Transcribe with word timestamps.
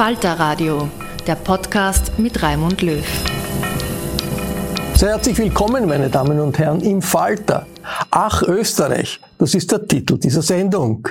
Falter 0.00 0.40
Radio, 0.40 0.88
der 1.26 1.34
Podcast 1.34 2.18
mit 2.18 2.42
Raimund 2.42 2.80
Löw. 2.80 3.04
Sehr 4.94 5.10
herzlich 5.10 5.36
willkommen, 5.36 5.86
meine 5.86 6.08
Damen 6.08 6.40
und 6.40 6.58
Herren, 6.58 6.80
im 6.80 7.02
Falter. 7.02 7.66
Ach 8.10 8.40
Österreich, 8.40 9.20
das 9.36 9.54
ist 9.54 9.70
der 9.70 9.86
Titel 9.86 10.16
dieser 10.16 10.40
Sendung. 10.40 11.06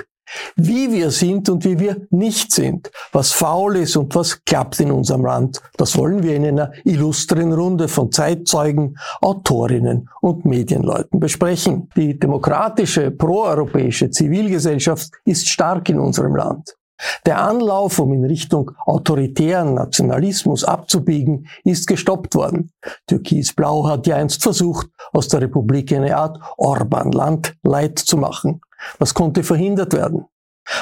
Wie 0.56 0.90
wir 0.90 1.12
sind 1.12 1.48
und 1.48 1.64
wie 1.64 1.78
wir 1.78 2.08
nicht 2.10 2.50
sind, 2.50 2.90
was 3.12 3.30
faul 3.30 3.76
ist 3.76 3.94
und 3.94 4.12
was 4.16 4.44
klappt 4.44 4.80
in 4.80 4.90
unserem 4.90 5.24
Land, 5.24 5.62
das 5.76 5.96
wollen 5.96 6.24
wir 6.24 6.34
in 6.34 6.46
einer 6.46 6.72
illustren 6.84 7.52
Runde 7.52 7.86
von 7.86 8.10
Zeitzeugen, 8.10 8.98
Autorinnen 9.20 10.08
und 10.20 10.44
Medienleuten 10.44 11.20
besprechen. 11.20 11.88
Die 11.94 12.18
demokratische, 12.18 13.12
proeuropäische 13.12 14.10
Zivilgesellschaft 14.10 15.12
ist 15.24 15.48
stark 15.48 15.88
in 15.90 16.00
unserem 16.00 16.34
Land. 16.34 16.74
Der 17.26 17.42
Anlauf, 17.42 17.98
um 17.98 18.12
in 18.12 18.24
Richtung 18.24 18.72
autoritären 18.84 19.74
Nationalismus 19.74 20.64
abzubiegen, 20.64 21.46
ist 21.64 21.86
gestoppt 21.86 22.34
worden. 22.34 22.72
Türkis-Blau 23.06 23.86
hat 23.88 24.06
ja 24.06 24.16
einst 24.16 24.42
versucht, 24.42 24.88
aus 25.12 25.28
der 25.28 25.42
Republik 25.42 25.92
eine 25.92 26.16
Art 26.16 26.38
Orban-Land 26.56 27.56
Leid 27.62 27.98
zu 27.98 28.16
machen. 28.16 28.60
Was 28.98 29.14
konnte 29.14 29.42
verhindert 29.42 29.92
werden? 29.92 30.26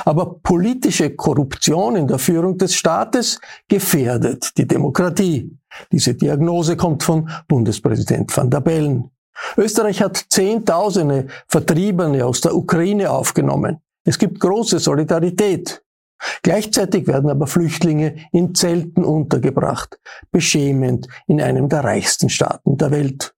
Aber 0.04 0.40
politische 0.40 1.10
Korruption 1.10 1.96
in 1.96 2.06
der 2.06 2.18
Führung 2.18 2.58
des 2.58 2.74
Staates 2.74 3.40
gefährdet 3.68 4.52
die 4.58 4.66
Demokratie. 4.66 5.56
Diese 5.92 6.14
Diagnose 6.14 6.76
kommt 6.76 7.02
von 7.02 7.28
Bundespräsident 7.46 8.36
van 8.36 8.50
der 8.50 8.60
Bellen. 8.60 9.10
Österreich 9.56 10.02
hat 10.02 10.26
Zehntausende 10.28 11.28
Vertriebene 11.46 12.24
aus 12.24 12.40
der 12.40 12.54
Ukraine 12.54 13.10
aufgenommen. 13.10 13.80
Es 14.04 14.18
gibt 14.18 14.40
große 14.40 14.78
Solidarität. 14.78 15.82
Gleichzeitig 16.42 17.06
werden 17.06 17.30
aber 17.30 17.46
Flüchtlinge 17.46 18.16
in 18.32 18.54
Zelten 18.54 19.04
untergebracht, 19.04 19.98
beschämend 20.30 21.08
in 21.26 21.40
einem 21.40 21.68
der 21.68 21.84
reichsten 21.84 22.28
Staaten 22.28 22.76
der 22.76 22.90
Welt. 22.90 23.34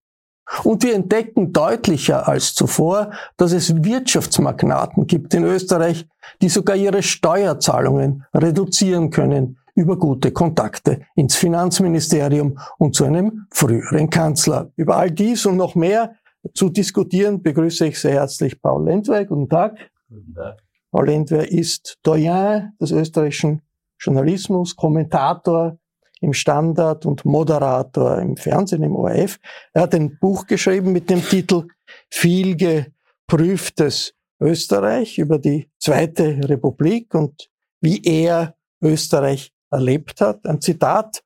Und 0.63 0.83
wir 0.83 0.95
entdecken 0.95 1.53
deutlicher 1.53 2.27
als 2.27 2.55
zuvor, 2.55 3.11
dass 3.37 3.51
es 3.51 3.83
Wirtschaftsmagnaten 3.83 5.05
gibt 5.05 5.33
in 5.33 5.43
Österreich, 5.43 6.07
die 6.41 6.49
sogar 6.49 6.75
ihre 6.75 7.03
Steuerzahlungen 7.03 8.25
reduzieren 8.33 9.11
können 9.11 9.57
über 9.75 9.97
gute 9.97 10.31
Kontakte 10.31 11.01
ins 11.15 11.35
Finanzministerium 11.35 12.59
und 12.79 12.95
zu 12.95 13.05
einem 13.05 13.45
früheren 13.51 14.09
Kanzler. 14.09 14.71
Über 14.75 14.97
all 14.97 15.11
dies 15.11 15.45
und 15.45 15.55
noch 15.55 15.75
mehr 15.75 16.15
zu 16.53 16.69
diskutieren 16.69 17.41
begrüße 17.41 17.87
ich 17.87 17.99
sehr 17.99 18.13
herzlich 18.13 18.61
Paul 18.61 18.85
Lendweig. 18.85 19.29
Guten 19.29 19.49
Tag. 19.49 19.77
Guten 20.09 20.33
Tag. 20.33 20.57
Paul 20.91 21.07
Lendwer 21.07 21.51
ist 21.51 21.97
Doyen 22.03 22.73
des 22.79 22.91
österreichischen 22.91 23.61
Journalismus, 23.99 24.75
Kommentator 24.75 25.77
im 26.21 26.33
Standard 26.33 27.05
und 27.05 27.25
Moderator 27.25 28.19
im 28.19 28.35
Fernsehen, 28.35 28.83
im 28.83 28.95
ORF. 28.95 29.39
Er 29.73 29.83
hat 29.83 29.95
ein 29.95 30.17
Buch 30.19 30.47
geschrieben 30.47 30.91
mit 30.91 31.09
dem 31.09 31.21
Titel 31.21 31.67
Viel 32.09 32.55
geprüftes 32.55 34.13
Österreich 34.39 35.17
über 35.17 35.37
die 35.37 35.69
Zweite 35.79 36.39
Republik 36.49 37.13
und 37.13 37.49
wie 37.81 38.01
er 38.03 38.55
Österreich 38.81 39.53
erlebt 39.69 40.21
hat. 40.21 40.45
Ein 40.45 40.61
Zitat 40.61 41.23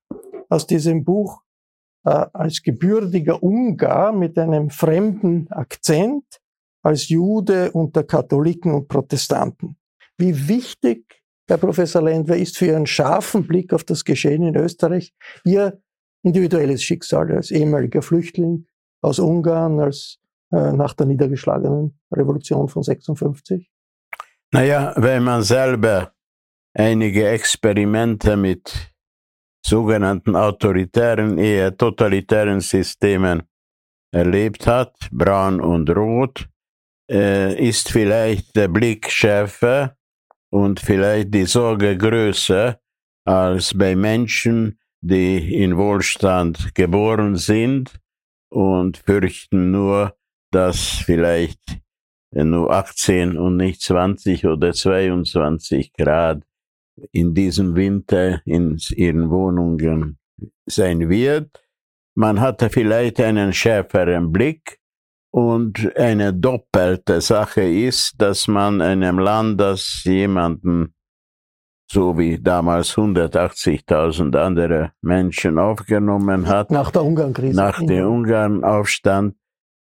aus 0.49 0.67
diesem 0.67 1.03
Buch 1.03 1.41
äh, 2.05 2.25
als 2.33 2.61
gebürtiger 2.61 3.41
Ungar 3.41 4.11
mit 4.11 4.37
einem 4.37 4.69
fremden 4.69 5.47
Akzent 5.51 6.41
als 6.83 7.09
Jude 7.09 7.71
unter 7.71 8.03
Katholiken 8.03 8.73
und 8.73 8.87
Protestanten. 8.87 9.77
Wie 10.17 10.47
wichtig, 10.47 11.23
Herr 11.47 11.57
Professor 11.57 12.01
Lendwer, 12.01 12.37
ist 12.37 12.57
für 12.57 12.67
Ihren 12.67 12.85
scharfen 12.85 13.47
Blick 13.47 13.73
auf 13.73 13.83
das 13.83 14.03
Geschehen 14.03 14.43
in 14.43 14.55
Österreich 14.55 15.13
Ihr 15.43 15.81
individuelles 16.23 16.83
Schicksal 16.83 17.31
als 17.31 17.51
ehemaliger 17.51 18.01
Flüchtling 18.01 18.65
aus 19.01 19.19
Ungarn, 19.19 19.79
als 19.79 20.19
äh, 20.51 20.71
nach 20.71 20.93
der 20.93 21.05
niedergeschlagenen 21.07 21.99
Revolution 22.11 22.69
von 22.69 22.83
56? 22.83 23.69
Naja, 24.51 24.93
wenn 24.95 25.23
man 25.23 25.41
selber 25.41 26.13
einige 26.73 27.27
Experimente 27.29 28.37
mit 28.37 28.93
sogenannten 29.65 30.35
autoritären, 30.35 31.37
eher 31.37 31.75
totalitären 31.75 32.61
Systemen 32.61 33.43
erlebt 34.11 34.67
hat, 34.67 35.09
braun 35.11 35.59
und 35.59 35.89
rot, 35.89 36.47
äh, 37.09 37.55
ist 37.67 37.89
vielleicht 37.89 38.55
der 38.55 38.67
Blick 38.67 39.09
schärfer 39.09 39.97
und 40.49 40.79
vielleicht 40.79 41.33
die 41.33 41.45
Sorge 41.45 41.97
größer 41.97 42.79
als 43.25 43.77
bei 43.77 43.95
Menschen, 43.95 44.79
die 45.01 45.61
in 45.61 45.77
Wohlstand 45.77 46.75
geboren 46.75 47.35
sind 47.35 47.99
und 48.49 48.97
fürchten 48.97 49.71
nur, 49.71 50.15
dass 50.51 50.79
vielleicht 50.79 51.59
nur 52.31 52.71
18 52.71 53.37
und 53.37 53.57
nicht 53.57 53.81
20 53.81 54.45
oder 54.45 54.73
22 54.73 55.93
Grad 55.93 56.43
in 57.11 57.33
diesem 57.33 57.75
Winter 57.75 58.41
in 58.45 58.77
ihren 58.95 59.29
Wohnungen 59.29 60.17
sein 60.65 61.09
wird. 61.09 61.63
Man 62.15 62.39
hatte 62.39 62.69
vielleicht 62.69 63.19
einen 63.19 63.53
schärferen 63.53 64.31
Blick 64.31 64.79
Und 65.33 65.97
eine 65.97 66.31
doppelte 66.33 67.19
Sache 67.19 67.63
ist, 67.63 68.13
dass 68.21 68.47
man 68.47 68.81
einem 68.81 69.17
Land, 69.17 69.59
das 69.59 70.03
jemanden 70.03 70.93
so 71.91 72.17
wie 72.17 72.39
damals 72.39 72.95
180.000 72.95 74.35
andere 74.37 74.93
Menschen 75.01 75.59
aufgenommen 75.59 76.47
hat. 76.47 76.71
Nach 76.71 76.91
der 76.91 77.03
Ungarn-Krise. 77.03 77.55
Nach 77.55 77.79
dem 77.79 78.07
Ungarn-Aufstand, 78.07 79.35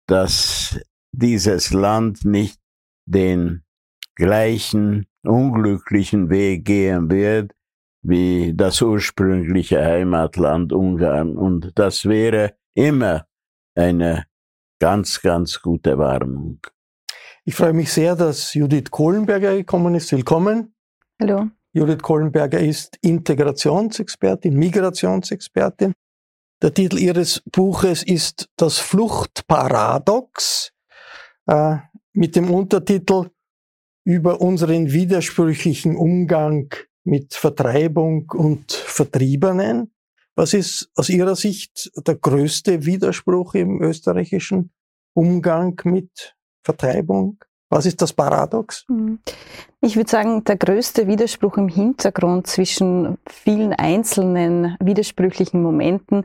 dass 0.06 0.81
dieses 1.12 1.72
Land 1.72 2.25
nicht 2.25 2.58
den 3.06 3.62
gleichen 4.14 5.06
unglücklichen 5.22 6.31
Weg 6.31 6.64
gehen 6.64 7.10
wird 7.10 7.52
wie 8.02 8.52
das 8.55 8.82
ursprüngliche 8.82 9.84
Heimatland 9.84 10.72
Ungarn. 10.72 11.37
Und 11.37 11.72
das 11.76 12.05
wäre 12.05 12.55
immer 12.75 13.26
eine 13.75 14.26
ganz, 14.82 15.20
ganz 15.20 15.62
gute 15.62 15.96
Warnung. 15.96 16.58
Ich 17.44 17.55
freue 17.55 17.73
mich 17.73 17.93
sehr, 17.93 18.17
dass 18.17 18.52
Judith 18.52 18.90
Kohlenberger 18.90 19.55
gekommen 19.55 19.94
ist. 19.94 20.11
Willkommen. 20.11 20.75
Hallo. 21.20 21.50
Judith 21.73 22.02
Kohlenberger 22.02 22.58
ist 22.58 22.99
Integrationsexpertin, 23.00 24.56
Migrationsexpertin. 24.56 25.93
Der 26.62 26.75
Titel 26.75 26.99
ihres 26.99 27.44
Buches 27.52 28.02
ist 28.02 28.49
Das 28.56 28.79
Fluchtparadox 28.79 30.73
äh, 31.46 31.76
mit 32.12 32.34
dem 32.34 32.50
Untertitel 32.50 33.31
über 34.02 34.40
unseren 34.40 34.90
widersprüchlichen 34.90 35.94
Umgang 35.94 36.75
mit 37.05 37.34
Vertreibung 37.34 38.32
und 38.32 38.73
Vertriebenen. 38.73 39.93
Was 40.34 40.55
ist 40.55 40.90
aus 40.94 41.08
Ihrer 41.08 41.37
Sicht 41.37 41.90
der 42.06 42.14
größte 42.14 42.87
Widerspruch 42.87 43.55
im 43.55 43.82
österreichischen 43.82 44.70
Umgang 45.14 45.79
mit 45.84 46.34
Vertreibung? 46.64 47.38
Was 47.69 47.87
ist 47.87 48.02
das 48.02 48.12
Paradox? 48.12 48.84
Mhm. 48.88 49.19
Ich 49.81 49.96
würde 49.96 50.11
sagen, 50.11 50.44
der 50.44 50.56
größte 50.56 51.06
Widerspruch 51.06 51.56
im 51.56 51.69
Hintergrund 51.69 52.46
zwischen 52.46 53.19
vielen 53.26 53.73
einzelnen 53.73 54.76
widersprüchlichen 54.79 55.62
Momenten 55.62 56.25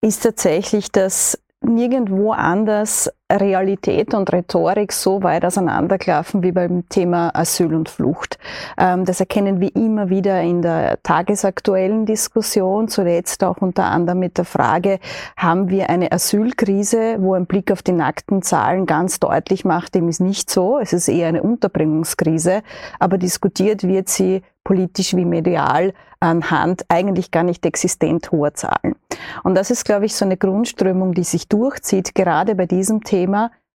ist 0.00 0.22
tatsächlich, 0.22 0.90
dass 0.90 1.38
nirgendwo 1.60 2.32
anders 2.32 3.10
Realität 3.32 4.14
und 4.14 4.32
Rhetorik 4.32 4.92
so 4.92 5.22
weit 5.22 5.44
auseinanderklaffen 5.44 6.44
wie 6.44 6.52
beim 6.52 6.88
Thema 6.88 7.34
Asyl 7.34 7.74
und 7.74 7.88
Flucht. 7.88 8.38
Ähm, 8.78 9.04
das 9.04 9.18
erkennen 9.18 9.60
wir 9.60 9.74
immer 9.74 10.10
wieder 10.10 10.40
in 10.42 10.62
der 10.62 11.02
tagesaktuellen 11.02 12.06
Diskussion, 12.06 12.86
zuletzt 12.86 13.42
auch 13.42 13.56
unter 13.58 13.84
anderem 13.84 14.20
mit 14.20 14.38
der 14.38 14.44
Frage, 14.44 15.00
haben 15.36 15.70
wir 15.70 15.90
eine 15.90 16.12
Asylkrise, 16.12 17.16
wo 17.18 17.34
ein 17.34 17.46
Blick 17.46 17.72
auf 17.72 17.82
die 17.82 17.92
nackten 17.92 18.42
Zahlen 18.42 18.86
ganz 18.86 19.18
deutlich 19.18 19.64
macht, 19.64 19.96
dem 19.96 20.08
ist 20.08 20.20
nicht 20.20 20.48
so, 20.48 20.78
es 20.78 20.92
ist 20.92 21.08
eher 21.08 21.28
eine 21.28 21.42
Unterbringungskrise, 21.42 22.62
aber 23.00 23.18
diskutiert 23.18 23.82
wird 23.82 24.08
sie 24.08 24.42
politisch 24.66 25.14
wie 25.14 25.24
medial 25.24 25.92
anhand 26.18 26.84
eigentlich 26.88 27.30
gar 27.30 27.44
nicht 27.44 27.64
existent 27.66 28.32
hoher 28.32 28.54
Zahlen. 28.54 28.96
Und 29.44 29.54
das 29.54 29.70
ist, 29.70 29.84
glaube 29.84 30.06
ich, 30.06 30.14
so 30.16 30.24
eine 30.24 30.36
Grundströmung, 30.36 31.14
die 31.14 31.24
sich 31.24 31.48
durchzieht, 31.48 32.14
gerade 32.14 32.54
bei 32.54 32.66
diesem 32.66 33.04
Thema, 33.04 33.15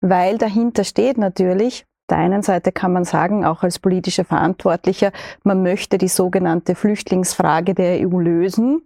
weil 0.01 0.39
dahinter 0.39 0.85
steht 0.85 1.19
natürlich, 1.19 1.87
der 2.11 2.19
einen 2.19 2.43
Seite 2.43 2.73
kann 2.73 2.93
man 2.93 3.05
sagen, 3.05 3.45
auch 3.45 3.63
als 3.63 3.79
politischer 3.79 4.25
Verantwortlicher, 4.25 5.13
man 5.45 5.63
möchte 5.63 5.99
die 5.99 6.09
sogenannte 6.09 6.75
Flüchtlingsfrage 6.75 7.75
der 7.75 8.09
EU 8.09 8.19
lösen, 8.19 8.83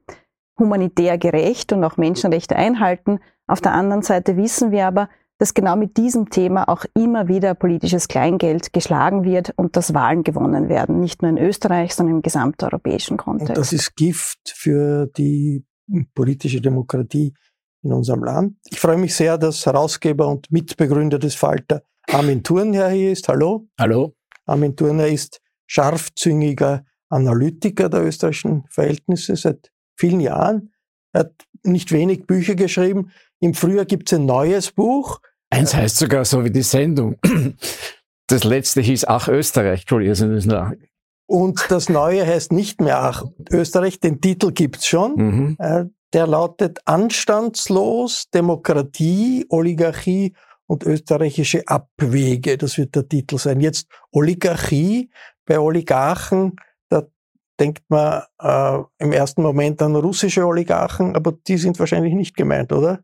humanitär 0.58 1.19
gerecht 1.19 1.72
und 1.72 1.84
auch 1.84 1.96
Menschenrechte 1.96 2.56
einhalten. 2.56 3.20
Auf 3.46 3.60
der 3.60 3.72
anderen 3.72 4.02
Seite 4.02 4.37
wissen 4.37 4.70
wir 4.72 4.87
aber, 4.87 5.08
dass 5.38 5.54
genau 5.54 5.76
mit 5.76 5.96
diesem 5.96 6.31
Thema 6.31 6.69
auch 6.69 6.84
immer 6.94 7.26
wieder 7.26 7.55
politisches 7.55 8.06
Kleingeld 8.06 8.72
geschlagen 8.72 9.25
wird 9.25 9.52
und 9.56 9.76
dass 9.76 9.94
Wahlen 9.94 10.22
gewonnen 10.22 10.69
werden. 10.69 11.00
Nicht 11.00 11.22
nur 11.22 11.31
in 11.31 11.38
Österreich, 11.38 11.94
sondern 11.94 12.16
im 12.16 12.22
gesamteuropäischen 12.22 13.16
Kontext. 13.16 13.50
Und 13.50 13.58
das 13.58 13.72
ist 13.72 13.96
Gift 13.96 14.52
für 14.55 15.06
die 15.06 15.64
politische 16.14 16.60
Demokratie 16.60 17.34
in 17.82 17.93
unserem 17.93 18.25
Land. 18.25 18.56
Ich 18.70 18.81
freue 18.81 18.96
mich 18.96 19.14
sehr, 19.14 19.38
dass 19.38 19.67
Herausgeber 19.67 20.29
und 20.29 20.50
Mitbegründer 20.50 21.19
des 21.19 21.34
Falter 21.34 21.82
Armin 22.08 22.43
Thurnherr 22.43 22.90
hier 22.90 23.12
ist. 23.12 23.29
Hallo. 23.29 23.69
Hallo. 23.79 24.14
Armin 24.46 24.76
Thurnherr 24.76 25.08
ist 25.08 25.40
scharfzüngiger 25.67 26.84
Analytiker 27.08 27.88
der 27.88 28.05
österreichischen 28.05 28.64
Verhältnisse 28.69 29.37
seit 29.37 29.70
vielen 29.96 30.20
Jahren. 30.20 30.73
Er 31.12 31.20
hat 31.20 31.32
nicht 31.62 31.93
wenig 31.93 32.26
Bücher 32.26 32.55
geschrieben. 32.55 33.11
Im 33.40 33.55
Frühjahr 33.55 33.84
gibt 33.84 34.11
es 34.11 34.19
ein 34.19 34.26
neues 34.26 34.73
Buch, 34.73 35.20
Eins 35.52 35.75
heißt 35.75 35.99
sogar 35.99 36.25
so 36.25 36.44
wie 36.44 36.50
die 36.50 36.62
Sendung. 36.62 37.17
Das 38.29 38.44
letzte 38.44 38.81
hieß 38.81 39.05
Ach 39.05 39.29
Österreich. 39.29 39.81
Entschuldigung, 39.81 40.17
Und 41.26 41.67
das 41.69 41.90
neue 41.90 42.26
heißt 42.26 42.52
nicht 42.52 42.81
mehr 42.81 43.02
Ach 43.02 43.25
Österreich, 43.50 44.00
den 44.00 44.23
Titel 44.23 44.52
gibt's 44.52 44.87
schon. 44.87 45.17
Mhm. 45.17 45.56
Der 46.12 46.26
lautet 46.26 46.81
Anstandslos, 46.85 48.29
Demokratie, 48.32 49.47
Oligarchie 49.49 50.35
und 50.67 50.85
österreichische 50.85 51.67
Abwege. 51.67 52.59
Das 52.59 52.76
wird 52.79 52.94
der 52.94 53.09
Titel 53.09 53.38
sein. 53.38 53.61
Jetzt 53.61 53.88
Oligarchie 54.11 55.11
bei 55.47 55.59
Oligarchen, 55.59 56.56
da 56.88 57.03
denkt 57.59 57.85
man 57.88 58.23
äh, 58.41 58.79
im 58.99 59.12
ersten 59.12 59.43
Moment 59.43 59.81
an 59.82 59.97
russische 59.97 60.47
Oligarchen, 60.47 61.17
aber 61.17 61.32
die 61.32 61.56
sind 61.56 61.79
wahrscheinlich 61.79 62.15
nicht 62.15 62.37
gemeint, 62.37 62.73
oder? 62.73 63.00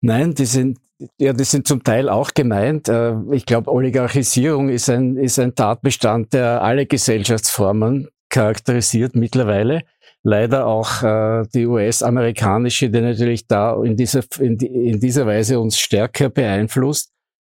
Nein, 0.00 0.34
die 0.34 0.46
sind 0.46 0.78
ja, 1.18 1.32
die 1.32 1.44
sind 1.44 1.68
zum 1.68 1.84
Teil 1.84 2.08
auch 2.08 2.32
gemeint. 2.32 2.88
Äh, 2.88 3.16
ich 3.32 3.46
glaube, 3.46 3.70
Oligarchisierung 3.70 4.68
ist 4.68 4.88
ein, 4.88 5.16
ist 5.16 5.38
ein 5.38 5.54
Tatbestand, 5.54 6.32
der 6.32 6.62
alle 6.62 6.86
Gesellschaftsformen 6.86 8.08
charakterisiert 8.28 9.14
mittlerweile. 9.14 9.82
Leider 10.28 10.66
auch 10.66 11.04
äh, 11.04 11.44
die 11.54 11.66
US-amerikanische, 11.66 12.90
die 12.90 13.00
natürlich 13.00 13.46
da 13.46 13.80
in 13.80 13.96
dieser, 13.96 14.24
in, 14.40 14.58
in 14.58 14.98
dieser 14.98 15.24
Weise 15.24 15.60
uns 15.60 15.78
stärker 15.78 16.30
beeinflusst. 16.30 17.12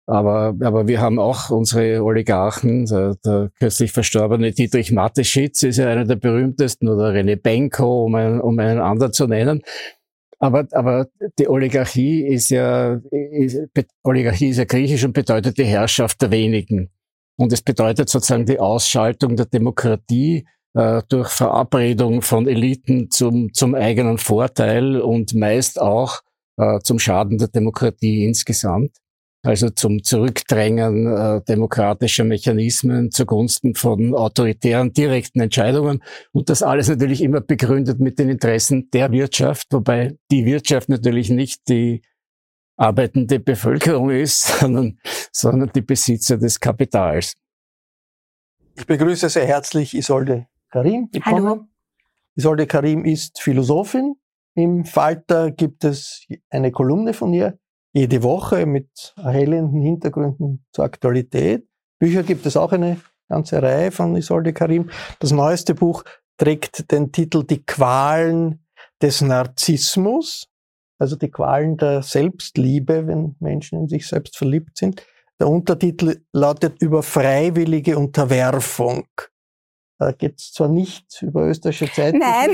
Aber, 0.06 0.54
aber 0.62 0.86
wir 0.86 1.00
haben 1.00 1.18
auch 1.18 1.50
unsere 1.50 2.00
Oligarchen. 2.04 2.86
Der, 2.86 3.16
der 3.24 3.50
kürzlich 3.58 3.90
verstorbene 3.90 4.52
Dietrich 4.52 4.92
Mateschitz 4.92 5.64
ist 5.64 5.78
ja 5.78 5.88
einer 5.88 6.04
der 6.04 6.14
berühmtesten 6.14 6.88
oder 6.88 7.12
René 7.12 7.34
Benko, 7.34 8.04
um 8.04 8.14
einen, 8.14 8.40
um 8.40 8.56
einen 8.60 8.78
anderen 8.78 9.12
zu 9.12 9.26
nennen. 9.26 9.62
Aber, 10.38 10.68
aber 10.70 11.08
die 11.40 11.48
Oligarchie 11.48 12.24
ist 12.24 12.50
ja, 12.50 13.00
ist, 13.10 13.58
Oligarchie 14.04 14.50
ist 14.50 14.58
ja 14.58 14.64
griechisch 14.64 15.04
und 15.04 15.12
bedeutet 15.12 15.58
die 15.58 15.64
Herrschaft 15.64 16.22
der 16.22 16.30
wenigen. 16.30 16.88
Und 17.36 17.52
es 17.52 17.62
bedeutet 17.62 18.08
sozusagen 18.08 18.46
die 18.46 18.60
Ausschaltung 18.60 19.34
der 19.34 19.46
Demokratie 19.46 20.46
äh, 20.74 21.02
durch 21.08 21.28
Verabredung 21.28 22.22
von 22.22 22.46
Eliten 22.48 23.10
zum, 23.10 23.52
zum 23.52 23.74
eigenen 23.74 24.18
Vorteil 24.18 25.00
und 25.00 25.34
meist 25.34 25.80
auch 25.80 26.20
äh, 26.56 26.78
zum 26.80 26.98
Schaden 26.98 27.38
der 27.38 27.48
Demokratie 27.48 28.24
insgesamt 28.24 28.92
also 29.42 29.70
zum 29.70 30.02
Zurückdrängen 30.02 31.06
äh, 31.06 31.40
demokratischer 31.42 32.24
Mechanismen 32.24 33.10
zugunsten 33.10 33.74
von 33.74 34.14
autoritären 34.14 34.92
direkten 34.92 35.40
Entscheidungen 35.40 36.02
und 36.32 36.50
das 36.50 36.62
alles 36.62 36.88
natürlich 36.88 37.22
immer 37.22 37.40
begründet 37.40 38.00
mit 38.00 38.18
den 38.18 38.28
Interessen 38.28 38.90
der 38.90 39.12
Wirtschaft, 39.12 39.68
wobei 39.70 40.18
die 40.30 40.44
Wirtschaft 40.44 40.88
natürlich 40.88 41.30
nicht 41.30 41.68
die 41.68 42.02
arbeitende 42.76 43.40
Bevölkerung 43.40 44.10
ist, 44.10 44.42
sondern, 44.60 44.98
sondern 45.32 45.70
die 45.74 45.82
Besitzer 45.82 46.36
des 46.36 46.60
Kapitals. 46.60 47.34
Ich 48.76 48.86
begrüße 48.86 49.28
sehr 49.28 49.46
herzlich 49.46 49.94
Isolde 49.94 50.46
Karim. 50.70 51.08
Willkommen. 51.10 51.46
Hallo. 51.48 51.66
Isolde 52.36 52.66
Karim 52.66 53.04
ist 53.04 53.40
Philosophin. 53.40 54.14
Im 54.54 54.84
Falter 54.84 55.50
gibt 55.50 55.84
es 55.84 56.26
eine 56.48 56.70
Kolumne 56.70 57.12
von 57.12 57.34
ihr, 57.34 57.58
jede 57.92 58.22
Woche 58.22 58.66
mit 58.66 59.14
erhellenden 59.16 59.82
Hintergründen 59.82 60.64
zur 60.72 60.84
Aktualität. 60.84 61.66
Bücher 61.98 62.22
gibt 62.22 62.46
es 62.46 62.56
auch 62.56 62.70
eine 62.70 63.00
ganze 63.28 63.60
Reihe 63.60 63.90
von 63.90 64.14
Isolde 64.14 64.52
Karim. 64.52 64.90
Das 65.18 65.32
neueste 65.32 65.74
Buch 65.74 66.04
trägt 66.38 66.92
den 66.92 67.10
Titel 67.10 67.42
Die 67.42 67.64
Qualen 67.64 68.64
des 69.02 69.22
Narzissmus, 69.22 70.48
also 70.98 71.16
die 71.16 71.30
Qualen 71.30 71.78
der 71.78 72.02
Selbstliebe, 72.02 73.08
wenn 73.08 73.34
Menschen 73.40 73.80
in 73.80 73.88
sich 73.88 74.06
selbst 74.06 74.36
verliebt 74.36 74.78
sind. 74.78 75.04
Der 75.40 75.48
Untertitel 75.48 76.20
lautet 76.32 76.80
über 76.80 77.02
freiwillige 77.02 77.98
Unterwerfung. 77.98 79.06
Da 80.00 80.12
geht 80.12 80.38
es 80.38 80.52
zwar 80.52 80.68
nicht 80.68 81.20
über 81.20 81.42
österreichische 81.46 81.92
Zeit, 81.92 82.14
Nein. 82.14 82.52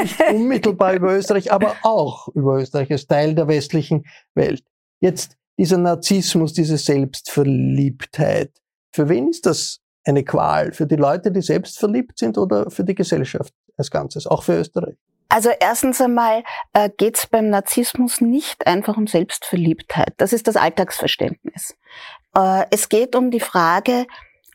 nicht 0.00 0.20
unmittelbar 0.32 0.94
über 0.94 1.14
Österreich, 1.14 1.52
aber 1.52 1.76
auch 1.82 2.28
über 2.28 2.56
Österreich 2.56 2.90
als 2.90 3.06
Teil 3.06 3.34
der 3.34 3.46
westlichen 3.46 4.06
Welt. 4.34 4.64
Jetzt 4.98 5.36
dieser 5.58 5.76
Narzissmus, 5.76 6.54
diese 6.54 6.78
Selbstverliebtheit. 6.78 8.52
Für 8.90 9.10
wen 9.10 9.28
ist 9.28 9.44
das 9.44 9.80
eine 10.04 10.24
Qual? 10.24 10.72
Für 10.72 10.86
die 10.86 10.96
Leute, 10.96 11.30
die 11.30 11.42
selbstverliebt 11.42 12.18
sind 12.18 12.38
oder 12.38 12.70
für 12.70 12.84
die 12.84 12.94
Gesellschaft 12.94 13.52
als 13.76 13.90
Ganzes, 13.90 14.26
auch 14.26 14.42
für 14.42 14.58
Österreich? 14.58 14.96
Also 15.28 15.50
erstens 15.60 16.00
einmal 16.00 16.42
äh, 16.72 16.88
geht 16.96 17.18
es 17.18 17.26
beim 17.26 17.50
Narzissmus 17.50 18.22
nicht 18.22 18.66
einfach 18.66 18.96
um 18.96 19.06
Selbstverliebtheit. 19.06 20.14
Das 20.16 20.32
ist 20.32 20.48
das 20.48 20.56
Alltagsverständnis. 20.56 21.76
Äh, 22.34 22.64
es 22.70 22.88
geht 22.88 23.14
um 23.14 23.30
die 23.30 23.40
Frage, 23.40 24.06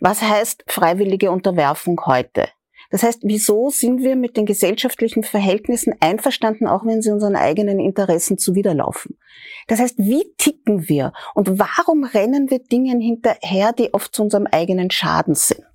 was 0.04 0.22
heißt 0.22 0.66
freiwillige 0.68 1.32
Unterwerfung 1.32 2.00
heute? 2.06 2.50
Das 2.92 3.04
heißt, 3.04 3.22
wieso 3.24 3.70
sind 3.70 4.04
wir 4.04 4.18
mit 4.18 4.36
den 4.36 4.46
gesellschaftlichen 4.46 5.24
Verhältnissen 5.24 5.96
einverstanden, 6.02 6.68
auch 6.68 6.86
wenn 6.86 7.02
sie 7.02 7.10
unseren 7.10 7.38
eigenen 7.38 7.80
Interessen 7.80 8.38
zuwiderlaufen? 8.38 9.18
Das 9.68 9.80
heißt, 9.80 9.98
wie 9.98 10.26
ticken 10.38 10.90
wir 10.90 11.14
und 11.34 11.58
warum 11.58 12.04
rennen 12.04 12.52
wir 12.52 12.60
Dingen 12.60 13.00
hinterher, 13.00 13.72
die 13.72 13.94
oft 13.94 14.14
zu 14.14 14.24
unserem 14.24 14.46
eigenen 14.46 14.92
Schaden 14.92 15.36
sind? 15.36 15.66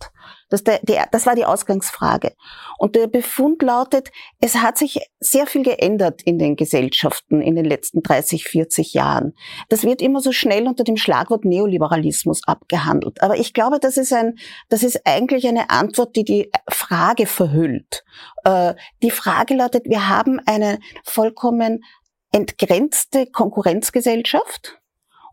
Das, 0.48 0.64
der, 0.64 0.80
der, 0.82 1.06
das 1.10 1.26
war 1.26 1.34
die 1.34 1.44
Ausgangsfrage. 1.44 2.34
Und 2.78 2.96
der 2.96 3.06
Befund 3.06 3.62
lautet, 3.62 4.10
es 4.40 4.56
hat 4.56 4.78
sich 4.78 5.00
sehr 5.20 5.46
viel 5.46 5.62
geändert 5.62 6.22
in 6.22 6.38
den 6.38 6.56
Gesellschaften 6.56 7.40
in 7.40 7.54
den 7.54 7.64
letzten 7.64 8.02
30, 8.02 8.44
40 8.44 8.94
Jahren. 8.94 9.34
Das 9.68 9.84
wird 9.84 10.00
immer 10.00 10.20
so 10.20 10.32
schnell 10.32 10.66
unter 10.66 10.84
dem 10.84 10.96
Schlagwort 10.96 11.44
Neoliberalismus 11.44 12.42
abgehandelt. 12.46 13.22
Aber 13.22 13.36
ich 13.36 13.52
glaube, 13.52 13.78
das 13.78 13.96
ist, 13.96 14.12
ein, 14.12 14.38
das 14.68 14.82
ist 14.82 15.02
eigentlich 15.04 15.46
eine 15.46 15.70
Antwort, 15.70 16.16
die 16.16 16.24
die 16.24 16.50
Frage 16.68 17.26
verhüllt. 17.26 18.04
Äh, 18.44 18.74
die 19.02 19.10
Frage 19.10 19.54
lautet, 19.54 19.84
wir 19.86 20.08
haben 20.08 20.40
eine 20.46 20.78
vollkommen 21.04 21.84
entgrenzte 22.32 23.26
Konkurrenzgesellschaft 23.26 24.77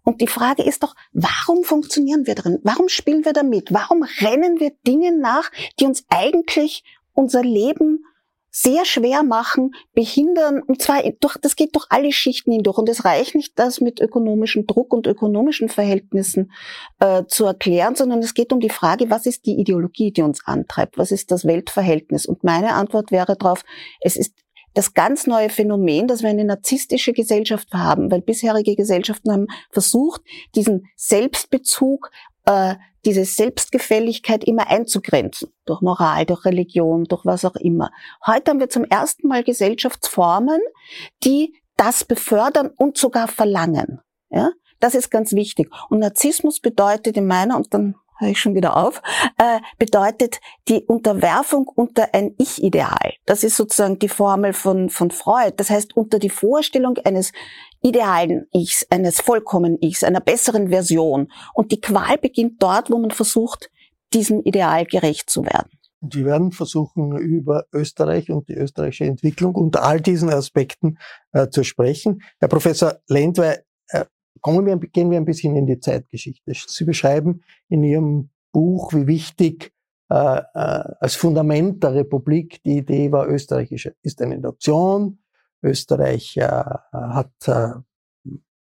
und 0.06 0.22
die 0.22 0.28
Frage 0.28 0.64
ist 0.64 0.84
doch, 0.84 0.96
warum 1.12 1.64
funktionieren 1.64 2.28
wir 2.28 2.36
drin? 2.36 2.60
Warum 2.64 2.88
spielen 2.88 3.26
wir 3.26 3.34
damit? 3.34 3.74
Warum 3.74 4.04
rennen 4.04 4.60
wir 4.60 4.72
Dingen 4.88 5.20
nach, 5.20 5.52
die 5.80 5.86
uns 5.86 6.06
eigentlich 6.10 6.84
unser 7.14 7.42
Leben 7.42 8.06
sehr 8.52 8.86
schwer 8.86 9.24
machen, 9.24 9.76
behindern, 9.94 10.62
und 10.62 10.82
zwar 10.82 11.04
durch, 11.20 11.36
das 11.42 11.58
geht 11.58 11.76
durch 11.76 11.88
alle 11.90 12.14
Schichten 12.14 12.54
hindurch. 12.54 12.78
Und 12.78 12.88
es 12.88 13.04
reicht 13.04 13.36
nicht, 13.36 13.60
das 13.60 13.82
mit 13.82 14.00
ökonomischem 14.00 14.66
Druck 14.66 14.94
und 14.94 15.08
ökonomischen 15.08 15.68
Verhältnissen 15.68 16.54
äh, 17.00 17.26
zu 17.28 17.44
erklären, 17.44 17.96
sondern 17.96 18.20
es 18.20 18.34
geht 18.34 18.54
um 18.54 18.62
die 18.62 18.70
Frage, 18.70 19.10
was 19.10 19.26
ist 19.26 19.46
die 19.46 19.60
Ideologie, 19.60 20.14
die 20.14 20.22
uns 20.22 20.46
antreibt? 20.46 20.98
Was 20.98 21.12
ist 21.12 21.32
das 21.32 21.44
Weltverhältnis? 21.44 22.26
Und 22.26 22.46
meine 22.46 22.76
Antwort 22.76 23.12
wäre 23.12 23.36
darauf, 23.36 23.66
es 24.00 24.16
ist 24.16 24.34
das 24.76 24.94
ganz 24.94 25.26
neue 25.26 25.50
Phänomen, 25.50 26.08
dass 26.08 26.22
wir 26.22 26.30
eine 26.30 26.46
narzisstische 26.46 27.14
Gesellschaft 27.14 27.74
haben, 27.74 28.12
weil 28.12 28.22
bisherige 28.22 28.76
Gesellschaften 28.76 29.32
haben 29.32 29.48
versucht, 29.72 30.22
diesen 30.54 30.88
Selbstbezug, 30.96 32.12
äh, 32.46 32.76
diese 33.06 33.24
Selbstgefälligkeit 33.24 34.44
immer 34.44 34.68
einzugrenzen, 34.70 35.50
durch 35.66 35.82
Moral, 35.82 36.26
durch 36.26 36.44
Religion, 36.46 37.06
durch 37.06 37.26
was 37.26 37.46
auch 37.46 37.56
immer. 37.56 37.92
Heute 38.26 38.52
haben 38.52 38.60
wir 38.60 38.70
zum 38.70 38.84
ersten 38.84 39.28
Mal 39.28 39.44
Gesellschaftsformen, 39.44 40.60
die 41.24 41.56
das 41.78 42.04
befördern 42.04 42.70
und 42.76 42.98
sogar 42.98 43.28
verlangen. 43.28 44.02
Ja? 44.30 44.52
Das 44.80 44.94
ist 44.94 45.10
ganz 45.10 45.34
wichtig. 45.34 45.72
Und 45.90 46.00
Narzissmus 46.00 46.60
bedeutet 46.60 47.16
in 47.16 47.28
meiner, 47.28 47.56
und 47.56 47.74
dann 47.74 47.96
höre 48.20 48.30
ich 48.30 48.40
schon 48.40 48.56
wieder 48.56 48.78
auf, 48.78 49.02
äh, 49.38 49.60
bedeutet 49.78 50.40
die 50.68 50.84
Unterwerfung 50.86 51.68
unter 51.68 52.14
ein 52.14 52.34
Ich-Ideal. 52.38 53.14
Das 53.26 53.44
ist 53.44 53.58
sozusagen 53.58 54.00
die 54.00 54.10
Formel 54.10 54.54
von, 54.54 54.90
von 54.90 55.12
Freud. 55.12 55.54
Das 55.58 55.70
heißt, 55.70 55.96
unter 55.96 56.20
die 56.20 56.30
Vorstellung 56.30 56.98
eines 57.04 57.32
idealen 57.82 58.48
Ichs, 58.54 58.86
eines 58.90 59.22
vollkommenen 59.22 59.78
Ichs, 59.82 60.04
einer 60.04 60.22
besseren 60.22 60.70
Version. 60.70 61.32
Und 61.54 61.72
die 61.72 61.82
Qual 61.82 62.18
beginnt 62.18 62.62
dort, 62.62 62.90
wo 62.90 62.98
man 62.98 63.12
versucht, 63.12 63.70
diesem 64.14 64.42
Ideal 64.42 64.86
gerecht 64.86 65.30
zu 65.30 65.44
werden. 65.44 65.70
Wir 66.02 66.26
werden 66.26 66.52
versuchen, 66.52 67.18
über 67.18 67.66
Österreich 67.74 68.30
und 68.30 68.48
die 68.48 68.54
österreichische 68.54 69.06
Entwicklung 69.06 69.56
unter 69.56 69.84
all 69.84 70.00
diesen 70.00 70.30
Aspekten 70.30 70.98
äh, 71.32 71.50
zu 71.50 71.64
sprechen. 71.64 72.22
Herr 72.40 72.48
Professor 72.48 73.00
Lendwey, 73.08 73.58
äh, 73.90 74.06
Kommen 74.42 74.66
wir, 74.66 74.78
gehen 74.78 75.12
wir 75.12 75.18
ein 75.18 75.26
bisschen 75.26 75.56
in 75.56 75.66
die 75.66 75.80
Zeitgeschichte. 75.80 76.52
Sie 76.54 76.86
beschreiben 76.86 77.44
in 77.70 77.84
Ihrem 77.84 78.30
Buch, 78.52 78.94
wie 78.94 79.08
wichtig 79.08 79.74
äh, 80.10 80.38
äh, 80.38 80.94
als 81.00 81.16
Fundament 81.16 81.84
der 81.84 81.96
Republik 81.96 82.62
die 82.64 82.78
Idee 82.78 83.12
war, 83.12 83.28
Österreich 83.28 83.72
ist 83.72 84.22
eine 84.22 84.38
Nation, 84.38 85.20
Österreich 85.64 86.38
äh, 86.38 86.48
hat 86.48 87.34
äh, 87.48 87.72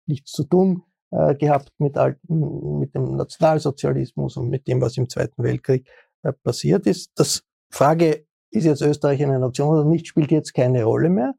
nichts 0.08 0.32
zu 0.32 0.44
tun 0.44 0.84
äh, 1.12 1.36
gehabt 1.36 1.72
mit, 1.78 1.98
alten, 1.98 2.80
mit 2.80 2.94
dem 2.96 3.16
Nationalsozialismus 3.16 4.36
und 4.36 4.50
mit 4.50 4.68
dem, 4.68 4.82
was 4.82 4.98
im 4.98 5.08
Zweiten 5.08 5.42
Weltkrieg 5.42 5.90
äh, 6.24 6.34
passiert 6.34 6.86
ist. 6.86 7.12
Das 7.16 7.44
Frage, 7.70 8.26
ist 8.50 8.66
jetzt 8.66 8.82
Österreich 8.82 9.24
eine 9.24 9.40
Nation 9.40 9.70
oder 9.70 9.86
nicht, 9.86 10.08
spielt 10.08 10.32
jetzt 10.32 10.54
keine 10.54 10.84
Rolle 10.84 11.10
mehr. 11.10 11.34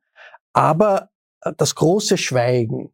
Aber 0.54 1.10
das 1.58 1.74
große 1.74 2.16
Schweigen 2.16 2.92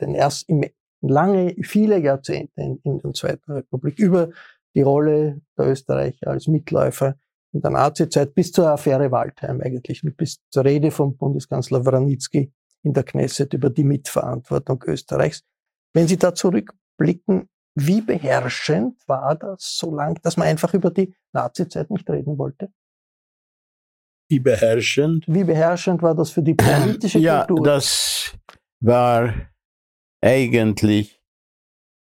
den 0.00 0.14
ersten, 0.14 0.64
lange, 1.00 1.54
viele 1.62 1.98
Jahrzehnte 1.98 2.60
in, 2.60 2.80
in 2.84 2.98
der 2.98 3.12
Zweiten 3.12 3.52
Republik 3.52 3.98
über 3.98 4.30
die 4.74 4.82
Rolle 4.82 5.40
der 5.56 5.68
Österreicher 5.68 6.28
als 6.28 6.48
Mitläufer 6.48 7.16
in 7.52 7.60
der 7.60 7.70
Nazizeit 7.70 8.34
bis 8.34 8.50
zur 8.50 8.68
Affäre 8.68 9.10
Waldheim 9.12 9.60
eigentlich 9.60 10.02
und 10.02 10.16
bis 10.16 10.40
zur 10.50 10.64
Rede 10.64 10.90
von 10.90 11.16
Bundeskanzler 11.16 11.84
Wranitzky 11.86 12.52
in 12.82 12.92
der 12.92 13.04
Knesset 13.04 13.54
über 13.54 13.70
die 13.70 13.84
Mitverantwortung 13.84 14.82
Österreichs. 14.86 15.44
Wenn 15.92 16.08
Sie 16.08 16.18
da 16.18 16.34
zurückblicken, 16.34 17.48
wie 17.76 18.00
beherrschend 18.00 19.00
war 19.06 19.36
das 19.36 19.76
so 19.76 19.94
lang, 19.94 20.20
dass 20.22 20.36
man 20.36 20.48
einfach 20.48 20.74
über 20.74 20.90
die 20.90 21.14
Nazizeit 21.32 21.90
nicht 21.90 22.08
reden 22.10 22.38
wollte? 22.38 22.72
Wie 24.28 24.40
beherrschend? 24.40 25.24
Wie 25.28 25.44
beherrschend 25.44 26.02
war 26.02 26.14
das 26.14 26.30
für 26.30 26.42
die 26.42 26.54
politische 26.54 27.18
ja, 27.18 27.44
Kultur? 27.44 27.66
Ja, 27.66 27.74
das 27.74 28.34
war 28.80 29.32
eigentlich 30.24 31.20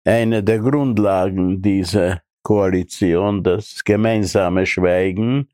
eine 0.06 0.44
der 0.44 0.60
Grundlagen 0.60 1.62
dieser 1.62 2.22
Koalition, 2.44 3.44
das 3.44 3.84
gemeinsame 3.84 4.66
Schweigen, 4.66 5.50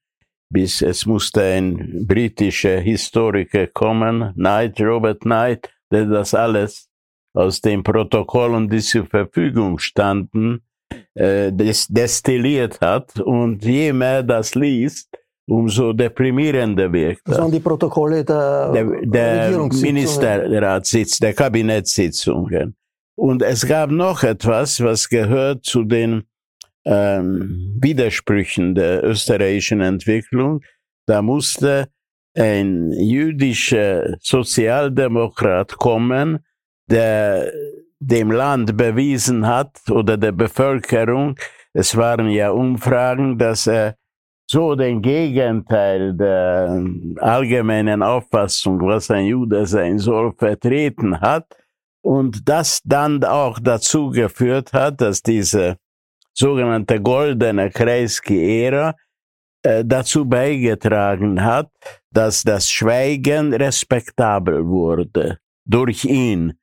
bis 0.50 0.82
es 0.82 1.06
musste 1.06 1.44
ein 1.44 2.06
britischer 2.08 2.80
Historiker 2.80 3.68
kommen, 3.68 4.34
Knight, 4.34 4.82
Robert 4.82 5.22
Knight, 5.22 5.70
der 5.92 6.06
das 6.06 6.34
alles 6.34 6.90
aus 7.34 7.62
den 7.62 7.84
Protokollen, 7.84 8.70
die 8.70 8.80
zur 8.80 9.06
Verfügung 9.06 9.78
standen, 9.78 10.64
äh, 11.14 11.52
destilliert 11.52 12.82
hat. 12.82 13.20
Und 13.20 13.64
je 13.64 13.94
mehr 13.94 14.24
das 14.24 14.56
liest, 14.56 15.10
umso 15.48 15.94
deprimierender 15.94 16.92
wirkt. 16.92 17.22
Das 17.26 17.38
waren 17.38 17.52
die 17.52 17.60
Protokolle 17.60 18.24
der, 18.24 18.72
der, 18.72 19.02
der 19.06 19.60
Ministerratssitz, 19.60 21.20
der 21.20 21.34
Kabinettssitzungen. 21.34 22.76
Und 23.16 23.42
es 23.42 23.66
gab 23.66 23.92
noch 23.92 24.24
etwas, 24.24 24.82
was 24.82 25.08
gehört 25.08 25.64
zu 25.64 25.84
den 25.84 26.24
ähm, 26.86 27.78
Widersprüchen 27.80 28.76
der 28.76 29.04
österreichischen 29.04 29.82
Entwicklung. 29.82 30.62
Da 31.06 31.22
musste 31.22 31.88
ein 32.36 32.92
jüdischer 32.92 34.18
Sozialdemokrat 34.20 35.78
kommen, 35.78 36.40
der 36.90 37.52
dem 38.00 38.32
Land 38.32 38.76
bewiesen 38.76 39.48
hat 39.48 39.80
oder 39.90 40.18
der 40.18 40.34
Bevölkerung, 40.34 41.38
es 41.74 41.98
waren 41.98 42.30
ja 42.30 42.52
Umfragen, 42.52 43.38
dass 43.38 43.68
er 43.68 43.96
so 44.56 44.74
den 44.74 45.02
Gegenteil 45.02 46.14
der 46.14 46.82
allgemeinen 47.20 48.02
Auffassung, 48.02 48.80
was 48.88 49.12
ein 49.12 49.26
Jude 49.26 49.66
sein 49.66 50.00
soll, 50.00 50.32
vertreten 50.32 51.20
hat 51.20 51.46
und 52.02 52.48
das 52.48 52.80
dann 52.86 53.22
auch 53.26 53.60
dazu 53.62 54.12
geführt 54.12 54.72
hat, 54.72 55.02
dass 55.02 55.22
diese 55.22 55.76
sogenannte 56.34 57.02
goldene 57.02 57.70
Kreisky-Ära 57.70 58.96
äh, 59.62 59.84
dazu 59.84 60.24
beigetragen 60.24 61.44
hat, 61.44 61.70
dass 62.12 62.44
das 62.44 62.72
Schweigen 62.72 63.54
respektabel 63.54 64.66
wurde 64.66 65.38
durch 65.66 66.06
ihn. 66.06 66.54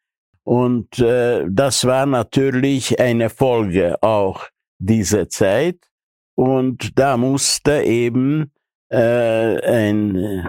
Und 0.45 0.99
äh, 0.99 1.45
das 1.47 1.85
war 1.85 2.07
natürlich 2.07 2.99
eine 2.99 3.29
Folge 3.29 4.03
auch 4.03 4.47
dieser 4.79 5.29
Zeit. 5.29 5.92
Und 6.35 6.99
da 6.99 7.17
musste 7.17 7.83
eben 7.83 8.53
äh, 8.91 9.61
ein 9.61 10.49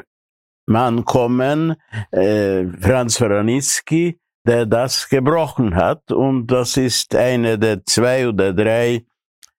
Mann 0.66 1.06
kommen, 1.06 1.76
äh, 2.12 2.66
Franz 2.80 3.20
Wranitzky, 3.20 4.20
der 4.46 4.66
das 4.66 5.10
gebrochen 5.10 5.76
hat. 5.76 6.12
Und 6.12 6.48
das 6.48 6.78
ist 6.78 7.16
eine 7.16 7.58
der 7.60 7.86
zwei 7.86 8.28
oder 8.28 8.54
drei 8.54 9.06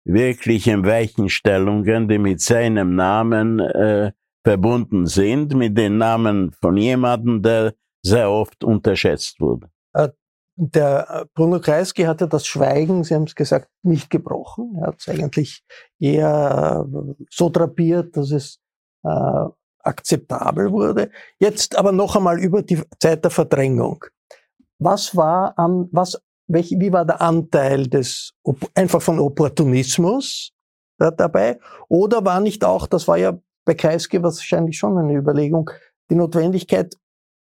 wirklichen 0.05 0.85
Weichenstellungen, 0.85 2.09
die 2.09 2.19
mit 2.19 2.41
seinem 2.41 2.95
Namen 2.95 3.61
äh, 3.61 4.13
verbunden 4.45 5.07
sind, 5.07 5.55
mit 5.55 5.77
den 5.77 5.99
Namen 5.99 6.53
von 6.53 6.77
jemandem, 6.77 7.43
der 7.43 7.75
sehr 8.03 8.31
oft 8.31 8.63
unterschätzt 8.63 9.41
wurde. 9.41 9.71
Der 10.57 11.07
äh, 11.11 11.25
Bruno 11.35 11.59
Kreisky 11.61 12.03
hatte 12.05 12.29
das 12.29 12.47
Schweigen, 12.47 13.03
Sie 13.03 13.15
haben 13.15 13.25
es 13.25 13.35
gesagt, 13.35 13.69
nicht 13.83 14.09
gebrochen. 14.09 14.77
Er 14.81 14.89
hat 14.89 15.01
es 15.01 15.09
eigentlich 15.09 15.65
eher 15.99 16.87
äh, 16.87 17.25
so 17.31 17.51
drapiert, 17.51 18.17
dass 18.17 18.31
es 18.31 18.61
äh, 19.03 19.47
akzeptabel 19.81 20.71
wurde. 20.71 21.11
Jetzt 21.39 21.77
aber 21.77 21.93
noch 21.93 22.17
einmal 22.17 22.39
über 22.39 22.63
die 22.63 22.83
Zeit 23.01 23.25
der 23.25 23.31
Verdrängung. 23.31 24.05
Was 24.79 25.17
war 25.17 25.59
an, 25.59 25.89
was, 25.93 26.21
welch, 26.47 26.75
wie 26.79 26.93
war 26.93 27.05
der 27.05 27.21
Anteil 27.21 27.87
des, 27.87 28.33
einfach 28.75 29.03
von 29.03 29.19
Opportunismus 29.19 30.53
da, 30.99 31.11
dabei? 31.11 31.59
Oder 31.89 32.25
war 32.25 32.41
nicht 32.41 32.65
auch, 32.65 32.87
das 32.87 33.09
war 33.09 33.17
ja 33.17 33.39
bei 33.65 33.75
Kreisky 33.75 34.23
wahrscheinlich 34.23 34.79
schon 34.79 34.99
eine 34.99 35.15
Überlegung, 35.15 35.71
die 36.11 36.17
Notwendigkeit, 36.17 36.95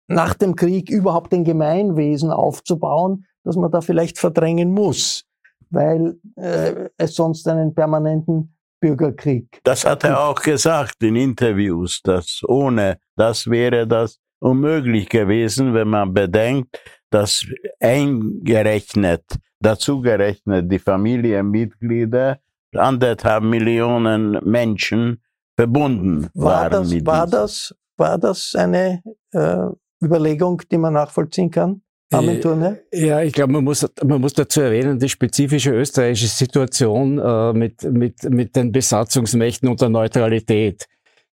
nach 0.09 0.35
dem 0.35 0.57
Krieg 0.57 0.91
überhaupt 0.91 1.33
ein 1.33 1.45
Gemeinwesen 1.45 2.31
aufzubauen, 2.31 3.27
dass 3.45 3.57
man 3.57 3.71
da 3.71 3.81
vielleicht 3.81 4.19
verdrängen 4.19 4.73
muss, 4.73 5.25
weil 5.71 6.17
äh, 6.37 6.89
es 6.97 7.15
sonst 7.15 7.47
einen 7.49 7.75
permanenten 7.75 8.55
Bürgerkrieg. 8.81 9.61
Das 9.65 9.85
hat 9.85 10.05
er 10.05 10.21
auch 10.21 10.41
gesagt 10.41 11.03
in 11.03 11.17
Interviews, 11.17 12.01
dass 12.03 12.41
ohne 12.47 12.99
das 13.17 13.47
wäre 13.49 13.87
das 13.87 14.19
unmöglich 14.41 15.09
gewesen, 15.09 15.73
wenn 15.73 15.89
man 15.89 16.13
bedenkt, 16.13 16.81
dass 17.11 17.47
eingerechnet, 17.81 19.25
dazu 19.61 20.01
gerechnet 20.01 20.71
die 20.71 20.79
Familienmitglieder, 20.79 22.41
anderthalb 22.75 23.45
Millionen 23.45 24.39
Menschen 24.45 25.23
verbunden 25.57 26.29
war 26.35 26.63
waren. 26.63 26.73
Das, 26.73 26.91
mit 26.91 27.07
war, 27.07 27.27
das, 27.27 27.75
war 27.97 28.19
das 28.19 28.55
eine 28.57 29.03
äh, 29.33 29.67
Überlegung, 30.03 30.63
die 30.71 30.79
man 30.79 30.95
nachvollziehen 30.95 31.51
kann? 31.51 31.83
Armenturne? 32.13 32.83
Äh, 32.91 33.07
ja, 33.07 33.23
ich 33.23 33.33
glaube, 33.33 33.53
man 33.53 33.65
muss, 33.65 33.87
man 34.05 34.21
muss 34.21 34.35
dazu 34.35 34.61
erwähnen, 34.61 34.99
die 34.99 35.09
spezifische 35.09 35.71
österreichische 35.71 36.29
Situation 36.29 37.19
äh, 37.19 37.53
mit, 37.53 37.83
mit, 37.85 38.23
mit 38.25 38.57
den 38.57 38.73
Besatzungsmächten 38.73 39.69
und 39.69 39.81
der 39.81 39.89
Neutralität, 39.89 40.87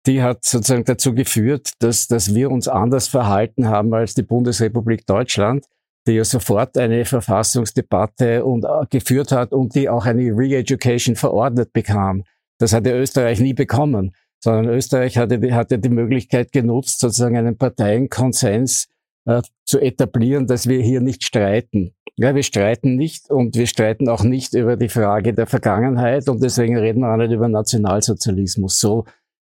die 0.06 0.22
hat 0.22 0.44
sozusagen 0.44 0.84
dazu 0.84 1.14
geführt, 1.14 1.70
dass, 1.78 2.08
dass 2.08 2.34
wir 2.34 2.50
uns 2.50 2.68
anders 2.68 3.08
verhalten 3.08 3.68
haben 3.68 3.94
als 3.94 4.14
die 4.14 4.22
Bundesrepublik 4.22 5.06
Deutschland, 5.06 5.64
die 6.06 6.12
ja 6.12 6.24
sofort 6.24 6.76
eine 6.76 7.04
Verfassungsdebatte 7.04 8.44
und, 8.44 8.64
äh, 8.64 8.86
geführt 8.90 9.32
hat 9.32 9.52
und 9.52 9.74
die 9.74 9.88
auch 9.88 10.06
eine 10.06 10.30
Re-Education 10.30 11.16
verordnet 11.16 11.72
bekam. 11.72 12.24
Das 12.58 12.72
hatte 12.72 12.92
Österreich 12.92 13.40
nie 13.40 13.54
bekommen, 13.54 14.14
sondern 14.44 14.68
Österreich 14.68 15.16
hatte, 15.16 15.40
hatte 15.54 15.78
die 15.78 15.88
Möglichkeit 15.88 16.52
genutzt, 16.52 17.00
sozusagen 17.00 17.38
einen 17.38 17.56
Parteienkonsens 17.56 18.88
äh, 19.24 19.40
zu 19.64 19.80
etablieren, 19.80 20.46
dass 20.46 20.68
wir 20.68 20.82
hier 20.82 21.00
nicht 21.00 21.24
streiten. 21.24 21.94
Ja, 22.16 22.34
wir 22.34 22.42
streiten 22.42 22.94
nicht 22.94 23.30
und 23.30 23.56
wir 23.56 23.66
streiten 23.66 24.06
auch 24.06 24.22
nicht 24.22 24.52
über 24.52 24.76
die 24.76 24.90
Frage 24.90 25.32
der 25.32 25.46
Vergangenheit 25.46 26.28
und 26.28 26.42
deswegen 26.42 26.76
reden 26.76 27.00
wir 27.00 27.10
auch 27.10 27.16
nicht 27.16 27.32
über 27.32 27.48
Nationalsozialismus. 27.48 28.78
So, 28.78 29.06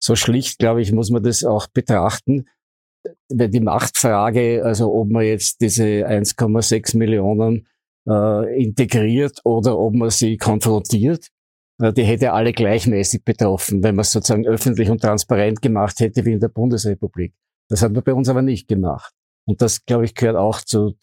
so 0.02 0.16
schlicht, 0.16 0.58
glaube 0.58 0.82
ich, 0.82 0.92
muss 0.92 1.12
man 1.12 1.22
das 1.22 1.44
auch 1.44 1.68
betrachten. 1.68 2.48
Die 3.30 3.60
Machtfrage, 3.60 4.66
also 4.66 4.92
ob 4.92 5.10
man 5.12 5.24
jetzt 5.24 5.62
diese 5.62 5.84
1,6 5.84 6.98
Millionen 6.98 7.68
äh, 8.10 8.62
integriert 8.64 9.40
oder 9.46 9.78
ob 9.78 9.94
man 9.94 10.10
sie 10.10 10.38
konfrontiert, 10.38 11.28
die 11.80 12.04
hätte 12.04 12.34
alle 12.34 12.52
gleichmäßig 12.52 13.24
betroffen, 13.24 13.84
wenn 13.84 13.96
man 13.96 14.02
es 14.02 14.12
sozusagen 14.12 14.46
öffentlich 14.46 14.90
und 14.90 15.02
transparent 15.02 15.62
gemacht 15.62 16.00
hätte 16.00 16.26
wie 16.26 16.34
in 16.34 16.40
der 16.40 16.50
Bundesrepublik. 16.50 17.34
Das 17.70 17.82
hat 17.82 17.94
man 17.94 18.04
bei 18.04 18.14
uns 18.14 18.28
aber 18.30 18.42
nicht 18.42 18.68
gemacht. 18.68 19.14
Und 19.46 19.62
das, 19.62 19.86
glaube 19.86 20.06
ich, 20.06 20.14
gehört 20.14 20.36
auch 20.36 20.62
zu, 20.62 20.96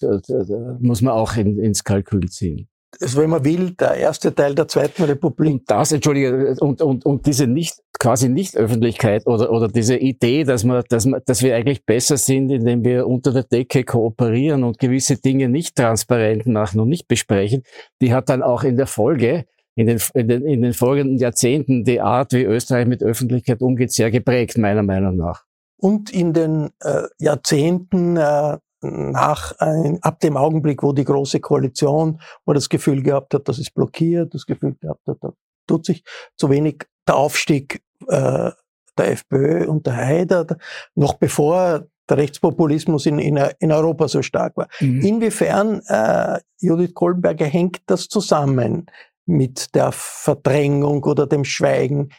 muss 0.81 1.01
man 1.03 1.15
auch 1.15 1.37
in, 1.37 1.59
ins 1.59 1.83
Kalkül 1.83 2.29
ziehen. 2.29 2.69
Also 3.01 3.21
wenn 3.21 3.31
man 3.31 3.45
will, 3.45 3.73
der 3.73 3.95
erste 3.95 4.35
Teil 4.35 4.55
der 4.55 4.69
Zweiten 4.69 5.03
Republik. 5.03 5.53
Und 5.53 5.71
das, 5.71 5.93
entschuldige, 5.93 6.55
und, 6.61 6.81
und, 6.81 7.05
und 7.05 7.27
diese 7.27 7.47
nicht, 7.47 7.75
quasi 7.99 8.29
Nicht-Öffentlichkeit 8.29 9.27
oder, 9.27 9.51
oder 9.51 9.69
diese 9.69 9.97
Idee, 9.97 10.45
dass 10.45 10.65
man, 10.65 10.83
dass 10.89 11.07
man, 11.07 11.21
dass 11.27 11.43
wir 11.43 11.57
eigentlich 11.57 11.85
besser 11.85 12.17
sind, 12.17 12.51
indem 12.51 12.85
wir 12.85 13.07
unter 13.07 13.33
der 13.33 13.43
Decke 13.43 13.85
kooperieren 13.85 14.65
und 14.65 14.79
gewisse 14.79 15.17
Dinge 15.17 15.49
nicht 15.49 15.77
transparent 15.77 16.47
machen 16.47 16.81
und 16.81 16.89
nicht 16.89 17.09
besprechen, 17.09 17.63
die 18.01 18.15
hat 18.15 18.29
dann 18.29 18.43
auch 18.43 18.63
in 18.63 18.77
der 18.77 18.87
Folge, 18.87 19.47
in 19.77 19.87
den, 19.87 20.01
in 20.15 20.29
den, 20.29 20.45
in 20.45 20.63
den 20.63 20.73
folgenden 20.73 21.19
Jahrzehnten 21.19 21.85
die 21.85 22.01
Art, 22.01 22.33
wie 22.33 22.43
Österreich 22.43 22.87
mit 22.87 23.03
Öffentlichkeit 23.03 23.61
umgeht, 23.61 23.93
sehr 23.93 24.11
geprägt, 24.11 24.59
meiner 24.59 24.83
Meinung 24.83 25.17
nach 25.17 25.45
und 25.79 26.11
in 26.11 26.33
den 26.33 26.71
äh, 26.81 27.03
Jahrzehnten 27.19 28.17
äh, 28.17 28.59
nach, 28.81 29.53
äh, 29.61 29.99
ab 30.01 30.21
dem 30.21 30.37
Augenblick, 30.37 30.83
wo 30.83 30.93
die 30.93 31.05
große 31.05 31.41
Koalition, 31.41 32.21
wo 32.45 32.53
das 32.53 32.69
Gefühl 32.69 33.03
gehabt 33.03 33.35
hat, 33.35 33.49
dass 33.49 33.59
es 33.59 33.71
blockiert, 33.71 34.35
das 34.35 34.47
Gefühl 34.47 34.75
gehabt 34.81 35.07
hat, 35.07 35.19
da 35.21 35.33
tut 35.67 35.87
sich 35.87 36.05
zu 36.37 36.49
wenig 36.51 36.85
der 37.07 37.17
Aufstieg 37.17 37.83
äh, 38.09 38.51
der 38.99 39.13
FPÖ 39.13 39.67
und 39.67 39.87
der 39.87 39.97
Haider, 39.97 40.47
noch 40.95 41.15
bevor 41.15 41.87
der 42.09 42.17
Rechtspopulismus 42.17 43.05
in, 43.07 43.19
in, 43.19 43.37
in 43.59 43.73
Europa 43.73 44.09
so 44.09 44.23
stark 44.23 44.57
war. 44.57 44.69
Mhm. 44.81 45.01
Inwiefern, 45.01 45.83
äh, 45.89 46.39
Judith 46.61 46.95
Kolberger, 46.95 47.47
hängt 47.47 47.81
das 47.87 48.09
zusammen 48.09 48.87
mit 49.27 49.75
der 49.75 49.93
Verdrängung 49.93 51.05
oder 51.05 51.27
dem 51.27 51.45
Schweigen 51.45 52.11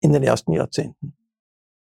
in 0.00 0.12
den 0.12 0.22
ersten 0.22 0.52
Jahrzehnten? 0.52 1.16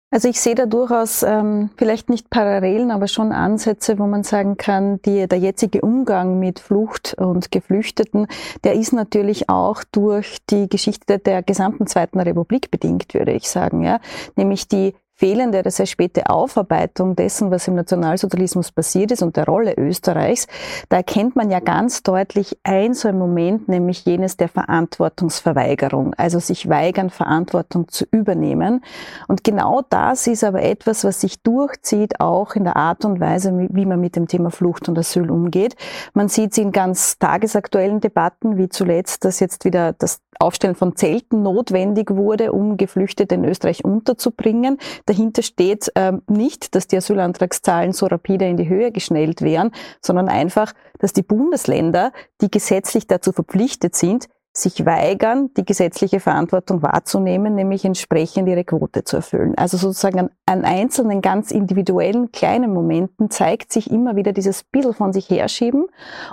Also 0.10 0.30
ich 0.30 0.40
sehe 0.40 0.56
da 0.56 0.66
durchaus 0.66 1.22
ähm, 1.22 1.70
vielleicht 1.76 2.10
nicht 2.10 2.30
Parallelen, 2.30 2.92
aber 2.92 3.10
schon 3.10 3.34
Ansätze, 3.34 4.00
wo 4.00 4.08
man 4.08 4.24
sagen 4.24 4.56
kann, 4.56 5.02
die, 5.02 5.28
der 5.28 5.38
jetzige 5.38 5.82
Umgang 5.82 6.40
mit 6.40 6.60
Flucht 6.60 7.14
und 7.18 7.52
Geflüchteten, 7.52 8.28
der 8.64 8.76
ist 8.76 8.94
natürlich 8.94 9.50
auch 9.50 9.84
durch 9.92 10.38
die 10.50 10.70
Geschichte 10.70 11.20
der 11.20 11.44
gesamten 11.44 11.88
Zweiten 11.88 12.22
Republik 12.22 12.72
bedingt, 12.72 13.14
würde 13.14 13.34
ich 13.34 13.50
sagen. 13.50 13.84
Ja? 13.84 14.00
Nämlich 14.38 14.70
die 14.70 14.94
fehlende 15.18 15.60
oder 15.60 15.72
sehr 15.72 15.88
späte 15.88 16.30
Aufarbeitung 16.30 17.16
dessen, 17.16 17.50
was 17.50 17.68
im 17.68 17.74
Nationalsozialismus 17.74 18.72
passiert 18.72 19.12
ist 19.12 19.24
und 19.24 19.36
der 19.36 19.46
Rolle 19.46 19.74
Österreichs, 19.76 20.48
da 20.90 20.98
erkennt 20.98 21.36
man 21.36 21.50
ja 21.50 21.60
ganz 21.60 22.04
deutlich 22.04 22.58
ein 22.64 22.94
so 22.94 23.08
ein 23.08 23.18
Moment, 23.18 23.68
nämlich 23.68 24.06
jenes 24.06 24.38
der 24.38 24.48
Verantwortungsverweigerung, 24.48 26.14
also 26.18 26.40
sich 26.40 26.70
weigern, 26.70 27.10
Verantwortung 27.10 27.88
zu 27.88 28.06
übernehmen. 28.12 28.84
Und 29.28 29.44
genau 29.44 29.82
das 29.90 30.28
ist 30.28 30.44
aber 30.44 30.62
etwas, 30.62 31.04
was 31.04 31.22
sich 31.22 31.42
durchzieht, 31.42 32.20
auch 32.20 32.56
in 32.56 32.64
der 32.64 32.76
Art 32.76 33.04
und 33.04 33.20
Weise, 33.20 33.52
wie 33.72 33.86
man 33.86 34.00
mit 34.00 34.16
dem 34.16 34.28
Thema 34.28 34.52
Flucht 34.52 34.88
und 34.88 35.00
Asyl 35.00 35.32
umgeht. 35.32 35.76
Man 36.14 36.30
sieht 36.30 36.52
es 36.52 36.60
in 36.60 36.72
ganz 36.72 37.18
tagesaktuellen 37.18 38.02
Debatten, 38.02 38.58
wie 38.58 38.70
zuletzt, 38.70 39.26
dass 39.26 39.40
jetzt 39.40 39.66
wieder 39.66 39.94
das 39.94 40.22
Aufstellen 40.40 40.76
von 40.76 40.96
Zelten 40.96 41.42
notwendig 41.42 42.12
wurde, 42.12 42.52
um 42.52 42.78
Geflüchtete 42.78 43.36
in 43.36 43.46
Österreich 43.46 43.84
unterzubringen. 43.84 44.78
Dahinter 45.08 45.42
steht 45.42 45.92
ähm, 45.96 46.22
nicht, 46.28 46.76
dass 46.76 46.88
die 46.88 46.98
Asylantragszahlen 46.98 47.94
so 47.94 48.06
rapide 48.06 48.46
in 48.48 48.58
die 48.58 48.70
Höhe 48.70 48.92
geschnellt 48.92 49.42
wären, 49.42 49.72
sondern 50.02 50.30
einfach, 50.30 50.74
dass 51.00 51.14
die 51.14 51.24
Bundesländer, 51.24 52.12
die 52.42 52.52
gesetzlich 52.52 53.08
dazu 53.08 53.32
verpflichtet 53.32 53.96
sind, 53.96 54.28
sich 54.58 54.86
weigern, 54.86 55.52
die 55.56 55.66
gesetzliche 55.66 56.20
Verantwortung 56.20 56.82
wahrzunehmen, 56.82 57.56
nämlich 57.56 57.86
entsprechend 57.86 58.50
ihre 58.50 58.64
Quote 58.64 59.04
zu 59.04 59.18
erfüllen. 59.18 59.54
Also 59.56 59.78
sozusagen 59.78 60.20
an, 60.20 60.30
an 60.46 60.66
einzelnen 60.66 61.22
ganz 61.22 61.52
individuellen 61.52 62.32
kleinen 62.32 62.74
Momenten 62.74 63.30
zeigt 63.30 63.72
sich 63.72 63.92
immer 63.92 64.16
wieder 64.16 64.34
dieses 64.34 64.64
bisschen 64.64 64.94
von 64.94 65.14
sich 65.14 65.30
herschieben. 65.30 65.86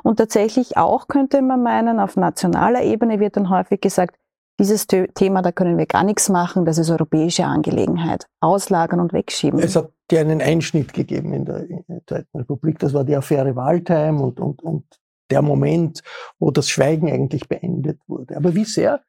Und 0.02 0.16
tatsächlich 0.16 0.76
auch 0.76 1.06
könnte 1.08 1.42
man 1.42 1.62
meinen, 1.62 2.00
auf 2.00 2.16
nationaler 2.16 2.82
Ebene 2.82 3.20
wird 3.20 3.36
dann 3.36 3.50
häufig 3.50 3.80
gesagt, 3.80 4.16
dieses 4.58 4.86
Thema, 4.86 5.42
da 5.42 5.52
können 5.52 5.78
wir 5.78 5.86
gar 5.86 6.04
nichts 6.04 6.28
machen, 6.28 6.64
das 6.64 6.78
ist 6.78 6.90
europäische 6.90 7.44
Angelegenheit. 7.44 8.28
Auslagern 8.40 9.00
und 9.00 9.12
wegschieben. 9.12 9.58
Es 9.58 9.76
hat 9.76 9.92
ja 10.10 10.20
einen 10.20 10.40
Einschnitt 10.40 10.92
gegeben 10.92 11.32
in 11.32 11.44
der, 11.44 11.66
Zweiten 12.06 12.38
Republik, 12.38 12.78
das 12.78 12.94
war 12.94 13.04
die 13.04 13.16
Affäre 13.16 13.56
Waldheim 13.56 14.20
und, 14.20 14.38
und, 14.38 14.62
und 14.62 14.84
der 15.30 15.42
Moment, 15.42 16.02
wo 16.38 16.50
das 16.50 16.68
Schweigen 16.68 17.10
eigentlich 17.10 17.48
beendet 17.48 17.98
wurde. 18.06 18.36
Aber 18.36 18.54
wie 18.54 18.64
sehr 18.64 19.02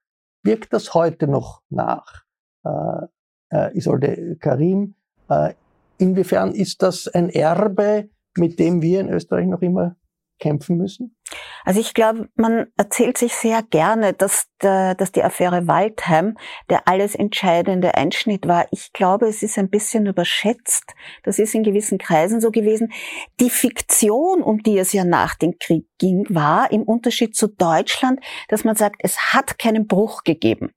wirkt 0.43 0.73
das 0.73 0.93
heute 0.93 1.27
noch 1.27 1.61
nach? 1.69 2.23
Äh, 2.63 3.07
äh, 3.51 3.77
Isolde 3.77 4.37
Karim, 4.39 4.95
äh, 5.29 5.53
inwiefern 5.97 6.53
ist 6.53 6.81
das 6.81 7.07
ein 7.07 7.29
Erbe, 7.29 8.09
mit 8.37 8.59
dem 8.59 8.81
wir 8.81 9.01
in 9.01 9.09
Österreich 9.09 9.47
noch 9.47 9.61
immer 9.61 9.95
kämpfen 10.39 10.77
müssen? 10.77 11.14
Also 11.63 11.79
ich 11.79 11.93
glaube, 11.93 12.29
man 12.35 12.67
erzählt 12.77 13.17
sich 13.17 13.33
sehr 13.33 13.63
gerne, 13.63 14.13
dass, 14.13 14.47
der, 14.61 14.93
dass 14.95 15.11
die 15.11 15.23
Affäre 15.23 15.67
Waldheim 15.67 16.37
der 16.69 16.87
alles 16.87 17.15
entscheidende 17.15 17.95
Einschnitt 17.95 18.47
war. 18.47 18.67
Ich 18.71 18.93
glaube, 18.93 19.27
es 19.27 19.41
ist 19.41 19.57
ein 19.57 19.69
bisschen 19.69 20.05
überschätzt. 20.05 20.93
Das 21.23 21.39
ist 21.39 21.55
in 21.55 21.63
gewissen 21.63 21.97
Kreisen 21.97 22.41
so 22.41 22.51
gewesen. 22.51 22.91
Die 23.39 23.49
Fiktion, 23.49 24.43
um 24.43 24.61
die 24.61 24.77
es 24.77 24.93
ja 24.93 25.03
nach 25.03 25.35
dem 25.35 25.57
Krieg 25.59 25.87
ging, 25.97 26.25
war 26.29 26.71
im 26.71 26.83
Unterschied 26.83 27.35
zu 27.35 27.47
Deutschland, 27.47 28.19
dass 28.47 28.63
man 28.63 28.75
sagt, 28.75 28.97
es 28.99 29.33
hat 29.33 29.57
keinen 29.57 29.87
Bruch 29.87 30.23
gegeben. 30.23 30.71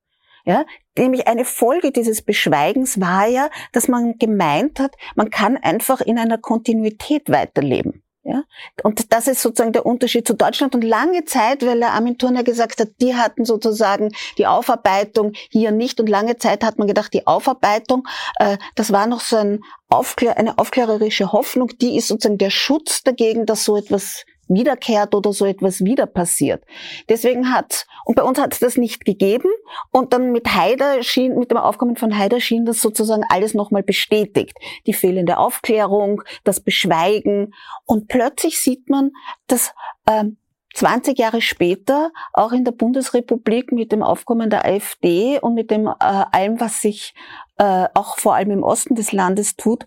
Ja, 0.45 0.65
nämlich 0.97 1.27
eine 1.27 1.45
Folge 1.45 1.93
dieses 1.93 2.23
Beschweigens 2.23 2.99
war 3.03 3.27
ja, 3.27 3.51
dass 3.73 3.87
man 3.87 4.17
gemeint 4.19 4.81
hat, 4.81 4.97
man 5.15 5.29
kann 5.29 5.59
einfach 5.59 6.01
in 6.01 6.19
einer 6.19 6.39
Kontinuität 6.39 7.29
weiterleben. 7.29 8.03
Ja? 8.29 8.45
Und 8.83 9.13
das 9.13 9.27
ist 9.27 9.41
sozusagen 9.41 9.73
der 9.73 9.87
Unterschied 9.87 10.27
zu 10.27 10.35
Deutschland. 10.35 10.75
Und 10.75 10.85
lange 10.85 11.25
Zeit, 11.25 11.65
weil 11.65 11.79
der 11.79 11.93
Armin 11.93 12.19
Turner 12.19 12.45
gesagt 12.45 12.81
hat, 12.81 12.89
die 13.01 13.15
hatten 13.15 13.47
sozusagen 13.47 14.11
die 14.37 14.47
Aufarbeitung 14.47 15.33
hier 15.49 15.73
nicht. 15.73 15.99
Und 15.99 16.09
lange 16.09 16.37
Zeit 16.37 16.63
hat 16.63 16.79
man 16.79 16.87
gedacht, 16.87 17.15
die 17.15 17.27
Aufarbeitung, 17.27 18.07
äh, 18.39 18.59
das 18.75 18.93
war 18.93 19.07
noch 19.07 19.21
so 19.21 19.37
ein 19.37 19.61
Aufklär, 19.89 20.37
eine 20.37 20.59
aufklärerische 20.59 21.33
Hoffnung, 21.33 21.69
die 21.81 21.97
ist 21.97 22.09
sozusagen 22.09 22.37
der 22.37 22.51
Schutz 22.51 23.03
dagegen, 23.03 23.47
dass 23.47 23.65
so 23.65 23.77
etwas 23.77 24.27
wiederkehrt 24.49 25.15
oder 25.15 25.33
so 25.33 25.45
etwas 25.47 25.85
wieder 25.85 26.07
passiert. 26.07 26.65
Deswegen 27.09 27.53
hat, 27.53 27.87
und 28.05 28.15
bei 28.17 28.23
uns 28.23 28.39
hat 28.39 28.53
es 28.53 28.59
das 28.59 28.77
nicht 28.77 29.05
gegeben, 29.05 29.49
und 29.91 30.13
dann 30.13 30.33
mit 30.33 30.55
Haider 30.55 31.03
schien, 31.03 31.39
mit 31.39 31.51
dem 31.51 31.59
Aufkommen 31.59 31.97
von 31.97 32.17
Haider 32.17 32.41
schien 32.41 32.65
das 32.65 32.81
sozusagen 32.81 33.25
alles 33.29 33.55
nochmal 33.55 33.83
bestätigt. 33.83 34.57
Die 34.87 34.95
fehlende 34.95 35.39
Aufklärung, 35.39 36.23
das 36.45 36.61
Beschweigen, 36.61 37.55
und 37.85 38.09
plötzlich 38.09 38.61
sieht 38.61 38.89
man, 38.89 39.13
dass, 39.47 39.73
ähm, 40.09 40.39
20 40.75 41.19
Jahre 41.19 41.41
später 41.41 42.13
auch 42.33 42.53
in 42.53 42.65
der 42.65 42.73
Bundesrepublik 42.73 43.73
mit 43.73 43.91
dem 43.91 44.03
Aufkommen 44.03 44.51
der 44.51 44.65
AfD 44.65 45.41
und 45.41 45.55
mit 45.55 45.71
dem 45.71 45.87
äh, 45.87 45.93
allem, 45.99 46.61
was 46.61 46.81
sich 46.81 47.15
äh, 47.57 47.89
auch 47.95 48.19
vor 48.19 48.35
allem 48.35 48.53
im 48.53 48.63
Osten 48.63 48.95
des 48.95 49.11
Landes 49.11 49.57
tut, 49.57 49.87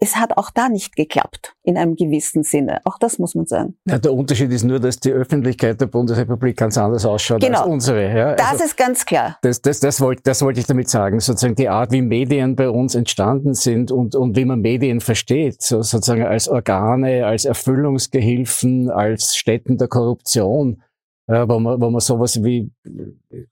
es 0.00 0.16
hat 0.16 0.36
auch 0.36 0.50
da 0.50 0.68
nicht 0.68 0.96
geklappt, 0.96 1.54
in 1.62 1.76
einem 1.76 1.94
gewissen 1.94 2.42
Sinne. 2.42 2.80
Auch 2.84 2.98
das 2.98 3.18
muss 3.18 3.34
man 3.34 3.46
sagen. 3.46 3.76
Ja, 3.84 3.98
der 3.98 4.12
Unterschied 4.12 4.50
ist 4.50 4.64
nur, 4.64 4.80
dass 4.80 4.98
die 4.98 5.12
Öffentlichkeit 5.12 5.80
der 5.80 5.86
Bundesrepublik 5.86 6.56
ganz 6.56 6.78
anders 6.78 7.04
ausschaut 7.04 7.40
genau. 7.40 7.60
als 7.60 7.68
unsere. 7.68 8.16
Ja? 8.16 8.34
Das 8.34 8.52
also, 8.52 8.64
ist 8.64 8.76
ganz 8.78 9.04
klar. 9.04 9.38
Das, 9.42 9.60
das, 9.60 9.78
das, 9.80 10.00
wollte, 10.00 10.22
das 10.24 10.40
wollte 10.40 10.58
ich 10.58 10.66
damit 10.66 10.88
sagen. 10.88 11.20
Sozusagen 11.20 11.54
die 11.54 11.68
Art, 11.68 11.92
wie 11.92 12.00
Medien 12.00 12.56
bei 12.56 12.70
uns 12.70 12.94
entstanden 12.94 13.52
sind 13.52 13.92
und, 13.92 14.14
und 14.14 14.36
wie 14.36 14.46
man 14.46 14.60
Medien 14.60 15.00
versteht, 15.00 15.62
so, 15.62 15.82
sozusagen 15.82 16.24
als 16.24 16.48
Organe, 16.48 17.26
als 17.26 17.44
Erfüllungsgehilfen, 17.44 18.90
als 18.90 19.36
Städten 19.36 19.76
der 19.76 19.88
Korruption 19.88 20.82
äh, 21.30 21.48
wo 21.48 21.60
man, 21.60 21.80
wo 21.80 21.90
man 21.90 22.00
sowas 22.00 22.42
wie, 22.42 22.72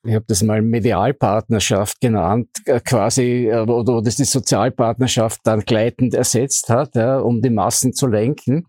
ich 0.05 0.15
habe 0.15 0.25
das 0.27 0.43
mal 0.43 0.61
Medialpartnerschaft 0.61 2.01
genannt, 2.01 2.49
äh, 2.65 2.81
quasi, 2.81 3.47
äh, 3.47 3.61
oder 3.61 3.95
wo 3.95 4.01
das 4.01 4.17
die 4.17 4.25
Sozialpartnerschaft 4.25 5.41
dann 5.45 5.61
gleitend 5.61 6.13
ersetzt 6.13 6.71
hat, 6.71 6.97
ja, 6.97 7.21
um 7.21 7.41
die 7.41 7.51
Massen 7.51 7.93
zu 7.93 8.09
lenken. 8.09 8.67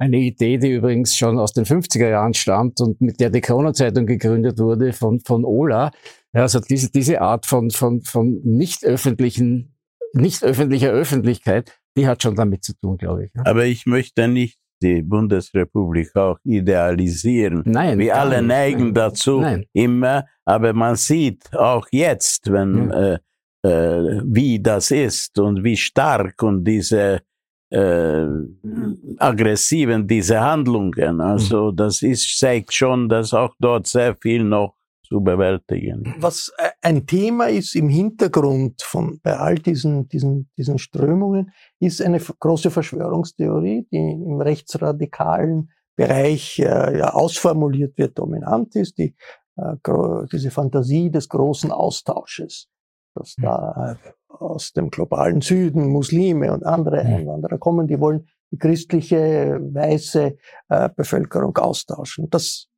Eine 0.00 0.18
Idee, 0.18 0.58
die 0.58 0.72
übrigens 0.72 1.16
schon 1.16 1.38
aus 1.38 1.52
den 1.52 1.66
50er 1.66 2.08
Jahren 2.08 2.34
stammt 2.34 2.80
und 2.80 3.00
mit 3.00 3.20
der 3.20 3.30
die 3.30 3.40
Corona-Zeitung 3.40 4.06
gegründet 4.06 4.58
wurde 4.58 4.92
von, 4.92 5.20
von 5.20 5.44
Ola. 5.44 5.92
Ja, 6.34 6.42
also 6.42 6.58
diese, 6.58 6.90
diese 6.90 7.20
Art 7.20 7.46
von, 7.46 7.70
von, 7.70 8.02
von 8.02 8.40
nicht 8.42 8.84
öffentlichen, 8.84 9.76
nicht 10.14 10.42
öffentlicher 10.42 10.90
Öffentlichkeit, 10.90 11.78
die 11.96 12.08
hat 12.08 12.22
schon 12.24 12.34
damit 12.34 12.64
zu 12.64 12.74
tun, 12.76 12.96
glaube 12.96 13.26
ich. 13.26 13.30
Aber 13.44 13.66
ich 13.66 13.86
möchte 13.86 14.26
nicht 14.26 14.58
die 14.82 15.02
Bundesrepublik 15.02 16.14
auch 16.16 16.38
idealisieren. 16.44 17.62
Nein. 17.64 17.98
Wir 17.98 18.16
alle 18.16 18.42
neigen 18.42 18.86
Nein. 18.86 18.94
dazu 18.94 19.40
Nein. 19.40 19.64
immer, 19.72 20.24
aber 20.44 20.72
man 20.72 20.96
sieht 20.96 21.54
auch 21.54 21.86
jetzt, 21.90 22.50
wenn 22.50 22.90
ja. 22.90 23.14
äh, 23.14 23.18
äh, 23.62 24.22
wie 24.24 24.60
das 24.60 24.90
ist 24.90 25.38
und 25.38 25.64
wie 25.64 25.76
stark 25.76 26.42
und 26.42 26.64
diese 26.64 27.20
äh, 27.70 28.26
aggressiven 29.18 30.06
diese 30.06 30.40
Handlungen. 30.40 31.20
Also 31.20 31.70
das 31.70 32.02
ist 32.02 32.38
zeigt 32.38 32.72
schon, 32.72 33.08
dass 33.08 33.34
auch 33.34 33.54
dort 33.58 33.86
sehr 33.86 34.16
viel 34.16 34.44
noch 34.44 34.74
zu 35.02 35.20
bewältigen. 35.20 36.14
Was 36.18 36.52
äh, 36.58 36.67
ein 36.88 37.06
Thema 37.06 37.50
ist 37.50 37.76
im 37.76 37.90
Hintergrund 37.90 38.80
von 38.80 39.20
bei 39.22 39.36
all 39.36 39.56
diesen, 39.56 40.08
diesen, 40.08 40.48
diesen 40.56 40.78
Strömungen, 40.78 41.52
ist 41.80 42.00
eine 42.00 42.18
große 42.18 42.70
Verschwörungstheorie, 42.70 43.86
die 43.92 43.98
im 43.98 44.40
rechtsradikalen 44.40 45.70
Bereich 45.96 46.58
äh, 46.60 46.98
ja, 46.98 47.12
ausformuliert 47.12 47.98
wird, 47.98 48.18
dominant 48.18 48.74
ist, 48.74 48.96
die, 48.96 49.14
äh, 49.56 49.76
diese 50.32 50.50
Fantasie 50.50 51.10
des 51.10 51.28
großen 51.28 51.72
Austausches, 51.72 52.68
dass 53.14 53.34
da 53.36 53.98
äh, 54.00 54.32
aus 54.32 54.72
dem 54.72 54.88
globalen 54.88 55.42
Süden 55.42 55.88
Muslime 55.88 56.54
und 56.54 56.64
andere 56.64 57.00
Einwanderer 57.00 57.58
kommen, 57.58 57.86
die 57.86 58.00
wollen 58.00 58.28
die 58.50 58.56
christliche 58.56 59.60
weiße 59.60 60.36
äh, 60.70 60.88
Bevölkerung 60.96 61.54
austauschen. 61.58 62.30
Das 62.30 62.68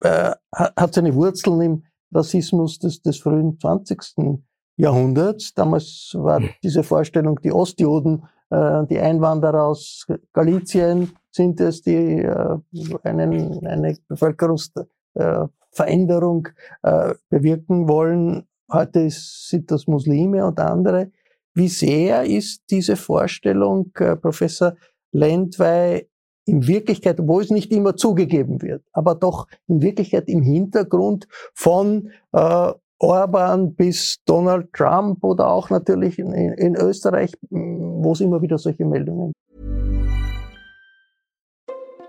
äh, 0.00 0.32
hat 0.52 0.94
seine 0.94 1.14
Wurzeln 1.14 1.60
im 1.60 1.84
Rassismus 2.12 2.78
des, 2.78 3.02
des 3.02 3.18
frühen 3.18 3.58
20. 3.60 4.40
Jahrhunderts. 4.76 5.52
Damals 5.54 6.12
war 6.14 6.40
hm. 6.40 6.50
diese 6.62 6.82
Vorstellung, 6.82 7.38
die 7.42 7.52
Ostjuden, 7.52 8.24
äh, 8.50 8.86
die 8.86 8.98
Einwanderer 8.98 9.64
aus 9.64 10.06
Galizien 10.32 11.12
sind 11.30 11.60
es, 11.60 11.82
die 11.82 12.22
äh, 12.22 12.56
einen, 13.04 13.66
eine 13.66 13.98
Bevölkerungsveränderung 14.08 16.48
äh, 16.82 17.12
bewirken 17.28 17.86
wollen. 17.88 18.48
Heute 18.72 19.10
sind 19.10 19.70
das 19.70 19.86
Muslime 19.86 20.46
und 20.46 20.58
andere. 20.60 21.12
Wie 21.54 21.68
sehr 21.68 22.24
ist 22.24 22.62
diese 22.70 22.96
Vorstellung, 22.96 23.92
äh, 23.96 24.16
Professor 24.16 24.76
Lendwey, 25.12 26.09
in 26.50 26.66
Wirklichkeit, 26.66 27.18
wo 27.22 27.40
es 27.40 27.50
nicht 27.50 27.72
immer 27.72 27.96
zugegeben 27.96 28.60
wird, 28.60 28.82
aber 28.92 29.14
doch 29.14 29.46
in 29.68 29.82
Wirklichkeit 29.82 30.28
im 30.28 30.42
Hintergrund 30.42 31.28
von 31.54 32.10
äh, 32.32 32.72
Orban 32.98 33.74
bis 33.74 34.18
Donald 34.26 34.72
Trump 34.72 35.24
oder 35.24 35.48
auch 35.48 35.70
natürlich 35.70 36.18
in, 36.18 36.32
in 36.32 36.74
Österreich, 36.74 37.32
wo 37.48 38.12
es 38.12 38.20
immer 38.20 38.42
wieder 38.42 38.58
solche 38.58 38.84
Meldungen 38.84 39.32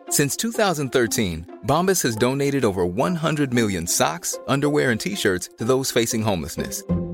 Since 0.10 0.36
2013, 0.36 1.46
Bombas 1.64 2.04
has 2.04 2.18
donated 2.18 2.66
over 2.66 2.86
100 2.86 3.54
million 3.54 3.88
socks, 3.88 4.38
underwear 4.46 4.92
and 4.92 5.00
t-shirts 5.00 5.48
to 5.58 5.64
those 5.64 5.90
facing 5.90 6.22
homelessness. 6.22 6.84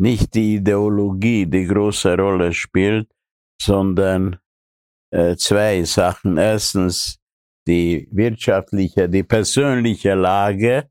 nicht 0.00 0.34
die 0.34 0.56
Ideologie 0.56 1.44
die 1.46 1.66
große 1.66 2.16
Rolle 2.16 2.54
spielt, 2.54 3.08
sondern 3.60 4.38
äh, 5.10 5.36
zwei 5.36 5.84
Sachen. 5.84 6.38
Erstens 6.38 7.18
die 7.66 8.08
wirtschaftliche, 8.10 9.08
die 9.10 9.22
persönliche 9.22 10.14
Lage, 10.14 10.88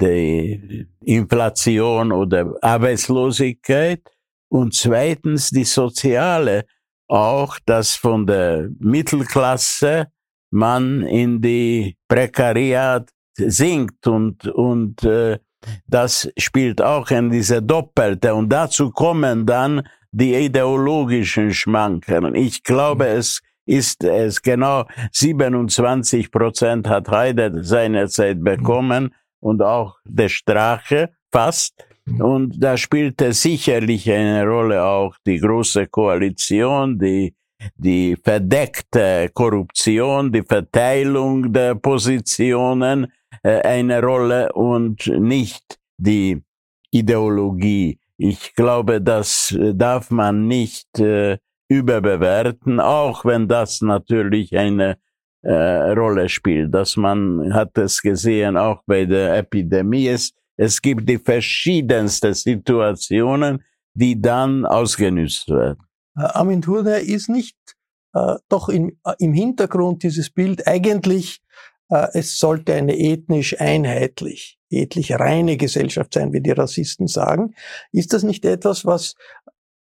die 0.00 0.86
Inflation 1.04 2.12
oder 2.12 2.54
Arbeitslosigkeit 2.62 4.02
und 4.48 4.72
zweitens 4.72 5.50
die 5.50 5.64
soziale, 5.64 6.64
auch 7.08 7.58
dass 7.66 7.96
von 7.96 8.24
der 8.24 8.68
Mittelklasse 8.78 10.12
man 10.50 11.02
in 11.02 11.40
die 11.40 11.96
Prekariat 12.06 13.10
sinkt 13.36 14.06
und, 14.06 14.46
und 14.46 15.02
äh, 15.02 15.38
das 15.86 16.30
spielt 16.38 16.82
auch 16.82 17.10
in 17.10 17.30
diese 17.30 17.62
Doppelte 17.62 18.34
und 18.34 18.48
dazu 18.48 18.90
kommen 18.90 19.46
dann 19.46 19.82
die 20.10 20.34
ideologischen 20.34 21.52
Schmankerl. 21.52 22.36
Ich 22.36 22.62
glaube, 22.62 23.06
es 23.06 23.40
ist 23.66 24.02
es 24.02 24.40
genau 24.40 24.86
27 25.12 26.30
Prozent 26.30 26.88
hat 26.88 27.08
Heide 27.08 27.62
seinerzeit 27.62 28.42
bekommen 28.42 29.14
und 29.40 29.62
auch 29.62 29.96
der 30.04 30.28
Strache 30.28 31.10
fast. 31.30 31.74
Und 32.18 32.62
da 32.62 32.78
spielte 32.78 33.34
sicherlich 33.34 34.10
eine 34.10 34.46
Rolle 34.46 34.82
auch 34.82 35.14
die 35.26 35.38
große 35.38 35.88
Koalition, 35.88 36.98
die, 36.98 37.34
die 37.76 38.16
verdeckte 38.16 39.28
Korruption, 39.34 40.32
die 40.32 40.42
Verteilung 40.42 41.52
der 41.52 41.74
Positionen, 41.74 43.12
eine 43.42 44.02
Rolle 44.02 44.52
und 44.52 45.06
nicht 45.06 45.78
die 45.96 46.42
Ideologie. 46.90 47.98
Ich 48.16 48.54
glaube, 48.54 49.00
das 49.00 49.52
äh, 49.52 49.74
darf 49.74 50.10
man 50.10 50.48
nicht 50.48 50.98
äh, 50.98 51.38
überbewerten, 51.68 52.80
auch 52.80 53.24
wenn 53.24 53.46
das 53.46 53.80
natürlich 53.80 54.56
eine 54.56 54.98
äh, 55.42 55.52
Rolle 55.52 56.28
spielt. 56.28 56.74
Dass 56.74 56.96
man 56.96 57.52
hat 57.54 57.76
es 57.78 58.02
gesehen, 58.02 58.56
auch 58.56 58.82
bei 58.86 59.04
der 59.04 59.36
Epidemie. 59.36 60.08
Es, 60.08 60.32
es 60.56 60.82
gibt 60.82 61.08
die 61.08 61.18
verschiedensten 61.18 62.34
Situationen, 62.34 63.62
die 63.94 64.20
dann 64.20 64.66
ausgenutzt 64.66 65.48
werden. 65.48 65.78
Armin 66.14 66.62
Thurner 66.62 66.98
ist 66.98 67.28
nicht 67.28 67.56
äh, 68.14 68.36
doch 68.48 68.68
im, 68.68 68.98
äh, 69.04 69.14
im 69.18 69.32
Hintergrund 69.32 70.02
dieses 70.02 70.30
Bild 70.30 70.66
eigentlich, 70.66 71.38
äh, 71.38 71.77
es 71.88 72.38
sollte 72.38 72.74
eine 72.74 72.98
ethnisch 72.98 73.60
einheitlich, 73.60 74.58
ethnisch 74.70 75.10
reine 75.12 75.56
Gesellschaft 75.56 76.14
sein, 76.14 76.32
wie 76.32 76.40
die 76.40 76.50
Rassisten 76.50 77.06
sagen. 77.06 77.54
Ist 77.92 78.12
das 78.12 78.22
nicht 78.22 78.44
etwas, 78.44 78.84
was 78.84 79.14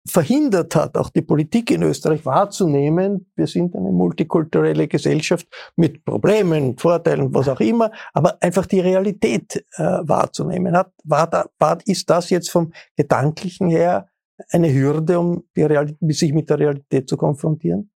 verhindert 0.09 0.77
hat, 0.77 0.97
auch 0.97 1.11
die 1.11 1.23
Politik 1.23 1.71
in 1.71 1.83
Österreich 1.83 2.25
wahrzunehmen, 2.25 3.27
wir 3.35 3.47
sind 3.47 3.75
eine 3.75 3.91
multikulturelle 3.91 4.89
Gesellschaft 4.89 5.49
mit 5.75 6.05
Problemen, 6.05 6.79
Vorteilen, 6.79 7.35
was 7.35 7.49
auch 7.49 7.61
immer, 7.61 7.91
aber 8.13 8.41
einfach 8.41 8.67
die 8.67 8.81
Realität 8.81 9.65
äh, 9.77 9.83
wahrzunehmen. 9.83 10.77
Hat, 10.77 10.93
war 11.05 11.27
da, 11.29 11.47
war, 11.59 11.79
ist 11.87 12.09
das 12.09 12.31
jetzt 12.31 12.51
vom 12.51 12.73
Gedanklichen 12.97 13.69
her 13.69 14.09
eine 14.51 14.73
Hürde, 14.73 15.19
um 15.19 15.45
die 15.57 15.63
Realität, 15.63 15.99
sich 16.17 16.33
mit 16.33 16.49
der 16.51 16.59
Realität 16.59 17.09
zu 17.09 17.17
konfrontieren? 17.17 17.91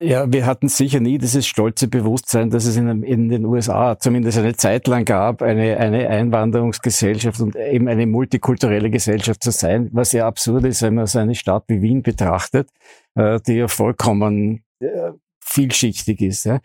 Ja, 0.00 0.32
wir 0.32 0.46
hatten 0.46 0.68
sicher 0.68 1.00
nie 1.00 1.18
dieses 1.18 1.44
stolze 1.44 1.88
Bewusstsein, 1.88 2.50
dass 2.50 2.66
es 2.66 2.76
in, 2.76 3.02
in, 3.02 3.28
den 3.28 3.44
USA 3.44 3.98
zumindest 3.98 4.38
eine 4.38 4.54
Zeit 4.54 4.86
lang 4.86 5.04
gab, 5.04 5.42
eine, 5.42 5.76
eine 5.76 6.08
Einwanderungsgesellschaft 6.08 7.40
und 7.40 7.56
eben 7.56 7.88
eine 7.88 8.06
multikulturelle 8.06 8.90
Gesellschaft 8.90 9.42
zu 9.42 9.50
sein, 9.50 9.88
was 9.92 10.12
ja 10.12 10.28
absurd 10.28 10.66
ist, 10.66 10.82
wenn 10.82 10.94
man 10.94 11.06
so 11.06 11.18
eine 11.18 11.34
Stadt 11.34 11.64
wie 11.66 11.82
Wien 11.82 12.02
betrachtet, 12.02 12.70
äh, 13.16 13.40
die 13.44 13.54
ja 13.54 13.66
vollkommen 13.66 14.62
äh, 14.78 15.10
vielschichtig 15.40 16.20
ist. 16.20 16.44
Ja. 16.44 16.60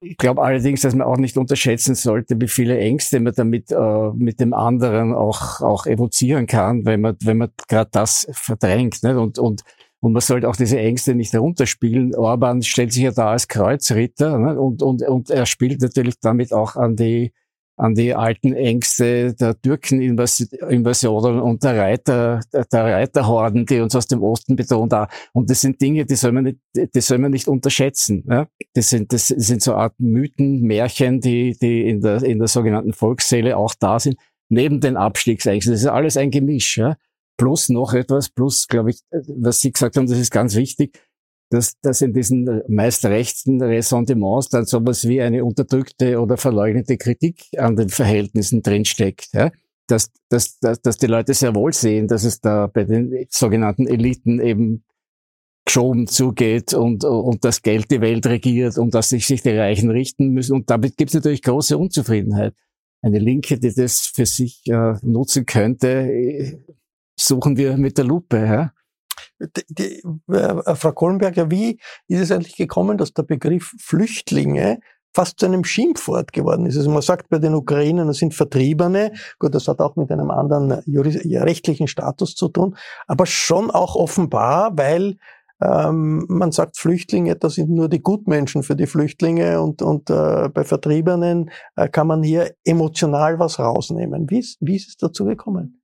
Ich 0.00 0.16
glaube 0.16 0.42
allerdings, 0.42 0.80
dass 0.80 0.94
man 0.94 1.06
auch 1.06 1.18
nicht 1.18 1.36
unterschätzen 1.36 1.94
sollte, 1.96 2.40
wie 2.40 2.48
viele 2.48 2.78
Ängste 2.78 3.20
man 3.20 3.34
damit 3.34 3.70
äh, 3.72 4.10
mit 4.14 4.40
dem 4.40 4.54
anderen 4.54 5.12
auch, 5.14 5.60
auch 5.60 5.84
evozieren 5.84 6.46
kann, 6.46 6.86
wenn 6.86 7.02
man, 7.02 7.16
wenn 7.22 7.36
man 7.36 7.50
gerade 7.68 7.90
das 7.92 8.26
verdrängt. 8.32 9.02
Nicht? 9.02 9.16
Und, 9.16 9.38
und 9.38 9.64
und 10.00 10.12
man 10.12 10.20
sollte 10.20 10.48
auch 10.48 10.56
diese 10.56 10.78
Ängste 10.78 11.14
nicht 11.14 11.32
herunterspielen. 11.32 12.14
Orban 12.14 12.62
stellt 12.62 12.92
sich 12.92 13.02
ja 13.02 13.10
da 13.10 13.32
als 13.32 13.48
Kreuzritter 13.48 14.38
ne? 14.38 14.60
und, 14.60 14.82
und, 14.82 15.02
und 15.02 15.30
er 15.30 15.46
spielt 15.46 15.82
natürlich 15.82 16.20
damit 16.20 16.52
auch 16.52 16.76
an 16.76 16.94
die, 16.94 17.32
an 17.76 17.94
die 17.94 18.14
alten 18.14 18.52
Ängste 18.52 19.34
der 19.34 19.60
Türkeninvasionen 19.60 21.40
und 21.40 21.64
der 21.64 21.76
Reiter, 21.78 22.40
der 22.52 22.84
Reiterhorden, 22.84 23.66
die 23.66 23.80
uns 23.80 23.96
aus 23.96 24.06
dem 24.06 24.22
Osten 24.22 24.54
bedrohen 24.56 24.88
da. 24.88 25.08
Und 25.32 25.50
das 25.50 25.60
sind 25.62 25.80
Dinge, 25.80 26.04
die 26.04 26.16
soll 26.16 26.32
man 26.32 26.44
nicht, 26.44 26.58
die 26.76 27.00
soll 27.00 27.18
man 27.18 27.32
nicht 27.32 27.48
unterschätzen. 27.48 28.24
Ja? 28.28 28.46
Das 28.74 28.90
sind, 28.90 29.12
das 29.12 29.28
sind 29.28 29.62
so 29.62 29.74
Art 29.74 29.94
Mythen, 29.98 30.60
Märchen, 30.60 31.20
die, 31.20 31.56
die 31.60 31.88
in 31.88 32.00
der, 32.00 32.22
in 32.22 32.38
der 32.38 32.48
sogenannten 32.48 32.92
Volksseele 32.92 33.56
auch 33.56 33.74
da 33.78 33.98
sind. 33.98 34.16
Neben 34.48 34.80
den 34.80 34.96
Abstiegsängsten. 34.96 35.72
Das 35.72 35.82
ist 35.82 35.86
alles 35.86 36.16
ein 36.16 36.30
Gemisch. 36.30 36.78
Ja? 36.78 36.96
Plus 37.38 37.70
noch 37.70 37.94
etwas, 37.94 38.28
plus, 38.28 38.68
glaube 38.68 38.90
ich, 38.90 39.00
was 39.10 39.60
Sie 39.60 39.72
gesagt 39.72 39.96
haben, 39.96 40.06
das 40.06 40.18
ist 40.18 40.32
ganz 40.32 40.54
wichtig, 40.56 41.00
dass, 41.50 41.80
dass 41.80 42.02
in 42.02 42.12
diesen 42.12 42.62
meist 42.68 43.04
rechten 43.06 43.62
Ressentiments 43.62 44.50
dann 44.50 44.66
sowas 44.66 45.08
wie 45.08 45.22
eine 45.22 45.44
unterdrückte 45.44 46.20
oder 46.20 46.36
verleugnete 46.36 46.98
Kritik 46.98 47.44
an 47.56 47.76
den 47.76 47.88
Verhältnissen 47.88 48.62
drinsteckt. 48.62 49.28
Ja? 49.32 49.50
Dass, 49.86 50.10
dass, 50.28 50.58
dass, 50.58 50.82
dass 50.82 50.98
die 50.98 51.06
Leute 51.06 51.32
sehr 51.32 51.54
wohl 51.54 51.72
sehen, 51.72 52.08
dass 52.08 52.24
es 52.24 52.40
da 52.40 52.66
bei 52.66 52.84
den 52.84 53.26
sogenannten 53.30 53.86
Eliten 53.86 54.40
eben 54.40 54.84
geschoben 55.64 56.06
zugeht 56.06 56.74
und, 56.74 57.04
und 57.04 57.44
das 57.44 57.62
Geld 57.62 57.90
die 57.90 58.00
Welt 58.00 58.26
regiert 58.26 58.78
und 58.78 58.94
dass 58.94 59.10
sich, 59.10 59.26
sich 59.26 59.42
die 59.42 59.50
Reichen 59.50 59.90
richten 59.90 60.30
müssen. 60.30 60.54
Und 60.54 60.70
damit 60.70 60.96
gibt 60.96 61.10
es 61.10 61.14
natürlich 61.14 61.42
große 61.42 61.78
Unzufriedenheit. 61.78 62.54
Eine 63.00 63.18
Linke, 63.18 63.58
die 63.58 63.72
das 63.72 64.00
für 64.00 64.26
sich 64.26 64.66
äh, 64.66 64.94
nutzen 65.02 65.46
könnte, 65.46 66.58
suchen 67.20 67.56
wir 67.56 67.76
mit 67.76 67.98
der 67.98 68.04
Lupe. 68.04 68.38
Ja? 68.38 68.72
Die, 69.40 69.64
die, 69.68 70.32
äh, 70.32 70.74
Frau 70.74 70.92
Kohlenberger, 70.92 71.50
wie 71.50 71.80
ist 72.06 72.20
es 72.20 72.32
eigentlich 72.32 72.56
gekommen, 72.56 72.98
dass 72.98 73.12
der 73.12 73.22
Begriff 73.22 73.74
Flüchtlinge 73.78 74.80
fast 75.14 75.40
zu 75.40 75.46
einem 75.46 75.64
Schimpfwort 75.64 76.32
geworden 76.32 76.66
ist. 76.66 76.76
Also 76.76 76.90
man 76.90 77.02
sagt 77.02 77.28
bei 77.28 77.38
den 77.38 77.54
Ukrainern, 77.54 78.06
das 78.08 78.18
sind 78.18 78.34
Vertriebene. 78.34 79.12
Gut, 79.38 79.54
das 79.54 79.66
hat 79.66 79.80
auch 79.80 79.96
mit 79.96 80.10
einem 80.12 80.30
anderen 80.30 80.72
rechtlichen 80.72 81.88
Status 81.88 82.34
zu 82.34 82.48
tun, 82.48 82.76
aber 83.06 83.26
schon 83.26 83.70
auch 83.70 83.96
offenbar, 83.96 84.76
weil 84.76 85.16
ähm, 85.60 86.24
man 86.28 86.52
sagt 86.52 86.76
Flüchtlinge, 86.76 87.34
das 87.34 87.54
sind 87.54 87.70
nur 87.70 87.88
die 87.88 88.00
Gutmenschen 88.00 88.62
für 88.62 88.76
die 88.76 88.86
Flüchtlinge 88.86 89.60
und, 89.60 89.82
und 89.82 90.08
äh, 90.08 90.48
bei 90.50 90.62
Vertriebenen 90.62 91.50
äh, 91.74 91.88
kann 91.88 92.06
man 92.06 92.22
hier 92.22 92.54
emotional 92.64 93.40
was 93.40 93.58
rausnehmen. 93.58 94.30
Wie 94.30 94.38
ist, 94.38 94.58
wie 94.60 94.76
ist 94.76 94.88
es 94.88 94.96
dazu 94.96 95.24
gekommen? 95.24 95.77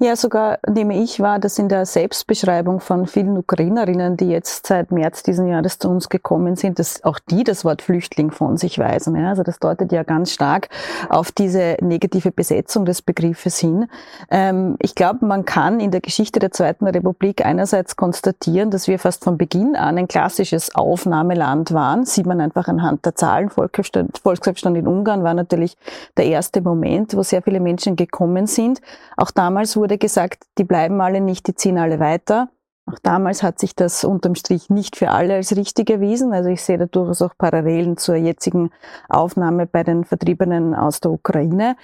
Ja, 0.00 0.14
sogar 0.14 0.60
nehme 0.64 1.02
ich 1.02 1.18
wahr, 1.18 1.40
dass 1.40 1.58
in 1.58 1.68
der 1.68 1.84
Selbstbeschreibung 1.84 2.78
von 2.78 3.08
vielen 3.08 3.36
Ukrainerinnen, 3.36 4.16
die 4.16 4.28
jetzt 4.28 4.68
seit 4.68 4.92
März 4.92 5.24
diesen 5.24 5.48
Jahres 5.48 5.80
zu 5.80 5.88
uns 5.88 6.08
gekommen 6.08 6.54
sind, 6.54 6.78
dass 6.78 7.02
auch 7.02 7.18
die 7.18 7.42
das 7.42 7.64
Wort 7.64 7.82
Flüchtling 7.82 8.30
von 8.30 8.56
sich 8.58 8.78
weisen. 8.78 9.16
Ja, 9.16 9.30
also 9.30 9.42
das 9.42 9.58
deutet 9.58 9.90
ja 9.90 10.04
ganz 10.04 10.30
stark 10.30 10.68
auf 11.08 11.32
diese 11.32 11.78
negative 11.80 12.30
Besetzung 12.30 12.84
des 12.84 13.02
Begriffes 13.02 13.58
hin. 13.58 13.88
Ähm, 14.30 14.76
ich 14.78 14.94
glaube, 14.94 15.26
man 15.26 15.44
kann 15.44 15.80
in 15.80 15.90
der 15.90 16.00
Geschichte 16.00 16.38
der 16.38 16.52
Zweiten 16.52 16.86
Republik 16.86 17.44
einerseits 17.44 17.96
konstatieren, 17.96 18.70
dass 18.70 18.86
wir 18.86 19.00
fast 19.00 19.24
von 19.24 19.36
Beginn 19.36 19.74
an 19.74 19.98
ein 19.98 20.06
klassisches 20.06 20.72
Aufnahmeland 20.76 21.72
waren. 21.72 22.04
Sieht 22.04 22.26
man 22.26 22.40
einfach 22.40 22.68
anhand 22.68 23.04
der 23.04 23.16
Zahlen. 23.16 23.50
Volksabstand 23.50 24.76
in 24.76 24.86
Ungarn 24.86 25.24
war 25.24 25.34
natürlich 25.34 25.76
der 26.16 26.26
erste 26.26 26.60
Moment, 26.60 27.16
wo 27.16 27.24
sehr 27.24 27.42
viele 27.42 27.58
Menschen 27.58 27.96
gekommen 27.96 28.46
sind. 28.46 28.80
Auch 29.16 29.32
damals 29.32 29.76
wurde 29.76 29.87
wurde 29.88 29.96
gesagt, 29.96 30.44
die 30.58 30.64
bleiben 30.64 31.00
alle 31.00 31.22
nicht, 31.22 31.46
die 31.46 31.54
ziehen 31.54 31.78
alle 31.78 31.98
weiter. 31.98 32.50
Auch 32.84 32.98
damals 33.02 33.42
hat 33.42 33.58
sich 33.58 33.74
das 33.74 34.04
unterm 34.04 34.34
Strich 34.34 34.68
nicht 34.68 34.96
für 34.96 35.10
alle 35.10 35.36
als 35.36 35.56
richtig 35.56 35.88
erwiesen. 35.88 36.34
Also 36.34 36.50
ich 36.50 36.62
sehe 36.62 36.76
da 36.76 36.84
durchaus 36.84 37.22
auch 37.22 37.32
Parallelen 37.38 37.96
zur 37.96 38.16
jetzigen 38.16 38.70
Aufnahme 39.08 39.66
bei 39.66 39.84
den 39.84 40.04
Vertriebenen 40.04 40.74
aus 40.74 41.00
der 41.00 41.12
Ukraine. 41.12 41.76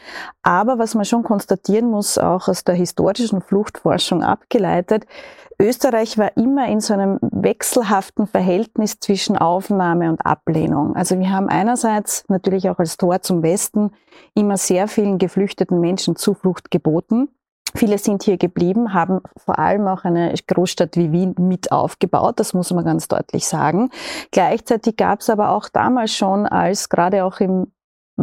Aber 0.43 0.79
was 0.79 0.95
man 0.95 1.07
schon 1.07 1.23
konstatieren 1.23 1.90
muss, 1.90 2.19
auch 2.19 2.47
aus 2.49 2.64
der 2.64 2.75
historischen 2.75 3.40
Fluchtforschung 3.40 4.23
abgeleitet, 4.23 5.07
Österreich 5.59 6.19
war 6.19 6.37
immer 6.37 6.69
in 6.69 6.81
so 6.81 6.93
einem 6.93 7.19
wechselhaften 7.23 8.27
Verhältnis 8.27 9.01
zwischen 9.01 9.38
Aufnahme 9.38 10.11
und 10.11 10.27
Ablehnung. 10.27 10.95
Also 10.95 11.19
wir 11.19 11.31
haben 11.31 11.49
einerseits 11.49 12.25
natürlich 12.29 12.69
auch 12.69 12.79
als 12.79 12.99
Tor 12.99 13.23
zum 13.23 13.43
Westen 13.43 13.93
immer 14.35 14.59
sehr 14.59 14.88
vielen 14.88 15.17
geflüchteten 15.17 15.81
Menschen 15.81 16.17
Zuflucht 16.17 16.71
geboten. 16.71 17.29
Viele 17.77 17.99
sind 17.99 18.23
hier 18.23 18.37
geblieben, 18.37 18.95
haben 18.95 19.21
vor 19.37 19.59
allem 19.59 19.89
auch 19.89 20.05
eine 20.05 20.33
Großstadt 20.47 20.97
wie 20.97 21.11
Wien 21.11 21.35
mit 21.39 21.73
aufgebaut, 21.73 22.39
das 22.39 22.55
muss 22.55 22.73
man 22.73 22.85
ganz 22.85 23.09
deutlich 23.09 23.47
sagen. 23.47 23.91
Gleichzeitig 24.31 24.97
gab 24.97 25.21
es 25.21 25.31
aber 25.31 25.51
auch 25.51 25.69
damals 25.69 26.15
schon, 26.15 26.47
als 26.47 26.89
gerade 26.89 27.25
auch 27.25 27.41
im 27.41 27.73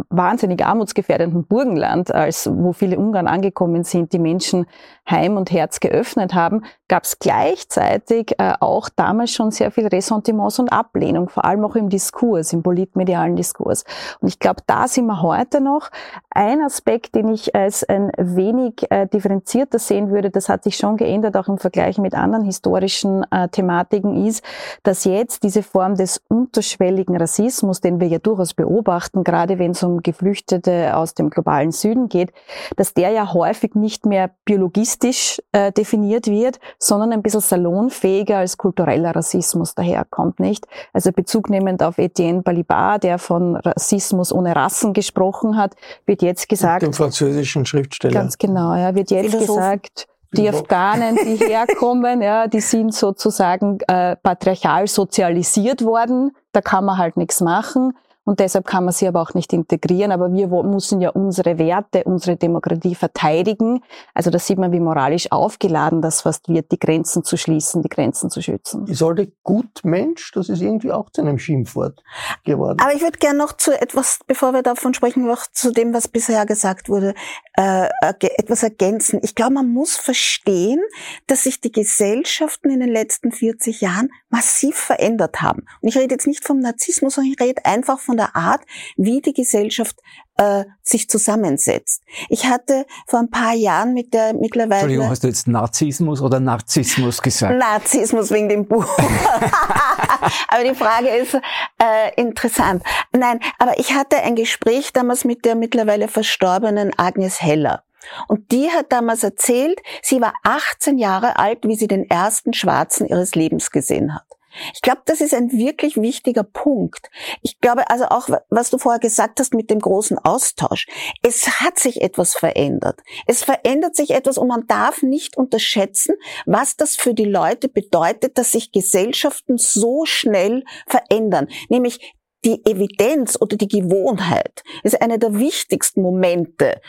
wahnsinnig 0.08 0.64
armutsgefährdenden 0.64 1.44
Burgenland, 1.44 2.14
als 2.14 2.50
wo 2.50 2.72
viele 2.72 2.98
Ungarn 2.98 3.26
angekommen 3.26 3.84
sind, 3.84 4.12
die 4.12 4.18
Menschen 4.18 4.66
Heim 5.10 5.36
und 5.36 5.50
Herz 5.50 5.80
geöffnet 5.80 6.32
haben, 6.32 6.62
gab 6.88 7.04
es 7.04 7.18
gleichzeitig 7.18 8.38
äh, 8.38 8.54
auch 8.60 8.88
damals 8.88 9.32
schon 9.32 9.50
sehr 9.50 9.70
viel 9.70 9.86
Ressentiments 9.86 10.58
und 10.58 10.72
Ablehnung, 10.72 11.28
vor 11.28 11.44
allem 11.44 11.64
auch 11.64 11.74
im 11.74 11.88
Diskurs, 11.88 12.52
im 12.52 12.62
politmedialen 12.62 13.36
Diskurs. 13.36 13.84
Und 14.20 14.28
ich 14.28 14.38
glaube, 14.38 14.62
da 14.66 14.88
sind 14.88 15.06
wir 15.06 15.20
heute 15.20 15.60
noch. 15.60 15.90
Ein 16.30 16.62
Aspekt, 16.62 17.14
den 17.14 17.28
ich 17.28 17.54
als 17.54 17.84
ein 17.84 18.12
wenig 18.16 18.90
äh, 18.90 19.06
differenzierter 19.06 19.78
sehen 19.78 20.10
würde, 20.10 20.30
das 20.30 20.48
hat 20.48 20.64
sich 20.64 20.76
schon 20.76 20.96
geändert, 20.96 21.36
auch 21.36 21.48
im 21.48 21.58
Vergleich 21.58 21.98
mit 21.98 22.14
anderen 22.14 22.44
historischen 22.44 23.26
äh, 23.30 23.48
Thematiken, 23.48 24.26
ist, 24.26 24.44
dass 24.82 25.04
jetzt 25.04 25.42
diese 25.42 25.62
Form 25.62 25.96
des 25.96 26.22
unterschwelligen 26.28 27.16
Rassismus, 27.16 27.80
den 27.80 28.00
wir 28.00 28.08
ja 28.08 28.18
durchaus 28.18 28.54
beobachten, 28.54 29.24
gerade 29.24 29.58
wenn 29.58 29.72
es 29.72 29.81
um 29.84 30.02
Geflüchtete 30.02 30.96
aus 30.96 31.14
dem 31.14 31.30
globalen 31.30 31.72
Süden 31.72 32.08
geht, 32.08 32.32
dass 32.76 32.94
der 32.94 33.10
ja 33.10 33.32
häufig 33.32 33.74
nicht 33.74 34.06
mehr 34.06 34.30
biologistisch 34.44 35.40
äh, 35.52 35.72
definiert 35.72 36.26
wird, 36.26 36.60
sondern 36.78 37.12
ein 37.12 37.22
bisschen 37.22 37.40
salonfähiger 37.40 38.38
als 38.38 38.56
kultureller 38.56 39.14
Rassismus 39.14 39.74
daherkommt, 39.74 40.40
nicht? 40.40 40.66
Also 40.92 41.12
bezugnehmend 41.12 41.82
auf 41.82 41.98
Etienne 41.98 42.42
Balibar, 42.42 42.98
der 42.98 43.18
von 43.18 43.56
Rassismus 43.56 44.32
ohne 44.32 44.54
Rassen 44.54 44.92
gesprochen 44.92 45.56
hat, 45.56 45.74
wird 46.06 46.22
jetzt 46.22 46.48
gesagt... 46.48 46.82
Dem 46.82 46.92
französischen 46.92 47.66
Schriftsteller. 47.66 48.14
Ganz 48.14 48.38
genau, 48.38 48.74
ja, 48.74 48.94
wird 48.94 49.10
jetzt 49.10 49.38
gesagt, 49.38 50.06
die 50.34 50.48
Afghanen, 50.48 51.16
die 51.16 51.36
herkommen, 51.36 52.22
ja, 52.22 52.46
die 52.46 52.60
sind 52.60 52.94
sozusagen 52.94 53.80
äh, 53.86 54.16
patriarchal 54.16 54.86
sozialisiert 54.86 55.84
worden. 55.84 56.34
Da 56.52 56.60
kann 56.60 56.84
man 56.84 56.98
halt 56.98 57.16
nichts 57.16 57.40
machen. 57.40 57.92
Und 58.24 58.38
deshalb 58.38 58.66
kann 58.66 58.84
man 58.84 58.92
sie 58.92 59.08
aber 59.08 59.20
auch 59.20 59.34
nicht 59.34 59.52
integrieren. 59.52 60.12
Aber 60.12 60.32
wir 60.32 60.46
müssen 60.46 61.00
ja 61.00 61.10
unsere 61.10 61.58
Werte, 61.58 62.04
unsere 62.04 62.36
Demokratie 62.36 62.94
verteidigen. 62.94 63.82
Also 64.14 64.30
da 64.30 64.38
sieht 64.38 64.58
man, 64.58 64.70
wie 64.70 64.78
moralisch 64.78 65.30
aufgeladen 65.32 66.02
das 66.02 66.20
fast 66.20 66.48
wird, 66.48 66.70
die 66.70 66.78
Grenzen 66.78 67.24
zu 67.24 67.36
schließen, 67.36 67.82
die 67.82 67.88
Grenzen 67.88 68.30
zu 68.30 68.40
schützen. 68.40 68.86
Ich 68.88 68.98
sollte 68.98 69.32
gut 69.42 69.80
Mensch, 69.82 70.30
das 70.32 70.48
ist 70.48 70.62
irgendwie 70.62 70.92
auch 70.92 71.10
zu 71.10 71.22
einem 71.22 71.38
Schimpfwort 71.38 72.02
geworden. 72.44 72.78
Aber 72.80 72.94
ich 72.94 73.02
würde 73.02 73.18
gerne 73.18 73.38
noch 73.38 73.54
zu 73.54 73.78
etwas, 73.80 74.20
bevor 74.26 74.52
wir 74.52 74.62
davon 74.62 74.94
sprechen, 74.94 75.26
noch 75.26 75.46
zu 75.50 75.72
dem, 75.72 75.92
was 75.92 76.06
bisher 76.06 76.46
gesagt 76.46 76.88
wurde, 76.88 77.14
äh, 77.54 77.88
etwas 78.00 78.62
ergänzen. 78.62 79.20
Ich 79.22 79.34
glaube, 79.34 79.54
man 79.54 79.68
muss 79.68 79.96
verstehen, 79.96 80.80
dass 81.26 81.42
sich 81.42 81.60
die 81.60 81.72
Gesellschaften 81.72 82.70
in 82.70 82.80
den 82.80 82.88
letzten 82.88 83.32
40 83.32 83.80
Jahren 83.80 84.10
massiv 84.28 84.76
verändert 84.76 85.42
haben. 85.42 85.66
Und 85.80 85.88
ich 85.88 85.96
rede 85.96 86.14
jetzt 86.14 86.26
nicht 86.26 86.44
vom 86.44 86.60
Narzissmus, 86.60 87.14
sondern 87.14 87.32
ich 87.32 87.40
rede 87.40 87.64
einfach 87.64 87.98
von 88.00 88.11
der 88.16 88.36
Art, 88.36 88.62
wie 88.96 89.20
die 89.20 89.32
Gesellschaft 89.32 89.96
äh, 90.36 90.64
sich 90.82 91.08
zusammensetzt. 91.08 92.02
Ich 92.28 92.46
hatte 92.46 92.86
vor 93.06 93.20
ein 93.20 93.30
paar 93.30 93.54
Jahren 93.54 93.94
mit 93.94 94.14
der 94.14 94.34
mittlerweile... 94.34 94.80
Entschuldigung, 94.82 95.10
hast 95.10 95.24
du 95.24 95.28
jetzt 95.28 95.48
Narzissmus 95.48 96.20
oder 96.20 96.40
Narzissmus 96.40 97.20
gesagt? 97.20 97.58
Narzissmus 97.58 98.30
wegen 98.30 98.48
dem 98.48 98.66
Buch. 98.66 98.86
aber 100.48 100.64
die 100.64 100.74
Frage 100.74 101.08
ist 101.08 101.34
äh, 101.34 102.14
interessant. 102.16 102.82
Nein, 103.12 103.40
aber 103.58 103.78
ich 103.78 103.94
hatte 103.94 104.16
ein 104.18 104.36
Gespräch 104.36 104.92
damals 104.92 105.24
mit 105.24 105.44
der 105.44 105.54
mittlerweile 105.54 106.08
verstorbenen 106.08 106.92
Agnes 106.96 107.42
Heller. 107.42 107.84
Und 108.28 108.50
die 108.50 108.70
hat 108.70 108.90
damals 108.90 109.22
erzählt, 109.22 109.80
sie 110.02 110.20
war 110.20 110.34
18 110.42 110.98
Jahre 110.98 111.38
alt, 111.38 111.60
wie 111.62 111.76
sie 111.76 111.86
den 111.86 112.08
ersten 112.08 112.52
Schwarzen 112.52 113.06
ihres 113.06 113.34
Lebens 113.34 113.70
gesehen 113.70 114.14
hat. 114.14 114.26
Ich 114.74 114.82
glaube, 114.82 115.02
das 115.06 115.20
ist 115.20 115.34
ein 115.34 115.52
wirklich 115.52 115.96
wichtiger 115.96 116.42
Punkt. 116.42 117.10
Ich 117.42 117.60
glaube 117.60 117.88
also 117.90 118.06
auch, 118.06 118.28
was 118.50 118.70
du 118.70 118.78
vorher 118.78 119.00
gesagt 119.00 119.40
hast 119.40 119.54
mit 119.54 119.70
dem 119.70 119.78
großen 119.78 120.18
Austausch. 120.18 120.86
Es 121.22 121.60
hat 121.60 121.78
sich 121.78 122.02
etwas 122.02 122.34
verändert. 122.34 123.00
Es 123.26 123.44
verändert 123.44 123.96
sich 123.96 124.10
etwas 124.10 124.38
und 124.38 124.48
man 124.48 124.66
darf 124.66 125.02
nicht 125.02 125.36
unterschätzen, 125.36 126.16
was 126.46 126.76
das 126.76 126.96
für 126.96 127.14
die 127.14 127.24
Leute 127.24 127.68
bedeutet, 127.68 128.38
dass 128.38 128.52
sich 128.52 128.72
Gesellschaften 128.72 129.58
so 129.58 130.04
schnell 130.04 130.64
verändern. 130.86 131.48
Nämlich 131.68 132.14
die 132.44 132.64
Evidenz 132.66 133.38
oder 133.40 133.56
die 133.56 133.68
Gewohnheit 133.68 134.64
ist 134.82 135.00
einer 135.00 135.18
der 135.18 135.38
wichtigsten 135.38 136.02
Momente, 136.02 136.80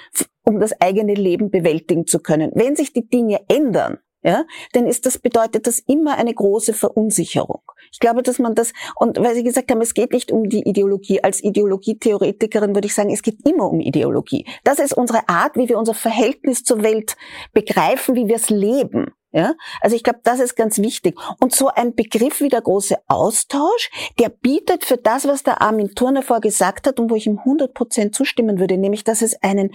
um 0.43 0.59
das 0.59 0.79
eigene 0.81 1.13
Leben 1.13 1.51
bewältigen 1.51 2.07
zu 2.07 2.19
können. 2.19 2.51
Wenn 2.55 2.75
sich 2.75 2.91
die 2.91 3.07
Dinge 3.07 3.41
ändern, 3.47 3.99
ja, 4.23 4.45
dann 4.71 4.87
ist 4.87 5.05
das 5.05 5.17
bedeutet 5.17 5.67
das 5.67 5.79
immer 5.79 6.17
eine 6.17 6.33
große 6.33 6.73
Verunsicherung. 6.73 7.61
Ich 7.91 7.99
glaube, 7.99 8.23
dass 8.23 8.39
man 8.39 8.55
das, 8.55 8.71
und 8.95 9.19
weil 9.19 9.35
Sie 9.35 9.43
gesagt 9.43 9.69
haben, 9.69 9.81
es 9.81 9.93
geht 9.93 10.13
nicht 10.13 10.31
um 10.31 10.49
die 10.49 10.67
Ideologie. 10.67 11.23
Als 11.23 11.43
Ideologietheoretikerin 11.43 12.73
würde 12.73 12.87
ich 12.87 12.95
sagen, 12.95 13.11
es 13.11 13.21
geht 13.21 13.45
immer 13.47 13.69
um 13.69 13.81
Ideologie. 13.81 14.45
Das 14.63 14.79
ist 14.79 14.93
unsere 14.93 15.27
Art, 15.27 15.57
wie 15.57 15.67
wir 15.67 15.77
unser 15.77 15.93
Verhältnis 15.93 16.63
zur 16.63 16.83
Welt 16.83 17.17
begreifen, 17.53 18.15
wie 18.15 18.27
wir 18.27 18.37
es 18.37 18.49
leben. 18.49 19.13
Ja, 19.35 19.55
also 19.81 19.95
ich 19.95 20.03
glaube, 20.03 20.19
das 20.23 20.39
ist 20.39 20.55
ganz 20.55 20.77
wichtig. 20.77 21.19
Und 21.39 21.55
so 21.55 21.67
ein 21.67 21.95
Begriff 21.95 22.39
wie 22.39 22.49
der 22.49 22.61
große 22.61 22.97
Austausch, 23.07 23.89
der 24.19 24.29
bietet 24.29 24.85
für 24.85 24.97
das, 24.97 25.27
was 25.27 25.41
der 25.41 25.59
Armin 25.59 25.95
Turner 25.95 26.21
vorgesagt 26.21 26.85
hat 26.85 26.99
und 26.99 27.09
wo 27.09 27.15
ich 27.15 27.25
ihm 27.25 27.39
100 27.39 27.73
Prozent 27.73 28.13
zustimmen 28.13 28.59
würde, 28.59 28.77
nämlich, 28.77 29.03
dass 29.03 29.23
es 29.23 29.41
einen 29.41 29.73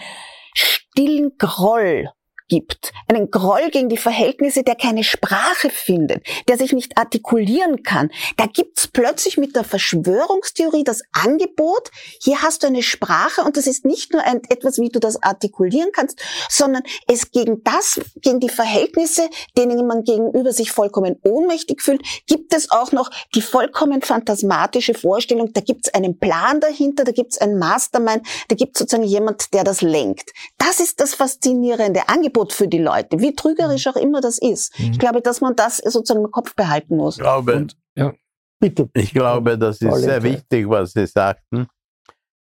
stillen 0.55 1.37
Groll 1.39 2.09
gibt, 2.49 2.93
einen 3.07 3.31
Groll 3.31 3.71
gegen 3.71 3.89
die 3.89 3.97
Verhältnisse, 3.97 4.63
der 4.63 4.75
keine 4.75 5.05
Sprache 5.05 5.71
findet, 5.71 6.25
der 6.49 6.59
sich 6.59 6.73
nicht 6.73 6.97
artikulieren 6.97 7.83
kann, 7.83 8.11
da 8.37 8.47
gibt's 8.47 8.89
plötzlich 8.89 9.37
mit 9.37 9.55
der 9.55 9.65
Verschwörungstheorie 9.65 10.85
das 10.85 11.03
Angebot, 11.13 11.91
hier 12.21 12.43
hast 12.43 12.63
du 12.63 12.67
eine 12.67 12.83
Sprache 12.83 13.43
und 13.43 13.57
das 13.57 13.67
ist 13.67 13.85
nicht 13.85 14.13
nur 14.13 14.23
ein, 14.23 14.41
etwas, 14.49 14.79
wie 14.79 14.89
du 14.89 14.99
das 14.99 15.23
artikulieren 15.23 15.91
kannst, 15.93 16.23
sondern 16.49 16.83
es 17.07 17.31
gegen 17.31 17.63
das, 17.65 18.01
gegen 18.23 18.41
die 18.41 18.49
Verhältnisse, 18.49 19.29
denen 19.57 19.87
man 19.87 20.05
gegenüber 20.05 20.53
sich 20.53 20.73
vollkommen 20.73 21.17
ohnmächtig 21.23 21.83
fühlt, 21.83 22.03
gibt 22.27 22.55
es 22.55 22.71
auch 22.71 22.93
noch 22.93 23.11
die 23.35 23.43
vollkommen 23.43 24.03
phantasmatische 24.03 24.95
Vorstellung, 24.95 25.53
da 25.53 25.61
gibt's 25.61 25.93
einen 25.93 26.19
Plan 26.19 26.61
dahinter, 26.61 27.05
da 27.05 27.13
gibt's 27.13 27.39
einen 27.39 27.59
Mastermind, 27.59 28.27
da 28.49 28.57
gibt's 28.57 28.79
sozusagen 28.79 29.05
jemand, 29.07 29.53
der 29.55 29.65
das 29.65 29.83
lenkt. 29.83 30.33
Das 30.57 30.81
ist 30.81 31.01
das 31.01 31.15
faszinierende 31.15 32.09
Angebot 32.09 32.38
Angebot 32.39 32.53
für 32.53 32.69
die 32.69 32.79
Leute, 32.79 33.19
wie 33.21 33.35
trügerisch 33.35 33.87
mhm. 33.87 33.93
auch 33.93 33.97
immer 33.97 34.21
das 34.21 34.39
ist. 34.39 34.79
Mhm. 34.79 34.93
Ich 34.93 34.99
glaube, 34.99 35.21
dass 35.21 35.41
man 35.41 35.57
das 35.57 35.79
sozusagen 35.79 36.25
im 36.25 36.31
Kopf 36.31 36.55
behalten 36.55 36.97
muss. 36.97 37.17
Ich 37.17 37.23
glaube, 37.23 37.57
Und, 37.57 37.77
ja. 37.97 38.13
Bitte. 38.61 38.89
Ich 38.95 39.15
glaube, 39.15 39.57
das 39.57 39.81
ist 39.81 40.03
sehr 40.03 40.23
wichtig, 40.23 40.69
was 40.69 40.93
Sie 40.93 41.07
sagten. 41.07 41.69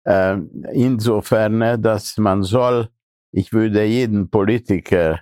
Äh, 0.03 0.37
insofern, 0.73 1.79
dass 1.81 2.17
man 2.17 2.41
soll, 2.41 2.89
ich 3.31 3.53
würde 3.53 3.83
jeden 3.83 4.29
Politiker 4.29 5.19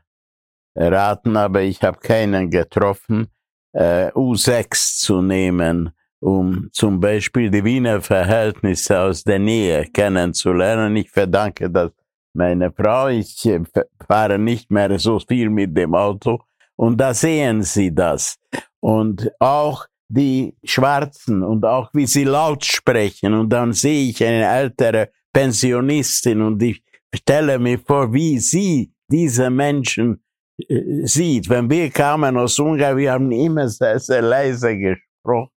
raten, 0.74 1.36
aber 1.36 1.64
ich 1.64 1.84
habe 1.84 2.00
keinen 2.00 2.50
getroffen, 2.50 3.28
äh, 3.74 4.10
U6 4.12 5.00
zu 5.00 5.22
nehmen, 5.22 5.92
um 6.22 6.70
zum 6.72 7.02
Beispiel 7.02 7.50
die 7.50 7.66
Wiener 7.66 8.02
Verhältnisse 8.02 9.02
aus 9.02 9.24
der 9.26 9.40
Nähe 9.40 9.88
kennenzulernen. 9.92 10.96
Ich 10.96 11.12
verdanke 11.12 11.70
das 11.70 11.92
meine 12.36 12.72
Frau, 12.72 13.08
ich 13.08 13.46
äh, 13.46 13.62
fahre 14.08 14.38
nicht 14.38 14.72
mehr 14.72 14.98
so 15.00 15.20
viel 15.20 15.50
mit 15.50 15.76
dem 15.76 15.96
Auto 15.96 16.40
und 16.76 16.98
da 17.00 17.14
sehen 17.14 17.64
Sie 17.64 17.94
das. 17.94 18.38
Und 18.80 19.32
auch 19.40 19.88
die 20.08 20.56
Schwarzen 20.64 21.44
und 21.44 21.66
auch 21.66 21.90
wie 21.94 22.06
sie 22.06 22.24
laut 22.24 22.64
sprechen 22.64 23.34
und 23.34 23.50
dann 23.50 23.74
sehe 23.74 24.10
ich 24.10 24.24
eine 24.24 24.48
ältere 24.48 25.10
Pensionistin 25.34 26.42
und 26.42 26.62
ich 26.62 26.84
stelle 27.14 27.60
mir 27.60 27.80
vor, 27.80 28.14
wie 28.14 28.40
sie 28.40 28.92
diese 29.08 29.50
Menschen 29.50 30.24
äh, 30.58 31.06
sieht. 31.06 31.50
Wenn 31.50 31.70
wir 31.70 31.90
kamen 31.90 32.38
aus 32.38 32.60
Ungarn, 32.60 32.98
wir 32.98 33.12
haben 33.14 33.32
immer 33.32 33.68
sehr, 33.68 34.00
sehr 34.00 34.22
leise 34.22 34.78
gesprochen, 34.78 35.52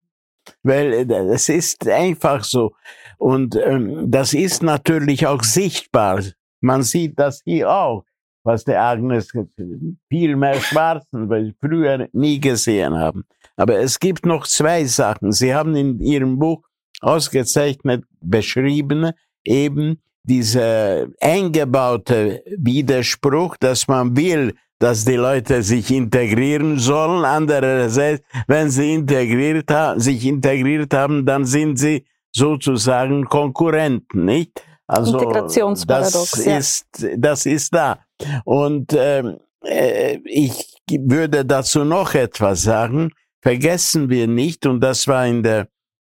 weil 0.64 0.94
äh, 0.94 1.34
es 1.34 1.50
ist 1.50 1.88
einfach 1.88 2.44
so. 2.44 2.74
Und 3.18 3.56
ähm, 3.56 4.10
das 4.10 4.34
ist 4.34 4.64
natürlich 4.64 5.28
auch 5.28 5.44
sichtbar. 5.44 6.22
Man 6.62 6.84
sieht 6.84 7.20
das 7.20 7.42
hier 7.44 7.70
auch, 7.70 8.04
was 8.44 8.64
der 8.64 8.82
Agnes 8.82 9.32
viel 10.10 10.36
mehr 10.36 10.60
Schwarzen, 10.62 11.30
weil 11.30 11.54
früher 11.60 12.08
nie 12.14 12.40
gesehen 12.40 12.98
haben. 12.98 13.26
Aber 13.56 13.80
es 13.80 14.00
gibt 14.00 14.26
noch 14.26 14.48
zwei 14.48 14.86
Sachen. 14.86 15.32
Sie 15.32 15.54
haben 15.54 15.76
in 15.76 16.00
Ihrem 16.00 16.40
Buch 16.40 16.64
ausgezeichnet 17.02 18.06
beschrieben, 18.22 19.12
eben 19.44 20.02
dieser 20.24 21.08
eingebaute 21.22 22.44
Widerspruch, 22.58 23.58
dass 23.58 23.88
man 23.88 24.16
will, 24.16 24.54
dass 24.80 25.06
die 25.06 25.16
Leute 25.16 25.64
sich 25.64 25.92
integrieren 25.92 26.80
sollen. 26.80 27.26
Andererseits, 27.26 28.24
wenn 28.48 28.70
sie 28.70 28.94
integriert 28.94 29.72
sich 29.98 30.26
integriert 30.26 30.94
haben, 30.94 31.26
dann 31.26 31.46
sind 31.46 31.78
sie 31.78 32.06
sozusagen 32.32 33.26
Konkurrenten, 33.26 34.26
nicht? 34.26 34.64
Also 34.88 35.20
Integrationsparadox. 35.20 36.32
Das 36.32 36.46
ja. 36.46 36.58
ist, 36.58 36.88
das 37.18 37.46
ist 37.46 37.74
da. 37.74 38.00
Und 38.46 38.96
ähm, 38.98 39.38
äh, 39.64 40.20
ich 40.26 40.78
würde 40.90 41.46
dazu 41.46 41.84
noch 41.84 42.16
etwas 42.16 42.64
sagen. 42.64 43.12
Vergessen 43.42 44.10
wir 44.10 44.28
nicht, 44.28 44.66
und 44.66 44.82
das 44.82 45.08
war 45.08 45.28
in 45.28 45.44
der 45.44 45.68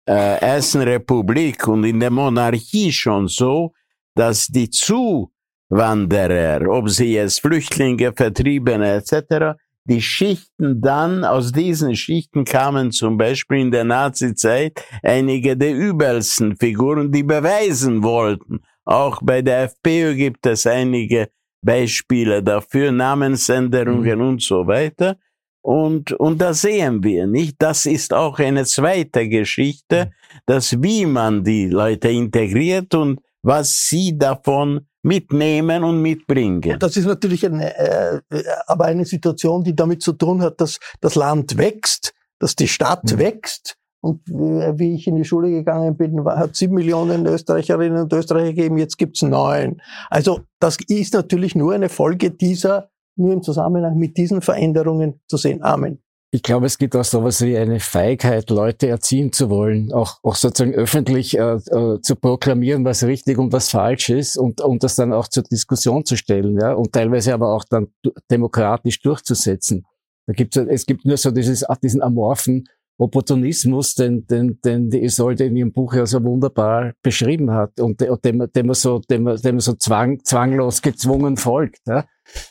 äh, 0.08 0.40
Ersten 0.40 0.82
Republik 0.82 1.68
und 1.68 1.84
in 1.84 2.00
der 2.00 2.12
Monarchie 2.12 2.92
schon 2.92 3.28
so, 3.28 3.74
dass 4.16 4.48
die 4.48 4.70
Zuwanderer, 4.70 6.68
ob 6.70 6.90
sie 6.90 7.14
jetzt 7.14 7.42
Flüchtlinge, 7.42 8.14
Vertriebene 8.14 8.96
etc., 8.96 9.58
die 9.90 10.02
Schichten 10.02 10.82
dann, 10.82 11.24
aus 11.26 11.52
diesen 11.52 11.96
Schichten 11.96 12.46
kamen 12.46 12.92
zum 12.92 13.18
Beispiel 13.18 13.60
in 13.60 13.72
der 13.72 13.84
Nazizeit 13.84 14.84
einige 15.02 15.58
der 15.58 15.76
übelsten 15.76 16.56
Figuren, 16.56 17.12
die 17.12 17.24
beweisen 17.24 18.04
wollten. 18.04 18.60
Auch 18.86 19.20
bei 19.24 19.42
der 19.42 19.64
FPÖ 19.64 20.16
gibt 20.16 20.46
es 20.46 20.68
einige 20.68 21.30
Beispiele 21.62 22.44
dafür, 22.44 22.92
Namensänderungen 22.92 24.20
mhm. 24.20 24.28
und 24.28 24.42
so 24.42 24.68
weiter. 24.68 25.18
Und, 25.62 26.14
und 26.14 26.40
da 26.40 26.54
sehen 26.54 27.04
wir 27.04 27.28
nicht, 27.28 27.56
das 27.60 27.86
ist 27.86 28.14
auch 28.14 28.40
eine 28.40 28.66
zweite 28.66 29.28
Geschichte, 29.28 30.06
mhm. 30.06 30.40
dass 30.46 30.82
wie 30.82 31.06
man 31.06 31.44
die 31.44 31.68
Leute 31.68 32.10
integriert 32.10 32.94
und 32.96 33.20
was 33.42 33.88
sie 33.88 34.18
davon 34.18 34.86
mitnehmen 35.02 35.84
und 35.84 36.02
mitbringen. 36.02 36.78
Das 36.80 36.98
ist 36.98 37.06
natürlich 37.06 37.46
eine, 37.46 37.76
äh, 37.78 38.22
aber 38.68 38.86
eine 38.86 39.06
Situation, 39.06 39.64
die 39.64 39.76
damit 39.76 40.02
zu 40.02 40.14
tun 40.14 40.42
hat, 40.42 40.60
dass 40.62 40.80
das 41.02 41.16
Land 41.16 41.58
wächst, 41.58 42.14
dass 42.40 42.56
die 42.56 42.68
Stadt 42.68 43.12
mhm. 43.14 43.20
wächst. 43.20 43.76
Und 44.02 44.22
wie 44.28 44.96
ich 44.96 45.08
in 45.08 45.18
die 45.18 45.26
Schule 45.26 45.50
gegangen 45.50 45.98
bin, 45.98 46.24
hat 46.24 46.56
sieben 46.56 46.76
Millionen 46.76 47.26
Österreicherinnen 47.26 48.04
und 48.04 48.14
Österreicher 48.14 48.54
gegeben, 48.54 48.78
jetzt 48.78 48.98
gibt's 48.98 49.22
neun. 49.22 49.82
Also 50.10 50.40
das 50.62 50.78
ist 50.88 51.14
natürlich 51.14 51.54
nur 51.54 51.74
eine 51.74 51.90
Folge 51.90 52.32
dieser, 52.32 52.92
nur 53.18 53.34
im 53.34 53.44
Zusammenhang 53.44 53.98
mit 53.98 54.16
diesen 54.16 54.42
Veränderungen 54.42 55.20
zu 55.28 55.36
sehen. 55.36 55.64
Amen. 55.64 56.02
Ich 56.32 56.44
glaube, 56.44 56.68
es 56.68 56.78
gibt 56.78 56.96
auch 56.96 57.04
sowas 57.04 57.42
wie 57.42 57.58
eine 57.58 57.80
Feigheit, 57.80 58.52
Leute 58.52 58.88
erziehen 58.88 59.32
zu 59.32 59.50
wollen, 59.50 59.92
auch, 59.92 60.20
auch 60.22 60.36
sozusagen 60.36 60.76
öffentlich 60.76 61.36
äh, 61.36 61.56
äh, 61.56 62.02
zu 62.02 62.16
proklamieren, 62.16 62.86
was 62.86 63.04
richtig 63.04 63.40
und 63.40 63.52
was 63.52 63.70
falsch 63.72 64.10
ist 64.10 64.38
und, 64.38 64.62
und 64.62 64.84
das 64.84 64.96
dann 64.96 65.12
auch 65.12 65.28
zur 65.28 65.42
Diskussion 65.42 66.06
zu 66.06 66.16
stellen, 66.16 66.60
ja, 66.62 66.74
und 66.74 66.94
teilweise 66.94 67.34
aber 67.34 67.52
auch 67.56 67.64
dann 67.64 67.88
demokratisch 68.30 69.02
durchzusetzen. 69.02 69.86
Da 70.28 70.34
gibt's, 70.34 70.56
es 70.56 70.86
gibt 70.86 71.04
nur 71.06 71.18
so 71.18 71.32
dieses, 71.32 71.66
diesen 71.82 72.04
amorphen 72.04 72.66
Opportunismus, 73.00 73.96
den, 73.96 74.28
den, 74.28 74.60
den 74.62 74.90
die 74.90 75.04
Isolde 75.04 75.46
in 75.46 75.56
ihrem 75.56 75.72
Buch 75.72 75.94
ja 75.94 76.06
so 76.06 76.22
wunderbar 76.24 76.94
beschrieben 77.02 77.52
hat 77.52 77.80
und, 77.80 78.02
dem, 78.02 78.46
dem 78.54 78.66
man 78.68 78.76
so, 78.76 79.00
dem, 79.00 79.26
dem 79.38 79.60
so 79.60 79.74
zwang, 79.74 80.20
zwanglos 80.24 80.82
gezwungen 80.82 81.38
folgt. 81.38 81.80
Ja. 81.88 82.06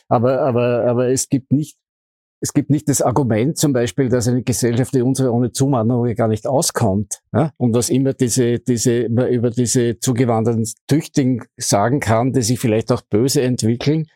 Aber, 0.09 0.41
aber, 0.41 0.85
aber 0.85 1.07
es 1.09 1.29
gibt 1.29 1.51
nicht 1.51 1.77
es 2.41 2.53
gibt 2.53 2.69
nicht 2.69 2.87
das 2.87 3.01
Argument 3.01 3.57
zum 3.57 3.73
Beispiel, 3.73 4.07
dass 4.07 4.27
eine 4.27 4.43
Gesellschaft 4.43 4.93
wie 4.93 5.01
unsere 5.01 5.33
ohne 5.33 5.51
Zuwanderung 5.51 6.13
gar 6.15 6.29
nicht 6.29 6.47
auskommt. 6.47 7.19
Ja? 7.33 7.51
Und 7.57 7.73
dass 7.73 7.89
immer 7.89 8.13
diese, 8.13 8.59
diese, 8.59 9.01
über 9.03 9.49
diese 9.49 9.99
zugewanderten 9.99 10.65
Tüchtigen 10.87 11.43
sagen 11.57 11.99
kann, 11.99 12.31
die 12.31 12.41
sich 12.41 12.59
vielleicht 12.59 12.91
auch 12.91 13.01
böse 13.01 13.41
entwickeln, 13.41 14.07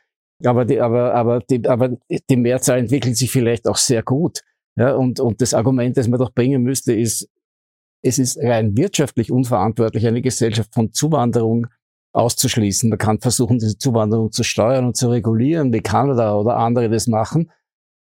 aber 0.45 0.65
die, 0.65 0.79
aber, 0.79 1.13
aber 1.13 1.41
die, 1.41 1.67
aber 1.67 1.97
die 2.29 2.37
Mehrzahl 2.37 2.79
entwickelt 2.79 3.17
sich 3.17 3.31
vielleicht 3.31 3.67
auch 3.67 3.77
sehr 3.77 4.03
gut. 4.03 4.39
Ja? 4.77 4.95
Und, 4.95 5.19
und 5.19 5.41
das 5.41 5.53
Argument, 5.53 5.97
das 5.97 6.07
man 6.07 6.19
doch 6.19 6.33
bringen 6.33 6.63
müsste, 6.63 6.93
ist, 6.93 7.27
es 8.01 8.19
ist 8.19 8.37
rein 8.37 8.75
wirtschaftlich 8.77 9.31
unverantwortlich, 9.31 10.07
eine 10.07 10.21
Gesellschaft 10.21 10.73
von 10.73 10.93
Zuwanderung 10.93 11.67
auszuschließen. 12.13 12.89
Man 12.89 12.99
kann 12.99 13.19
versuchen, 13.19 13.59
diese 13.59 13.77
Zuwanderung 13.77 14.31
zu 14.31 14.43
steuern 14.43 14.85
und 14.85 14.95
zu 14.95 15.09
regulieren, 15.09 15.73
wie 15.73 15.81
Kanada 15.81 16.35
oder 16.35 16.57
andere 16.57 16.89
das 16.89 17.07
machen 17.07 17.49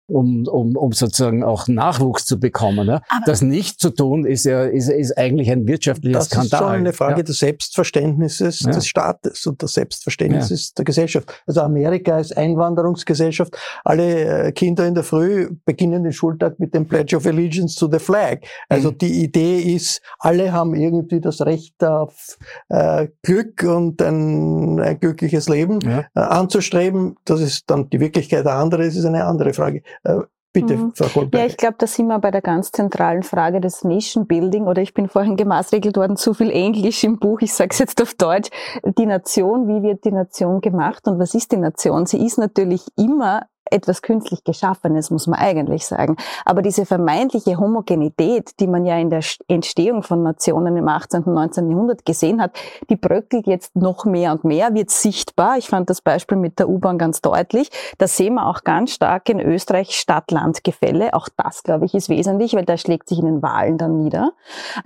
um, 0.08 0.46
um, 0.46 0.76
um 0.76 0.92
sozusagen 0.92 1.42
auch 1.42 1.66
Nachwuchs 1.68 2.26
zu 2.26 2.38
bekommen. 2.38 2.86
Ja? 2.86 3.02
Das 3.24 3.42
nicht 3.42 3.80
zu 3.80 3.90
tun, 3.90 4.24
ist 4.24 4.44
ja 4.44 4.64
ist, 4.64 4.88
ist 4.88 5.16
eigentlich 5.18 5.50
ein 5.50 5.66
wirtschaftlicher 5.66 6.18
das 6.18 6.26
Skandal. 6.26 6.48
Das 6.48 6.60
ist 6.60 6.66
schon 6.66 6.74
eine 6.74 6.92
Frage 6.92 7.16
ja. 7.18 7.22
des 7.22 7.38
Selbstverständnisses 7.38 8.60
ja. 8.60 8.70
des 8.70 8.86
Staates 8.86 9.46
und 9.46 9.62
des 9.62 9.72
Selbstverständnisses 9.72 10.74
der 10.74 10.84
Gesellschaft. 10.84 11.42
Also 11.46 11.62
Amerika 11.62 12.18
ist 12.18 12.36
Einwanderungsgesellschaft. 12.36 13.56
Alle 13.84 14.46
äh, 14.46 14.52
Kinder 14.52 14.86
in 14.86 14.94
der 14.94 15.04
Früh 15.04 15.50
beginnen 15.64 16.04
den 16.04 16.12
Schultag 16.12 16.60
mit 16.60 16.74
dem 16.74 16.86
Pledge 16.86 17.16
of 17.16 17.26
Allegiance 17.26 17.76
to 17.76 17.90
the 17.90 17.98
Flag. 17.98 18.40
Also 18.68 18.90
mhm. 18.92 18.98
die 18.98 19.24
Idee 19.24 19.60
ist, 19.60 20.00
alle 20.18 20.52
haben 20.52 20.74
irgendwie 20.74 21.20
das 21.20 21.40
Recht 21.40 21.82
auf 21.82 22.38
äh, 22.68 23.08
Glück 23.22 23.64
und 23.64 24.00
ein, 24.02 24.78
ein 24.80 25.00
glückliches 25.00 25.48
Leben 25.48 25.80
äh, 25.82 26.04
anzustreben. 26.14 27.16
Das 27.24 27.40
ist 27.40 27.68
dann 27.70 27.90
die 27.90 28.00
Wirklichkeit. 28.00 28.44
Der 28.44 28.54
andere 28.54 28.84
ist 28.84 29.04
eine 29.04 29.24
andere 29.24 29.52
Frage. 29.52 29.82
Äh, 30.04 30.20
bitte, 30.52 30.76
mhm. 30.76 30.92
Frau 30.94 31.06
Goldberg. 31.06 31.42
Ja, 31.42 31.46
ich 31.46 31.56
glaube, 31.56 31.76
da 31.78 31.86
sind 31.86 32.06
wir 32.06 32.18
bei 32.18 32.30
der 32.30 32.42
ganz 32.42 32.72
zentralen 32.72 33.22
Frage 33.22 33.60
des 33.60 33.84
Nation 33.84 34.26
Building 34.26 34.64
oder 34.66 34.82
ich 34.82 34.94
bin 34.94 35.08
vorhin 35.08 35.36
gemaßregelt 35.36 35.96
worden, 35.96 36.16
zu 36.16 36.34
viel 36.34 36.50
Englisch 36.50 37.04
im 37.04 37.18
Buch, 37.18 37.40
ich 37.40 37.52
sage 37.52 37.70
es 37.72 37.78
jetzt 37.78 38.00
auf 38.02 38.14
Deutsch. 38.14 38.50
Die 38.84 39.06
Nation, 39.06 39.68
wie 39.68 39.82
wird 39.82 40.04
die 40.04 40.12
Nation 40.12 40.60
gemacht 40.60 41.06
und 41.06 41.18
was 41.18 41.34
ist 41.34 41.52
die 41.52 41.58
Nation? 41.58 42.06
Sie 42.06 42.24
ist 42.24 42.38
natürlich 42.38 42.86
immer 42.96 43.42
etwas 43.70 44.02
künstlich 44.02 44.44
Geschaffenes, 44.44 45.10
muss 45.10 45.26
man 45.26 45.38
eigentlich 45.38 45.86
sagen. 45.86 46.16
Aber 46.44 46.62
diese 46.62 46.86
vermeintliche 46.86 47.58
Homogenität, 47.58 48.58
die 48.60 48.66
man 48.66 48.84
ja 48.84 48.98
in 48.98 49.10
der 49.10 49.22
Entstehung 49.48 50.02
von 50.02 50.22
Nationen 50.22 50.76
im 50.76 50.88
18. 50.88 51.24
und 51.24 51.34
19. 51.34 51.70
Jahrhundert 51.70 52.04
gesehen 52.04 52.40
hat, 52.40 52.52
die 52.90 52.96
bröckelt 52.96 53.46
jetzt 53.46 53.76
noch 53.76 54.04
mehr 54.04 54.32
und 54.32 54.44
mehr, 54.44 54.74
wird 54.74 54.90
sichtbar. 54.90 55.58
Ich 55.58 55.68
fand 55.68 55.90
das 55.90 56.00
Beispiel 56.00 56.38
mit 56.38 56.58
der 56.58 56.68
U-Bahn 56.68 56.98
ganz 56.98 57.20
deutlich. 57.20 57.70
Da 57.98 58.06
sehen 58.06 58.34
wir 58.34 58.46
auch 58.46 58.64
ganz 58.64 58.92
stark 58.92 59.28
in 59.28 59.40
Österreich 59.40 59.90
Stadt-Land-Gefälle. 59.96 61.14
Auch 61.14 61.28
das, 61.36 61.62
glaube 61.62 61.86
ich, 61.86 61.94
ist 61.94 62.08
wesentlich, 62.08 62.54
weil 62.54 62.64
da 62.64 62.76
schlägt 62.76 63.08
sich 63.08 63.18
in 63.18 63.26
den 63.26 63.42
Wahlen 63.42 63.78
dann 63.78 63.98
nieder. 63.98 64.32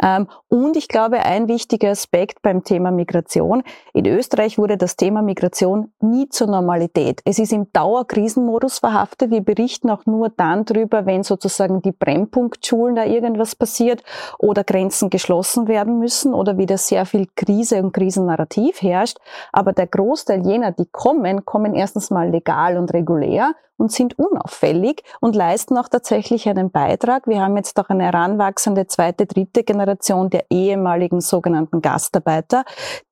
Ähm, 0.03 0.29
und 0.49 0.77
ich 0.77 0.89
glaube, 0.89 1.21
ein 1.21 1.49
wichtiger 1.49 1.91
Aspekt 1.91 2.43
beim 2.43 2.65
Thema 2.65 2.91
Migration. 2.91 3.63
In 3.93 4.07
Österreich 4.07 4.59
wurde 4.59 4.77
das 4.77 4.97
Thema 4.97 5.23
Migration 5.23 5.93
nie 6.01 6.29
zur 6.29 6.47
Normalität. 6.47 7.21
Es 7.25 7.39
ist 7.39 7.53
im 7.53 7.73
Dauerkrisenmodus 7.73 8.70
Status 8.71 8.79
verhaftet. 8.79 9.31
Wir 9.31 9.41
berichten 9.43 9.91
auch 9.91 10.07
nur 10.07 10.29
dann 10.31 10.65
drüber, 10.65 11.07
wenn 11.07 11.23
sozusagen 11.23 11.83
die 11.83 11.93
Brennpunktschulen 11.93 12.95
da 12.95 13.05
irgendwas 13.05 13.55
passiert 13.57 14.03
oder 14.39 14.65
Grenzen 14.65 15.11
geschlossen 15.11 15.69
werden 15.69 15.99
müssen 15.99 16.33
oder 16.33 16.57
wieder 16.57 16.79
sehr 16.79 17.05
viel 17.07 17.27
Krise 17.35 17.83
und 17.83 17.93
Krisennarrativ 17.93 18.83
herrscht. 18.83 19.19
Aber 19.53 19.73
der 19.73 19.87
Großteil 19.87 20.47
jener, 20.47 20.73
die 20.73 20.87
kommen, 20.91 21.45
kommen 21.45 21.75
erstens 21.75 22.11
mal 22.11 22.31
legal 22.31 22.79
und 22.79 22.93
regulär 22.93 23.53
und 23.77 23.91
sind 23.91 24.19
unauffällig 24.19 25.03
und 25.21 25.35
leisten 25.35 25.77
auch 25.79 25.89
tatsächlich 25.89 26.49
einen 26.49 26.71
Beitrag. 26.71 27.27
Wir 27.27 27.41
haben 27.41 27.57
jetzt 27.57 27.79
auch 27.81 27.89
eine 27.89 28.05
heranwachsende 28.05 28.87
zweite, 28.87 29.27
dritte 29.27 29.65
Generation 29.65 30.29
der 30.29 30.45
ehemaligen 30.51 31.21
sogenannten 31.21 31.81
Gastarbeiter, 31.81 32.65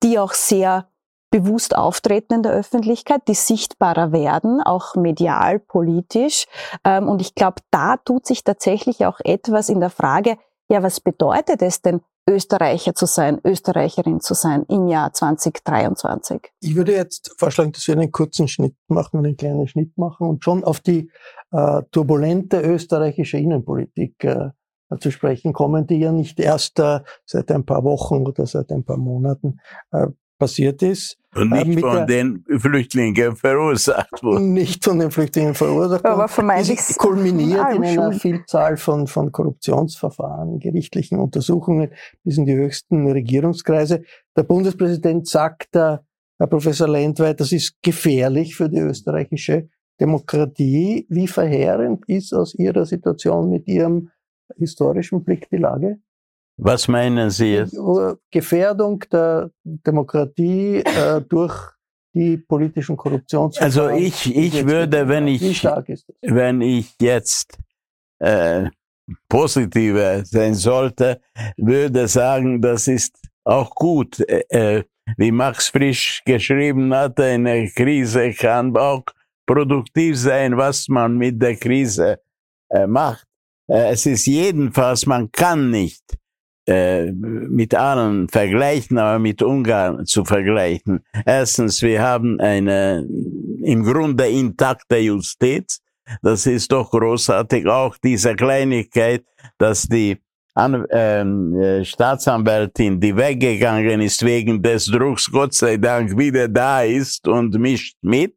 die 0.03 0.19
auch 0.19 0.33
sehr 0.33 0.85
bewusst 1.31 1.75
auftreten 1.75 2.35
in 2.35 2.43
der 2.43 2.53
Öffentlichkeit, 2.53 3.21
die 3.27 3.35
sichtbarer 3.35 4.11
werden, 4.11 4.61
auch 4.61 4.95
medial, 4.95 5.59
politisch. 5.59 6.45
Ähm, 6.83 7.07
und 7.07 7.21
ich 7.21 7.35
glaube, 7.35 7.61
da 7.71 7.97
tut 7.97 8.25
sich 8.25 8.43
tatsächlich 8.43 9.05
auch 9.05 9.19
etwas 9.23 9.69
in 9.69 9.79
der 9.79 9.89
Frage, 9.89 10.37
ja, 10.71 10.83
was 10.83 10.99
bedeutet 10.99 11.61
es 11.61 11.81
denn, 11.81 12.01
Österreicher 12.29 12.93
zu 12.93 13.07
sein, 13.07 13.41
Österreicherin 13.43 14.19
zu 14.19 14.35
sein 14.35 14.63
im 14.69 14.87
Jahr 14.87 15.11
2023? 15.11 16.51
Ich 16.59 16.75
würde 16.75 16.93
jetzt 16.93 17.33
vorschlagen, 17.37 17.71
dass 17.71 17.87
wir 17.87 17.95
einen 17.95 18.11
kurzen 18.11 18.47
Schnitt 18.47 18.75
machen, 18.87 19.19
einen 19.19 19.35
kleinen 19.35 19.67
Schnitt 19.67 19.97
machen 19.97 20.27
und 20.27 20.43
schon 20.43 20.63
auf 20.63 20.79
die 20.79 21.09
äh, 21.51 21.81
turbulente 21.91 22.61
österreichische 22.61 23.39
Innenpolitik 23.39 24.23
äh, 24.23 24.49
zu 24.99 25.11
sprechen 25.11 25.53
kommen, 25.53 25.87
die 25.87 25.97
ja 25.97 26.11
nicht 26.11 26.39
erst 26.39 26.79
äh, 26.79 26.99
seit 27.25 27.51
ein 27.51 27.65
paar 27.65 27.83
Wochen 27.83 28.27
oder 28.27 28.45
seit 28.45 28.71
ein 28.71 28.83
paar 28.83 28.97
Monaten 28.97 29.59
äh, 29.91 30.07
passiert 30.39 30.81
ist. 30.81 31.17
Und 31.35 31.51
äh, 31.51 31.63
nicht 31.63 31.79
von 31.81 32.07
den 32.07 32.43
Flüchtlingen 32.57 33.35
verursacht 33.35 34.23
wurde. 34.23 34.43
Nicht 34.43 34.83
von 34.83 34.97
den 34.97 35.11
Flüchtlingen 35.11 35.53
verursacht 35.53 36.03
Aber 36.05 36.27
vermeintlich 36.27 36.79
kulminiert 36.97 37.75
in 37.75 37.83
einer 37.83 38.13
Vielzahl 38.13 38.77
von, 38.77 39.05
von 39.05 39.31
Korruptionsverfahren, 39.31 40.57
gerichtlichen 40.59 41.19
Untersuchungen 41.19 41.91
bis 42.23 42.37
in 42.37 42.45
die 42.45 42.55
höchsten 42.55 43.11
Regierungskreise. 43.11 44.01
Der 44.35 44.43
Bundespräsident 44.43 45.27
sagt, 45.27 45.75
der 45.75 46.03
Herr 46.39 46.47
Professor 46.47 46.87
Lendweit, 46.87 47.39
das 47.39 47.51
ist 47.51 47.75
gefährlich 47.83 48.55
für 48.55 48.69
die 48.69 48.79
österreichische 48.79 49.67
Demokratie. 49.99 51.05
Wie 51.09 51.27
verheerend 51.27 52.05
ist 52.07 52.33
aus 52.33 52.55
Ihrer 52.55 52.85
Situation 52.85 53.49
mit 53.49 53.67
Ihrem 53.67 54.09
historischen 54.57 55.23
Blick 55.23 55.49
die 55.49 55.57
Lage? 55.57 55.99
Was 56.61 56.87
meinen 56.87 57.29
Sie 57.29 57.53
jetzt? 57.53 57.77
Gefährdung 58.31 58.99
der 59.11 59.49
Demokratie 59.63 60.83
äh, 60.83 61.21
durch 61.21 61.55
die 62.13 62.37
politischen 62.37 62.97
Korruptionsverfahren. 62.97 63.93
Also 63.93 64.05
ich, 64.05 64.35
ich 64.35 64.65
würde, 64.67 65.07
wenn 65.07 65.27
ich, 65.27 65.63
wenn 66.21 66.61
ich 66.61 66.95
jetzt 66.99 67.57
äh, 68.19 68.69
positiver 69.29 70.25
sein 70.25 70.53
sollte, 70.53 71.21
würde 71.55 72.07
sagen, 72.07 72.61
das 72.61 72.87
ist 72.87 73.15
auch 73.45 73.73
gut. 73.73 74.19
Äh, 74.19 74.43
äh 74.49 74.83
wie 75.17 75.31
Max 75.31 75.69
Frisch 75.69 76.21
geschrieben 76.23 76.93
hat, 76.93 77.19
eine 77.19 77.67
Krise 77.69 78.31
kann 78.33 78.77
auch 78.77 79.03
produktiv 79.47 80.17
sein, 80.19 80.55
was 80.55 80.87
man 80.87 81.17
mit 81.17 81.41
der 81.41 81.55
Krise 81.55 82.19
äh, 82.69 82.85
macht. 82.85 83.25
Äh, 83.67 83.93
es 83.93 84.05
ist 84.05 84.27
jedenfalls, 84.27 85.07
man 85.07 85.31
kann 85.31 85.71
nicht 85.71 86.18
äh, 86.69 87.11
mit 87.11 87.73
allen 87.73 88.29
vergleichen, 88.29 88.99
aber 88.99 89.17
mit 89.17 89.41
Ungarn 89.41 90.05
zu 90.05 90.23
vergleichen. 90.23 91.03
Erstens, 91.25 91.81
wir 91.81 92.01
haben 92.01 92.39
eine 92.39 93.07
im 93.63 93.83
Grunde 93.83 94.27
intakte 94.27 94.97
Justiz. 94.97 95.81
Das 96.21 96.45
ist 96.45 96.71
doch 96.71 96.91
großartig. 96.91 97.67
Auch 97.67 97.97
diese 97.97 98.35
Kleinigkeit, 98.35 99.23
dass 99.57 99.87
die 99.87 100.17
An 100.53 100.85
ähm, 100.91 101.55
äh, 101.59 101.83
Staatsanwältin, 101.83 102.99
die 102.99 103.15
weggegangen 103.15 104.01
ist 104.01 104.23
wegen 104.23 104.61
des 104.61 104.85
Drucks, 104.85 105.31
Gott 105.31 105.53
sei 105.55 105.77
Dank 105.77 106.17
wieder 106.17 106.47
da 106.47 106.83
ist 106.83 107.27
und 107.27 107.57
mischt 107.57 107.97
mit. 108.01 108.35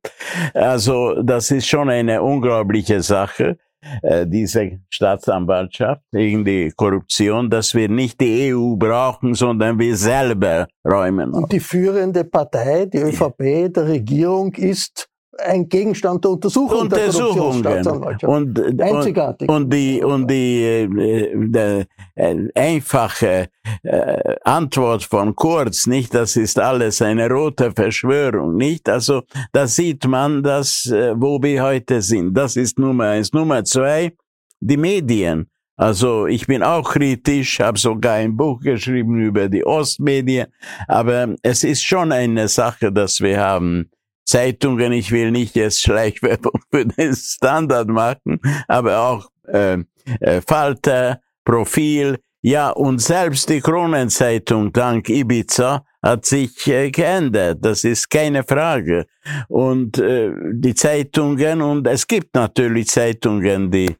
Also 0.55 1.23
das 1.23 1.51
ist 1.51 1.67
schon 1.67 1.91
eine 1.91 2.23
unglaubliche 2.23 3.03
Sache. 3.03 3.59
Äh, 4.03 4.27
diese 4.27 4.79
Staatsanwaltschaft 4.89 6.03
gegen 6.13 6.45
die 6.45 6.73
Korruption, 6.77 7.51
dass 7.51 7.75
wir 7.75 7.89
nicht 7.89 8.21
die 8.21 8.55
EU 8.55 8.77
brauchen, 8.77 9.35
sondern 9.35 9.79
wir 9.79 9.97
selber 9.97 10.69
räumen. 10.87 11.33
Und 11.33 11.53
die 11.53 11.61
führende 11.61 12.25
Partei, 12.25 12.87
die 12.87 12.99
ÖVP 12.99 13.73
der 13.75 13.89
Regierung, 13.89 14.55
ist 14.55 15.09
ein 15.39 15.69
Gegenstand 15.69 16.25
der 16.25 16.33
Untersuchung 16.33 16.83
Untersuchungen. 16.83 17.63
der 17.63 18.29
und, 18.29 18.81
Einzigartig. 18.81 19.49
Und, 19.49 19.65
und 19.65 19.73
die, 19.73 20.03
und 20.03 20.31
die, 20.31 20.63
äh, 20.63 20.89
die 20.89 21.85
äh, 22.15 22.49
einfache 22.55 23.49
äh, 23.83 24.37
Antwort 24.45 25.05
von 25.05 25.35
Kurz, 25.35 25.87
nicht, 25.87 26.15
das 26.15 26.37
ist 26.37 26.59
alles 26.59 27.01
eine 27.01 27.31
rote 27.31 27.73
Verschwörung, 27.73 28.57
nicht? 28.57 28.89
Also, 28.89 29.23
da 29.53 29.67
sieht 29.67 30.07
man, 30.07 30.43
dass, 30.43 30.87
äh, 30.87 31.15
wo 31.17 31.43
wir 31.43 31.63
heute 31.63 32.03
sind. 32.03 32.35
Das 32.35 32.57
ist 32.57 32.79
Nummer 32.79 33.05
eins. 33.05 33.33
Nummer 33.33 33.65
zwei, 33.65 34.13
die 34.61 34.77
Medien. 34.77 35.49
Also 35.77 36.27
ich 36.27 36.47
bin 36.47 36.63
auch 36.63 36.93
kritisch, 36.93 37.59
habe 37.59 37.79
sogar 37.79 38.15
ein 38.15 38.37
Buch 38.37 38.61
geschrieben 38.61 39.21
über 39.21 39.49
die 39.49 39.65
Ostmedien, 39.65 40.47
aber 40.87 41.35
es 41.43 41.65
ist 41.65 41.83
schon 41.83 42.13
eine 42.13 42.47
Sache, 42.47 42.93
dass 42.93 43.21
wir 43.21 43.41
haben 43.41 43.91
Zeitungen, 44.25 44.93
ich 44.93 45.11
will 45.11 45.31
nicht 45.31 45.57
jetzt 45.57 45.83
Schleichwerbung 45.83 46.61
für 46.71 46.87
den 46.87 47.15
Standard 47.15 47.89
machen, 47.89 48.41
aber 48.69 48.99
auch 49.01 49.31
äh, 49.49 49.79
äh, 50.21 50.41
Falter, 50.47 51.21
Profil, 51.45 52.19
ja 52.41 52.71
und 52.71 53.01
selbst 53.01 53.49
die 53.49 53.61
Kronenzeitung 53.61 54.73
dank 54.73 55.09
Ibiza 55.09 55.85
hat 56.03 56.27
sich 56.27 56.67
äh, 56.67 56.91
geändert, 56.91 57.59
das 57.61 57.85
ist 57.85 58.11
keine 58.11 58.43
Frage. 58.43 59.07
Und 59.49 59.99
äh, 59.99 60.33
die 60.53 60.75
Zeitungen, 60.75 61.63
und 61.63 61.87
es 61.87 62.07
gibt 62.07 62.35
natürlich 62.35 62.89
Zeitungen, 62.89 63.71
die, 63.71 63.97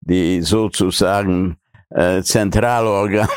die 0.00 0.40
sozusagen 0.40 1.56
äh, 1.90 2.22
Zentralorgan 2.22 3.28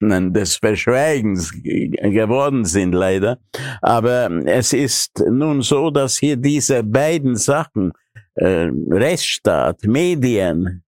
des 0.00 0.56
Verschweigens 0.56 1.50
geworden 1.52 2.64
sind, 2.64 2.92
leider. 2.92 3.38
Aber 3.80 4.30
es 4.46 4.72
ist 4.72 5.24
nun 5.28 5.62
so, 5.62 5.90
dass 5.90 6.18
hier 6.18 6.36
diese 6.36 6.82
beiden 6.82 7.36
Sachen, 7.36 7.92
äh, 8.34 8.68
Rechtsstaat, 8.90 9.84
Medien, 9.84 10.82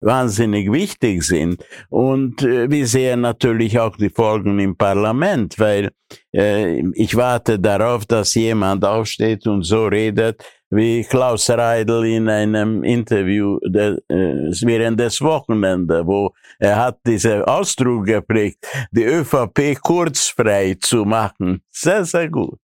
wahnsinnig 0.00 0.72
wichtig 0.72 1.22
sind. 1.22 1.64
Und 1.88 2.42
äh, 2.42 2.70
wir 2.70 2.86
sehen 2.86 3.20
natürlich 3.20 3.78
auch 3.78 3.96
die 3.96 4.10
Folgen 4.10 4.58
im 4.58 4.76
Parlament, 4.76 5.58
weil 5.58 5.90
ich 6.32 7.16
warte 7.16 7.58
darauf, 7.58 8.06
dass 8.06 8.34
jemand 8.34 8.84
aufsteht 8.84 9.46
und 9.46 9.62
so 9.62 9.86
redet, 9.86 10.42
wie 10.70 11.02
Klaus 11.02 11.50
Reidel 11.50 12.04
in 12.04 12.28
einem 12.28 12.84
Interview 12.84 13.58
äh, 13.64 13.96
während 14.08 15.00
des 15.00 15.20
Wochenende, 15.20 16.06
wo 16.06 16.32
er 16.58 16.76
hat 16.76 17.00
diese 17.04 17.46
Ausdruck 17.46 18.06
geprägt, 18.06 18.66
die 18.92 19.04
ÖVP 19.04 19.80
kurzfrei 19.82 20.76
zu 20.80 21.04
machen. 21.04 21.62
Sehr, 21.70 22.04
sehr 22.04 22.30
gut. 22.30 22.58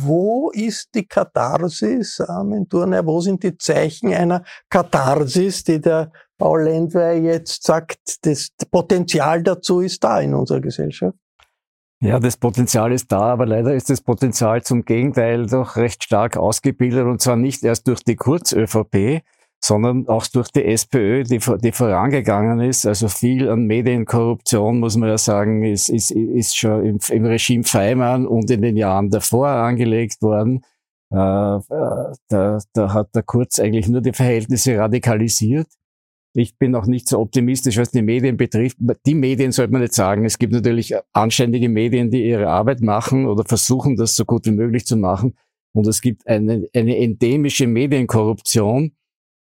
Wo 0.00 0.50
ist 0.50 0.90
die 0.94 1.06
Katharsis, 1.06 2.20
Armin 2.20 2.68
Thurner? 2.68 3.06
Wo 3.06 3.20
sind 3.20 3.42
die 3.42 3.56
Zeichen 3.56 4.12
einer 4.12 4.44
Katharsis, 4.68 5.64
die 5.64 5.80
der 5.80 6.12
Paul 6.36 6.64
Lendwey 6.64 7.20
jetzt 7.24 7.62
sagt, 7.62 8.18
das 8.22 8.50
Potenzial 8.70 9.42
dazu 9.42 9.80
ist 9.80 10.04
da 10.04 10.20
in 10.20 10.34
unserer 10.34 10.60
Gesellschaft? 10.60 11.16
Ja, 12.00 12.20
das 12.20 12.36
Potenzial 12.36 12.92
ist 12.92 13.10
da, 13.10 13.22
aber 13.22 13.44
leider 13.44 13.74
ist 13.74 13.90
das 13.90 14.00
Potenzial 14.00 14.62
zum 14.62 14.84
Gegenteil 14.84 15.46
doch 15.46 15.76
recht 15.76 16.04
stark 16.04 16.36
ausgebildet 16.36 17.06
und 17.06 17.20
zwar 17.20 17.34
nicht 17.36 17.64
erst 17.64 17.88
durch 17.88 18.04
die 18.04 18.14
Kurz-ÖVP, 18.14 19.22
sondern 19.60 20.06
auch 20.08 20.26
durch 20.28 20.50
die 20.50 20.64
SPÖ, 20.64 21.24
die, 21.24 21.40
die 21.40 21.72
vorangegangen 21.72 22.60
ist. 22.60 22.86
Also 22.86 23.08
viel 23.08 23.48
an 23.48 23.66
Medienkorruption, 23.66 24.78
muss 24.78 24.96
man 24.96 25.08
ja 25.08 25.18
sagen, 25.18 25.64
ist, 25.64 25.88
ist, 25.88 26.12
ist 26.12 26.56
schon 26.56 26.84
im, 26.84 26.98
im 27.10 27.24
Regime 27.24 27.64
Feimann 27.64 28.26
und 28.26 28.48
in 28.50 28.62
den 28.62 28.76
Jahren 28.76 29.10
davor 29.10 29.48
angelegt 29.48 30.22
worden. 30.22 30.64
Äh, 31.12 31.16
äh 31.16 32.12
da, 32.28 32.58
da 32.74 32.92
hat 32.92 33.14
der 33.16 33.24
Kurz 33.24 33.58
eigentlich 33.58 33.88
nur 33.88 34.02
die 34.02 34.12
Verhältnisse 34.12 34.78
radikalisiert. 34.78 35.66
Ich 36.34 36.58
bin 36.58 36.74
auch 36.74 36.86
nicht 36.86 37.08
so 37.08 37.18
optimistisch, 37.18 37.78
was 37.78 37.90
die 37.90 38.02
Medien 38.02 38.36
betrifft. 38.36 38.76
Die 39.06 39.14
Medien 39.14 39.50
sollte 39.50 39.72
man 39.72 39.82
nicht 39.82 39.94
sagen. 39.94 40.24
Es 40.24 40.38
gibt 40.38 40.52
natürlich 40.52 40.94
anständige 41.12 41.68
Medien, 41.68 42.10
die 42.10 42.24
ihre 42.24 42.48
Arbeit 42.48 42.80
machen 42.80 43.26
oder 43.26 43.44
versuchen, 43.44 43.96
das 43.96 44.14
so 44.14 44.24
gut 44.24 44.46
wie 44.46 44.52
möglich 44.52 44.86
zu 44.86 44.96
machen. 44.96 45.34
Und 45.72 45.86
es 45.86 46.00
gibt 46.00 46.26
eine, 46.26 46.68
eine 46.74 46.96
endemische 46.98 47.66
Medienkorruption, 47.66 48.92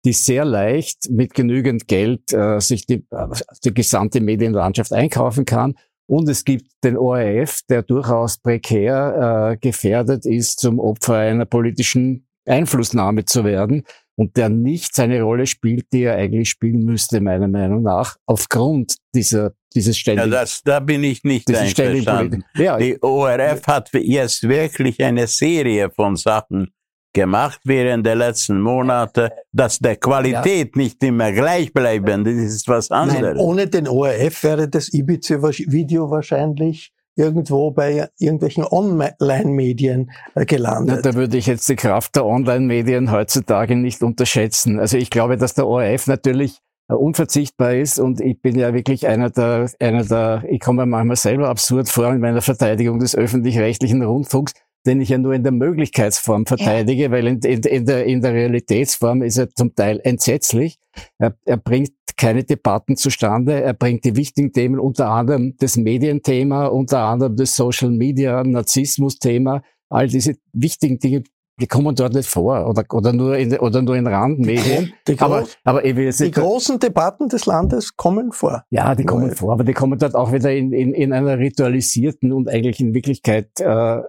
die 0.04 0.12
sehr 0.12 0.44
leicht 0.44 1.10
mit 1.10 1.34
genügend 1.34 1.88
Geld 1.88 2.32
äh, 2.32 2.60
sich 2.60 2.86
die, 2.86 3.04
äh, 3.10 3.28
die 3.64 3.74
gesamte 3.74 4.20
Medienlandschaft 4.20 4.92
einkaufen 4.92 5.44
kann. 5.44 5.74
Und 6.08 6.28
es 6.28 6.44
gibt 6.44 6.70
den 6.84 6.96
ORF, 6.96 7.62
der 7.68 7.82
durchaus 7.82 8.38
prekär 8.38 9.52
äh, 9.52 9.56
gefährdet 9.56 10.24
ist, 10.24 10.60
zum 10.60 10.78
Opfer 10.78 11.16
einer 11.16 11.46
politischen 11.46 12.28
Einflussnahme 12.44 13.24
zu 13.24 13.44
werden 13.44 13.82
und 14.16 14.36
der 14.36 14.48
nicht 14.48 14.94
seine 14.94 15.22
Rolle 15.22 15.46
spielt, 15.46 15.92
die 15.92 16.02
er 16.02 16.16
eigentlich 16.16 16.48
spielen 16.50 16.84
müsste, 16.84 17.20
meiner 17.20 17.48
Meinung 17.48 17.82
nach, 17.82 18.16
aufgrund 18.26 18.96
dieser 19.14 19.52
dieses 19.74 19.98
ständigen. 19.98 20.32
Ja, 20.32 20.40
das, 20.40 20.62
da 20.64 20.80
bin 20.80 21.04
ich 21.04 21.22
nicht 21.22 21.54
einverstanden. 21.54 22.44
Ja, 22.56 22.78
die 22.78 23.00
ORF 23.02 23.66
hat 23.66 23.90
jetzt 23.92 24.48
wirklich 24.48 25.02
eine 25.04 25.26
Serie 25.26 25.90
von 25.90 26.16
Sachen 26.16 26.72
gemacht 27.12 27.60
während 27.64 28.06
der 28.06 28.14
letzten 28.14 28.60
Monate, 28.60 29.32
dass 29.52 29.78
der 29.78 29.96
Qualität 29.96 30.74
ja. 30.74 30.82
nicht 30.82 31.02
immer 31.02 31.32
gleichbleibend 31.32 32.26
ist, 32.26 32.54
ist 32.54 32.68
was 32.68 32.90
anderes. 32.90 33.20
Nein, 33.20 33.36
ohne 33.36 33.66
den 33.66 33.88
ORF 33.88 34.42
wäre 34.42 34.68
das 34.68 34.92
Ibiza-Video 34.92 36.10
wahrscheinlich 36.10 36.92
irgendwo 37.16 37.70
bei 37.70 38.08
irgendwelchen 38.18 38.64
Online-Medien 38.64 40.10
äh, 40.34 40.44
gelandet. 40.44 40.96
Na, 40.96 41.10
da 41.10 41.16
würde 41.16 41.36
ich 41.36 41.46
jetzt 41.46 41.68
die 41.68 41.76
Kraft 41.76 42.14
der 42.14 42.26
Online-Medien 42.26 43.10
heutzutage 43.10 43.74
nicht 43.74 44.02
unterschätzen. 44.02 44.78
Also 44.78 44.98
ich 44.98 45.10
glaube, 45.10 45.36
dass 45.36 45.54
der 45.54 45.66
ORF 45.66 46.06
natürlich 46.06 46.60
äh, 46.88 46.94
unverzichtbar 46.94 47.74
ist 47.74 47.98
und 47.98 48.20
ich 48.20 48.40
bin 48.40 48.56
ja 48.56 48.72
wirklich 48.74 49.08
einer 49.08 49.30
der, 49.30 49.70
einer 49.80 50.04
der, 50.04 50.44
ich 50.48 50.60
komme 50.60 50.82
mir 50.82 50.86
manchmal 50.86 51.16
selber 51.16 51.48
absurd 51.48 51.88
vor 51.88 52.12
in 52.12 52.20
meiner 52.20 52.42
Verteidigung 52.42 53.00
des 53.00 53.16
öffentlich-rechtlichen 53.16 54.02
Rundfunks, 54.02 54.52
den 54.86 55.00
ich 55.00 55.08
ja 55.08 55.18
nur 55.18 55.34
in 55.34 55.42
der 55.42 55.52
Möglichkeitsform 55.52 56.46
verteidige, 56.46 57.04
ja. 57.04 57.10
weil 57.10 57.26
in, 57.26 57.40
in, 57.40 57.60
in, 57.60 57.86
der, 57.86 58.04
in 58.04 58.20
der 58.20 58.32
Realitätsform 58.32 59.22
ist 59.22 59.38
er 59.38 59.50
zum 59.50 59.74
Teil 59.74 60.00
entsetzlich. 60.02 60.78
Er, 61.18 61.34
er 61.44 61.56
bringt 61.56 61.92
keine 62.16 62.44
Debatten 62.44 62.96
zustande. 62.96 63.60
Er 63.60 63.74
bringt 63.74 64.04
die 64.04 64.16
wichtigen 64.16 64.52
Themen, 64.52 64.80
unter 64.80 65.10
anderem 65.10 65.54
das 65.58 65.76
Medienthema, 65.76 66.66
unter 66.66 67.00
anderem 67.00 67.36
das 67.36 67.54
Social 67.54 67.90
Media, 67.90 68.42
Narzissmus-Thema, 68.42 69.62
all 69.90 70.08
diese 70.08 70.36
wichtigen 70.52 70.98
Dinge 70.98 71.24
die 71.58 71.66
kommen 71.66 71.94
dort 71.94 72.12
nicht 72.12 72.28
vor 72.28 72.68
oder, 72.68 72.84
oder, 72.92 73.12
nur, 73.12 73.36
in, 73.36 73.56
oder 73.58 73.80
nur 73.80 73.96
in 73.96 74.06
Randmedien. 74.06 74.92
Die, 75.08 75.18
aber, 75.18 75.46
aber 75.64 75.84
ich 75.84 75.96
will 75.96 76.04
jetzt 76.04 76.20
die 76.20 76.30
großen 76.30 76.78
Debatten 76.78 77.28
des 77.28 77.46
Landes 77.46 77.96
kommen 77.96 78.32
vor. 78.32 78.64
Ja, 78.70 78.94
die 78.94 79.04
kommen 79.04 79.30
vor, 79.30 79.52
aber 79.52 79.64
die 79.64 79.72
kommen 79.72 79.98
dort 79.98 80.14
auch 80.14 80.32
wieder 80.32 80.52
in, 80.52 80.72
in, 80.72 80.92
in 80.92 81.12
einer 81.14 81.38
ritualisierten 81.38 82.32
und 82.32 82.48
eigentlich 82.50 82.80
in 82.80 82.92
Wirklichkeit 82.92 83.48
äh, 83.60 84.00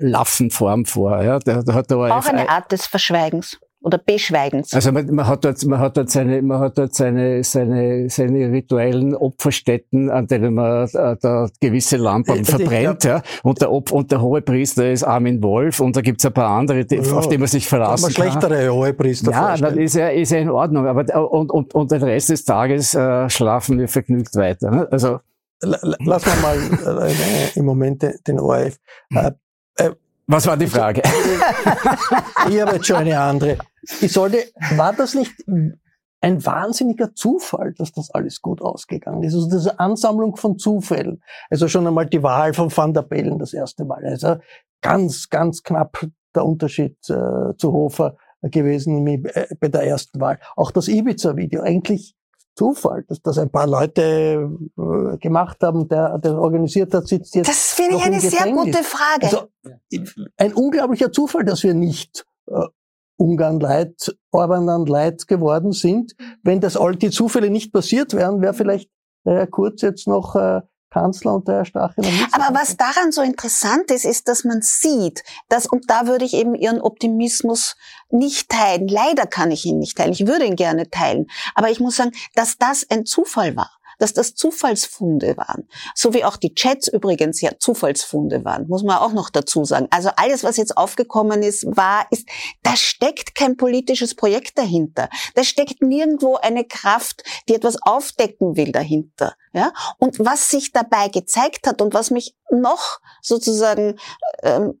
laffen 0.00 0.50
Form 0.50 0.84
vor. 0.84 1.22
Ja, 1.22 1.38
da, 1.38 1.62
da 1.62 1.74
hat 1.74 1.90
der 1.90 1.98
auch 1.98 2.26
eine 2.26 2.48
Art 2.48 2.72
des 2.72 2.86
Verschweigens 2.86 3.58
oder 3.82 3.98
Beschweigens. 3.98 4.74
Also 4.74 4.92
man, 4.92 5.06
man, 5.14 5.26
hat 5.26 5.44
dort, 5.44 5.64
man 5.64 5.78
hat 5.78 5.96
dort 5.96 6.10
seine, 6.10 6.42
man 6.42 6.60
hat 6.60 6.76
dort 6.76 6.94
seine, 6.94 7.42
seine, 7.42 8.10
seine 8.10 8.52
rituellen 8.52 9.14
Opferstätten, 9.14 10.10
an 10.10 10.26
denen 10.26 10.54
man 10.54 10.86
äh, 10.88 11.16
da 11.20 11.48
gewisse 11.60 11.96
Lampen 11.96 12.44
verbrennt, 12.44 13.04
ja. 13.04 13.22
Und 13.42 13.60
der 13.60 13.72
Op 13.72 13.90
und 13.92 14.12
der 14.12 14.20
Hohepriester 14.20 14.90
ist 14.90 15.04
Armin 15.04 15.42
Wolf 15.42 15.80
und 15.80 15.96
da 15.96 16.02
gibt's 16.02 16.26
ein 16.26 16.32
paar 16.32 16.50
andere, 16.50 16.84
die, 16.84 16.96
ja, 16.96 17.12
auf 17.12 17.28
die 17.28 17.38
man 17.38 17.48
sich 17.48 17.66
verlassen 17.66 18.12
kann. 18.12 18.26
Man 18.26 18.32
schlechtere 18.32 18.70
Hohepriester 18.70 19.30
Ja, 19.30 19.56
das 19.56 19.76
ist 19.76 19.94
ja, 19.94 20.08
ist 20.08 20.30
ja 20.30 20.38
in 20.38 20.50
Ordnung, 20.50 20.86
aber 20.86 21.30
und, 21.30 21.50
und, 21.50 21.74
und 21.74 21.90
den 21.90 22.02
Rest 22.02 22.28
des 22.28 22.44
Tages 22.44 22.94
äh, 22.94 23.30
schlafen 23.30 23.78
wir 23.78 23.88
vergnügt 23.88 24.34
weiter. 24.36 24.70
Ne? 24.70 24.88
Also 24.90 25.20
wir 25.62 26.42
mal 26.42 27.08
äh, 27.08 27.58
im 27.58 27.64
Moment 27.64 28.04
den 28.26 28.40
ORF. 28.40 28.76
Äh, 29.80 29.90
Was 30.26 30.46
war 30.46 30.56
die 30.56 30.66
Frage? 30.66 31.02
ich 32.48 32.60
habe 32.60 32.76
jetzt 32.76 32.86
schon 32.86 32.96
eine 32.96 33.18
andere. 33.18 33.58
Ich 34.00 34.12
sollte, 34.12 34.38
war 34.76 34.92
das 34.92 35.14
nicht 35.14 35.32
ein 36.20 36.44
wahnsinniger 36.44 37.14
Zufall, 37.14 37.72
dass 37.72 37.92
das 37.92 38.10
alles 38.10 38.42
gut 38.42 38.60
ausgegangen 38.60 39.22
ist. 39.22 39.34
Also 39.34 39.48
diese 39.48 39.80
Ansammlung 39.80 40.36
von 40.36 40.58
Zufällen. 40.58 41.22
Also 41.48 41.66
schon 41.68 41.86
einmal 41.86 42.06
die 42.06 42.22
Wahl 42.22 42.52
von 42.52 42.74
Van 42.74 42.92
der 42.92 43.02
Bellen 43.02 43.38
das 43.38 43.54
erste 43.54 43.84
Mal. 43.84 44.04
Also 44.04 44.36
ganz, 44.82 45.28
ganz 45.30 45.62
knapp 45.62 46.06
der 46.34 46.44
Unterschied 46.44 46.96
äh, 47.08 47.56
zu 47.56 47.72
Hofer 47.72 48.16
gewesen 48.42 49.06
äh, 49.06 49.46
bei 49.58 49.68
der 49.68 49.82
ersten 49.82 50.20
Wahl. 50.20 50.38
Auch 50.56 50.70
das 50.70 50.88
Ibiza-Video. 50.88 51.62
Eigentlich 51.62 52.14
Zufall, 52.60 53.04
dass 53.08 53.22
das 53.22 53.38
ein 53.38 53.48
paar 53.48 53.66
Leute 53.66 54.50
äh, 54.76 55.16
gemacht 55.16 55.62
haben, 55.62 55.88
der, 55.88 56.18
der 56.18 56.38
organisiert 56.38 56.92
hat, 56.92 57.08
sitzt 57.08 57.34
jetzt. 57.34 57.48
Das 57.48 57.72
finde 57.72 57.96
ich 57.96 58.04
eine 58.04 58.20
sehr 58.20 58.52
gute 58.52 58.82
Frage. 58.82 59.22
Also, 59.22 59.48
ein 60.36 60.52
unglaublicher 60.52 61.10
Zufall, 61.10 61.42
dass 61.46 61.62
wir 61.62 61.72
nicht 61.72 62.26
äh, 62.48 62.66
Ungarn 63.16 63.60
leid, 63.60 64.14
Orban 64.30 64.84
leid 64.84 65.26
geworden 65.26 65.72
sind. 65.72 66.14
Wenn 66.42 66.60
das 66.60 66.76
all 66.76 66.96
die 66.96 67.08
Zufälle 67.08 67.48
nicht 67.48 67.72
passiert 67.72 68.12
wären, 68.12 68.42
wäre 68.42 68.52
vielleicht 68.52 68.90
Herr 69.24 69.46
Kurz 69.46 69.80
jetzt 69.80 70.06
noch 70.06 70.36
äh, 70.36 70.60
Kanzler 70.90 71.34
und 71.34 71.48
der 71.48 71.56
Herr 71.56 71.64
Stachel 71.64 72.04
noch 72.04 72.10
nicht. 72.10 72.34
Aber 72.34 72.58
was 72.58 72.76
daran 72.76 73.12
so 73.12 73.22
interessant 73.22 73.90
ist, 73.90 74.04
ist, 74.04 74.28
dass 74.28 74.44
man 74.44 74.60
sieht, 74.62 75.22
dass, 75.48 75.66
und 75.66 75.88
da 75.88 76.06
würde 76.06 76.24
ich 76.24 76.34
eben 76.34 76.54
Ihren 76.54 76.80
Optimismus 76.80 77.76
nicht 78.10 78.48
teilen. 78.48 78.88
Leider 78.88 79.26
kann 79.26 79.50
ich 79.50 79.64
ihn 79.64 79.78
nicht 79.78 79.96
teilen. 79.96 80.12
Ich 80.12 80.26
würde 80.26 80.44
ihn 80.44 80.56
gerne 80.56 80.90
teilen. 80.90 81.26
Aber 81.54 81.70
ich 81.70 81.80
muss 81.80 81.96
sagen, 81.96 82.12
dass 82.34 82.58
das 82.58 82.86
ein 82.90 83.06
Zufall 83.06 83.56
war 83.56 83.79
dass 84.00 84.12
das 84.12 84.34
Zufallsfunde 84.34 85.36
waren. 85.36 85.68
So 85.94 86.14
wie 86.14 86.24
auch 86.24 86.36
die 86.36 86.54
Chats 86.54 86.88
übrigens 86.88 87.40
ja 87.40 87.52
Zufallsfunde 87.58 88.44
waren, 88.44 88.66
muss 88.68 88.82
man 88.82 88.98
auch 88.98 89.12
noch 89.12 89.30
dazu 89.30 89.64
sagen. 89.64 89.86
Also 89.90 90.10
alles, 90.16 90.42
was 90.42 90.56
jetzt 90.56 90.76
aufgekommen 90.76 91.42
ist, 91.42 91.64
war, 91.66 92.06
ist, 92.10 92.28
da 92.62 92.76
steckt 92.76 93.34
kein 93.34 93.56
politisches 93.56 94.14
Projekt 94.14 94.58
dahinter. 94.58 95.08
Da 95.34 95.44
steckt 95.44 95.82
nirgendwo 95.82 96.36
eine 96.36 96.64
Kraft, 96.64 97.22
die 97.48 97.54
etwas 97.54 97.76
aufdecken 97.82 98.56
will 98.56 98.72
dahinter. 98.72 99.34
Ja? 99.52 99.72
Und 99.98 100.18
was 100.18 100.48
sich 100.48 100.72
dabei 100.72 101.08
gezeigt 101.08 101.66
hat 101.66 101.82
und 101.82 101.94
was 101.94 102.10
mich 102.10 102.34
noch 102.50 103.00
sozusagen 103.22 103.98
ähm, 104.42 104.80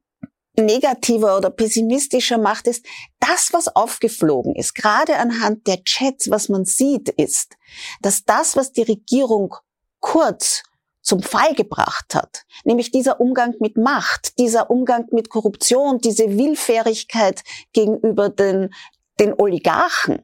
negativer 0.58 1.36
oder 1.36 1.50
pessimistischer 1.50 2.38
macht, 2.38 2.66
ist, 2.66 2.84
das, 3.20 3.52
was 3.52 3.74
aufgeflogen 3.74 4.54
ist, 4.54 4.74
gerade 4.74 5.16
anhand 5.16 5.66
der 5.66 5.82
Chats, 5.84 6.30
was 6.30 6.48
man 6.48 6.64
sieht, 6.64 7.08
ist, 7.08 7.56
dass 8.02 8.24
das, 8.24 8.56
was 8.56 8.72
die 8.72 8.82
Regierung 8.82 9.54
kurz 10.00 10.62
zum 11.02 11.22
Fall 11.22 11.54
gebracht 11.54 12.14
hat, 12.14 12.44
nämlich 12.64 12.90
dieser 12.90 13.20
Umgang 13.20 13.54
mit 13.60 13.76
Macht, 13.76 14.38
dieser 14.38 14.70
Umgang 14.70 15.06
mit 15.12 15.30
Korruption, 15.30 15.98
diese 15.98 16.36
Willfährigkeit 16.36 17.42
gegenüber 17.72 18.28
den, 18.28 18.74
den 19.18 19.32
Oligarchen, 19.32 20.22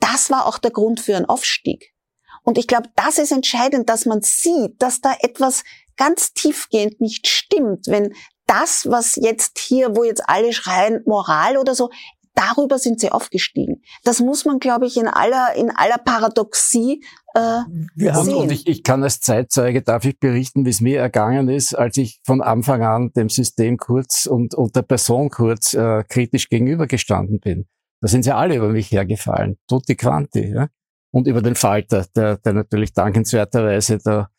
das 0.00 0.30
war 0.30 0.46
auch 0.46 0.58
der 0.58 0.72
Grund 0.72 1.00
für 1.00 1.16
einen 1.16 1.26
Aufstieg. 1.26 1.94
Und 2.42 2.58
ich 2.58 2.66
glaube, 2.66 2.88
das 2.96 3.18
ist 3.18 3.32
entscheidend, 3.32 3.88
dass 3.88 4.06
man 4.06 4.22
sieht, 4.22 4.80
dass 4.80 5.00
da 5.00 5.14
etwas 5.20 5.62
ganz 5.96 6.32
tiefgehend 6.32 7.00
nicht 7.00 7.28
stimmt, 7.28 7.86
wenn 7.86 8.14
das, 8.50 8.86
was 8.90 9.14
jetzt 9.14 9.58
hier, 9.58 9.94
wo 9.94 10.02
jetzt 10.02 10.28
alle 10.28 10.52
schreien, 10.52 11.02
Moral 11.06 11.56
oder 11.56 11.74
so, 11.74 11.90
darüber 12.34 12.78
sind 12.78 13.00
sie 13.00 13.12
aufgestiegen. 13.12 13.82
Das 14.02 14.20
muss 14.20 14.44
man, 14.44 14.58
glaube 14.58 14.86
ich, 14.86 14.96
in 14.96 15.06
aller, 15.06 15.54
in 15.54 15.70
aller 15.70 15.98
Paradoxie 15.98 17.02
äh, 17.34 17.60
Wir 17.94 18.14
haben, 18.14 18.24
sehen. 18.24 18.36
Und 18.36 18.52
ich, 18.52 18.66
ich 18.66 18.82
kann 18.82 19.02
als 19.02 19.20
Zeitzeuge, 19.20 19.82
darf 19.82 20.04
ich 20.04 20.18
berichten, 20.18 20.64
wie 20.64 20.70
es 20.70 20.80
mir 20.80 21.00
ergangen 21.00 21.48
ist, 21.48 21.74
als 21.74 21.96
ich 21.96 22.20
von 22.24 22.42
Anfang 22.42 22.82
an 22.82 23.12
dem 23.12 23.28
System 23.28 23.76
Kurz 23.76 24.26
und, 24.26 24.54
und 24.54 24.74
der 24.74 24.82
Person 24.82 25.30
Kurz 25.30 25.74
äh, 25.74 26.02
kritisch 26.08 26.48
gegenübergestanden 26.48 27.40
bin. 27.40 27.66
Da 28.00 28.08
sind 28.08 28.22
sie 28.22 28.34
alle 28.34 28.56
über 28.56 28.68
mich 28.68 28.90
hergefallen, 28.90 29.58
tutti 29.68 29.94
quanti. 29.94 30.52
Ja? 30.52 30.68
Und 31.12 31.26
über 31.26 31.42
den 31.42 31.54
Falter, 31.54 32.06
der, 32.16 32.38
der 32.38 32.52
natürlich 32.54 32.94
dankenswerterweise 32.94 33.98
da 33.98 34.30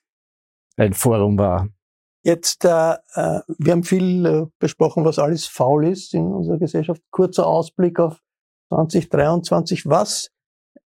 ein 0.77 0.93
Forum 0.93 1.37
war. 1.37 1.69
Jetzt, 2.23 2.65
äh, 2.65 2.93
äh, 3.15 3.41
wir 3.57 3.71
haben 3.71 3.83
viel 3.83 4.25
äh, 4.25 4.45
besprochen, 4.59 5.05
was 5.05 5.17
alles 5.17 5.47
faul 5.47 5.87
ist 5.87 6.13
in 6.13 6.25
unserer 6.25 6.59
Gesellschaft. 6.59 7.01
Kurzer 7.09 7.47
Ausblick 7.47 7.99
auf 7.99 8.19
2023. 8.69 9.87
Was 9.87 10.29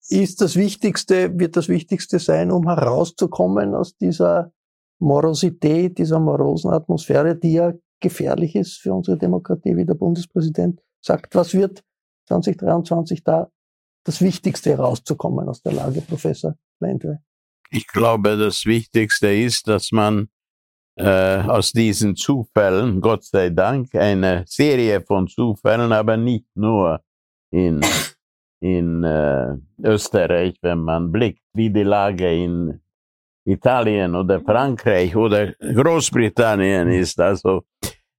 ist 0.09 0.41
das 0.41 0.57
Wichtigste, 0.57 1.39
wird 1.39 1.57
das 1.57 1.69
Wichtigste 1.69 2.19
sein, 2.19 2.51
um 2.51 2.67
herauszukommen 2.67 3.75
aus 3.75 3.97
dieser 3.97 4.53
Morosität, 5.01 5.99
dieser 5.99 6.19
morosen 6.19 6.73
Atmosphäre, 6.73 7.37
die 7.37 7.53
ja 7.53 7.73
gefährlich 8.01 8.55
ist 8.57 8.79
für 8.79 8.95
unsere 8.95 9.19
Demokratie, 9.19 9.77
wie 9.77 9.85
der 9.85 9.95
Bundespräsident 9.95 10.81
sagt. 11.01 11.35
Was 11.35 11.53
wird 11.53 11.85
2023 12.29 13.23
da 13.23 13.51
das 14.05 14.23
Wichtigste 14.23 14.71
herauszukommen 14.71 15.49
aus 15.49 15.61
der 15.63 15.73
Lage, 15.73 16.01
Professor 16.01 16.55
Lendwe? 16.81 17.21
Ich 17.71 17.87
glaube, 17.87 18.39
das 18.39 18.65
Wichtigste 18.65 19.33
ist, 19.35 19.69
dass 19.69 19.93
man 19.93 20.31
äh, 20.99 21.43
aus 21.47 21.73
diesen 21.73 22.17
Zufällen, 22.17 23.01
Gott 23.01 23.25
sei 23.25 23.51
Dank, 23.51 23.95
eine 23.95 24.45
Serie 24.47 25.01
von 25.01 25.29
Zufällen, 25.29 25.93
aber 25.93 26.17
nicht 26.17 26.47
nur 26.55 27.01
in, 27.51 27.81
in 28.61 29.05
äh, 29.05 29.55
Österreich, 29.83 30.57
wenn 30.63 30.81
man 30.81 31.13
blickt, 31.13 31.43
wie 31.55 31.71
die 31.71 31.85
Lage 31.85 32.33
in 32.35 32.81
Italien 33.45 34.15
oder 34.15 34.41
Frankreich 34.41 35.17
oder 35.17 35.53
Großbritannien 35.61 36.89
ist. 36.89 37.19
Also 37.21 37.63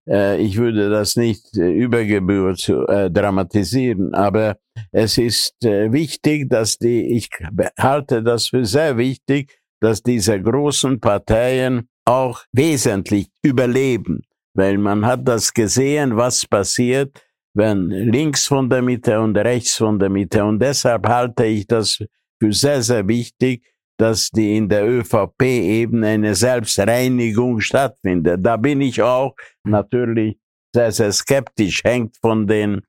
äh, 0.07 0.41
ich 0.41 0.57
würde 0.57 0.89
das 0.89 1.15
nicht 1.15 1.55
äh, 1.57 1.69
über 1.69 2.03
Gebühr 2.03 2.55
zu, 2.55 2.87
äh, 2.87 3.11
dramatisieren, 3.11 4.13
aber 4.13 4.57
es 4.91 5.17
ist 5.17 5.63
äh, 5.63 5.91
wichtig, 5.91 6.49
dass 6.49 6.77
die, 6.77 7.15
ich 7.15 7.29
halte 7.77 8.23
das 8.23 8.47
für 8.47 8.65
sehr 8.65 8.97
wichtig, 8.97 9.59
dass 9.81 10.01
diese 10.01 10.41
großen 10.41 10.99
Parteien 10.99 11.89
auch 12.09 12.43
wesentlich 12.51 13.29
überleben, 13.43 14.23
weil 14.55 14.77
man 14.77 15.05
hat 15.05 15.27
das 15.27 15.53
gesehen, 15.53 16.17
was 16.17 16.45
passiert, 16.45 17.23
wenn 17.53 17.89
links 17.89 18.47
von 18.47 18.67
der 18.69 18.81
Mitte 18.81 19.19
und 19.19 19.37
rechts 19.37 19.77
von 19.77 19.99
der 19.99 20.09
Mitte. 20.09 20.43
Und 20.43 20.59
deshalb 20.59 21.07
halte 21.07 21.45
ich 21.45 21.67
das 21.67 21.99
für 22.41 22.51
sehr, 22.51 22.81
sehr 22.81 23.07
wichtig, 23.07 23.63
dass 23.97 24.29
die 24.31 24.57
in 24.57 24.69
der 24.69 24.87
ÖVP 24.87 25.43
eben 25.43 26.03
eine 26.03 26.33
Selbstreinigung 26.33 27.59
stattfindet. 27.59 28.39
Da 28.43 28.57
bin 28.57 28.81
ich 28.81 29.01
auch 29.01 29.35
natürlich 29.63 30.37
sehr, 30.73 30.91
sehr 30.91 31.11
skeptisch, 31.11 31.83
hängt 31.83 32.17
von 32.17 32.47
den 32.47 32.81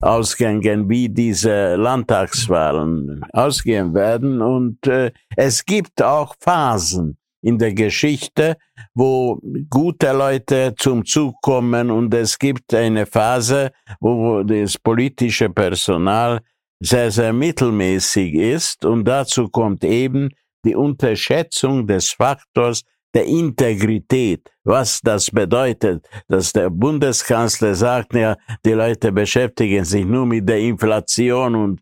Ausgängen, 0.00 0.88
wie 0.88 1.08
diese 1.08 1.76
Landtagswahlen 1.76 3.24
ausgehen 3.32 3.94
werden. 3.94 4.42
Und 4.42 4.84
äh, 4.86 5.12
es 5.36 5.64
gibt 5.64 6.02
auch 6.02 6.34
Phasen 6.40 7.18
in 7.44 7.58
der 7.58 7.74
Geschichte, 7.74 8.56
wo 8.94 9.38
gute 9.68 10.12
Leute 10.12 10.74
zum 10.78 11.04
Zug 11.04 11.34
kommen 11.42 11.90
und 11.90 12.14
es 12.14 12.38
gibt 12.38 12.72
eine 12.72 13.04
Phase, 13.04 13.70
wo 14.00 14.42
das 14.42 14.78
politische 14.78 15.50
Personal 15.50 16.40
sehr, 16.80 17.10
sehr 17.10 17.34
mittelmäßig 17.34 18.34
ist 18.34 18.84
und 18.86 19.04
dazu 19.04 19.48
kommt 19.48 19.84
eben 19.84 20.30
die 20.64 20.74
Unterschätzung 20.74 21.86
des 21.86 22.10
Faktors 22.10 22.82
der 23.14 23.26
Integrität, 23.26 24.50
was 24.64 25.00
das 25.02 25.30
bedeutet, 25.30 26.08
dass 26.28 26.50
der 26.52 26.70
Bundeskanzler 26.70 27.74
sagt, 27.74 28.14
ja, 28.14 28.36
die 28.64 28.72
Leute 28.72 29.12
beschäftigen 29.12 29.84
sich 29.84 30.04
nur 30.06 30.24
mit 30.24 30.48
der 30.48 30.58
Inflation 30.58 31.54
und 31.54 31.80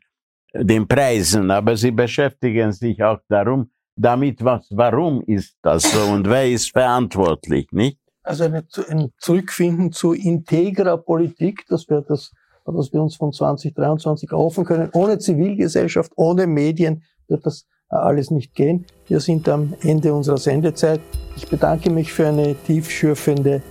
den 0.54 0.86
Preisen, 0.86 1.50
aber 1.52 1.76
sie 1.76 1.92
beschäftigen 1.92 2.72
sich 2.72 3.02
auch 3.02 3.20
darum, 3.28 3.70
damit, 3.96 4.44
was, 4.44 4.66
warum 4.70 5.22
ist 5.22 5.56
das 5.62 5.82
so 5.82 6.12
und 6.12 6.28
wer 6.28 6.50
ist 6.50 6.70
verantwortlich, 6.70 7.68
nicht? 7.72 7.98
Also 8.22 8.44
eine, 8.44 8.64
ein 8.88 9.12
Zurückfinden 9.18 9.92
zu 9.92 10.12
integrer 10.12 10.96
Politik, 10.96 11.64
das 11.68 11.88
wäre 11.88 12.04
das, 12.06 12.30
was 12.64 12.92
wir 12.92 13.02
uns 13.02 13.16
von 13.16 13.32
2023 13.32 14.30
erhoffen 14.30 14.64
können. 14.64 14.90
Ohne 14.92 15.18
Zivilgesellschaft, 15.18 16.12
ohne 16.16 16.46
Medien 16.46 17.02
wird 17.28 17.44
das 17.44 17.66
alles 17.88 18.30
nicht 18.30 18.54
gehen. 18.54 18.86
Wir 19.06 19.20
sind 19.20 19.48
am 19.48 19.74
Ende 19.82 20.14
unserer 20.14 20.38
Sendezeit. 20.38 21.00
Ich 21.36 21.48
bedanke 21.48 21.90
mich 21.90 22.12
für 22.12 22.28
eine 22.28 22.54
tiefschürfende 22.54 23.62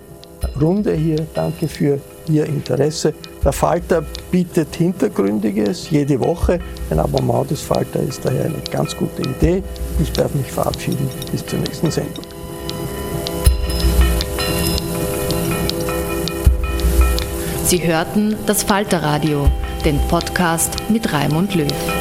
Runde 0.59 0.93
hier. 0.93 1.27
Danke 1.33 1.67
für 1.67 1.99
Ihr 2.27 2.45
Interesse. 2.45 3.13
Der 3.43 3.51
Falter 3.51 4.03
bietet 4.29 4.75
Hintergründiges 4.75 5.89
jede 5.89 6.19
Woche. 6.19 6.59
Ein 6.89 6.99
Abonnement 6.99 7.49
des 7.49 7.61
Falter 7.61 7.99
ist 7.99 8.23
daher 8.23 8.45
eine 8.45 8.61
ganz 8.71 8.95
gute 8.95 9.23
Idee. 9.23 9.63
Ich 10.01 10.11
darf 10.11 10.33
mich 10.35 10.51
verabschieden. 10.51 11.09
Bis 11.31 11.45
zur 11.45 11.59
nächsten 11.59 11.89
Sendung. 11.89 12.23
Sie 17.65 17.81
hörten 17.87 18.35
das 18.47 18.63
Falterradio, 18.63 19.47
den 19.85 19.97
Podcast 20.09 20.75
mit 20.89 21.13
Raimund 21.13 21.55
Löw. 21.55 22.00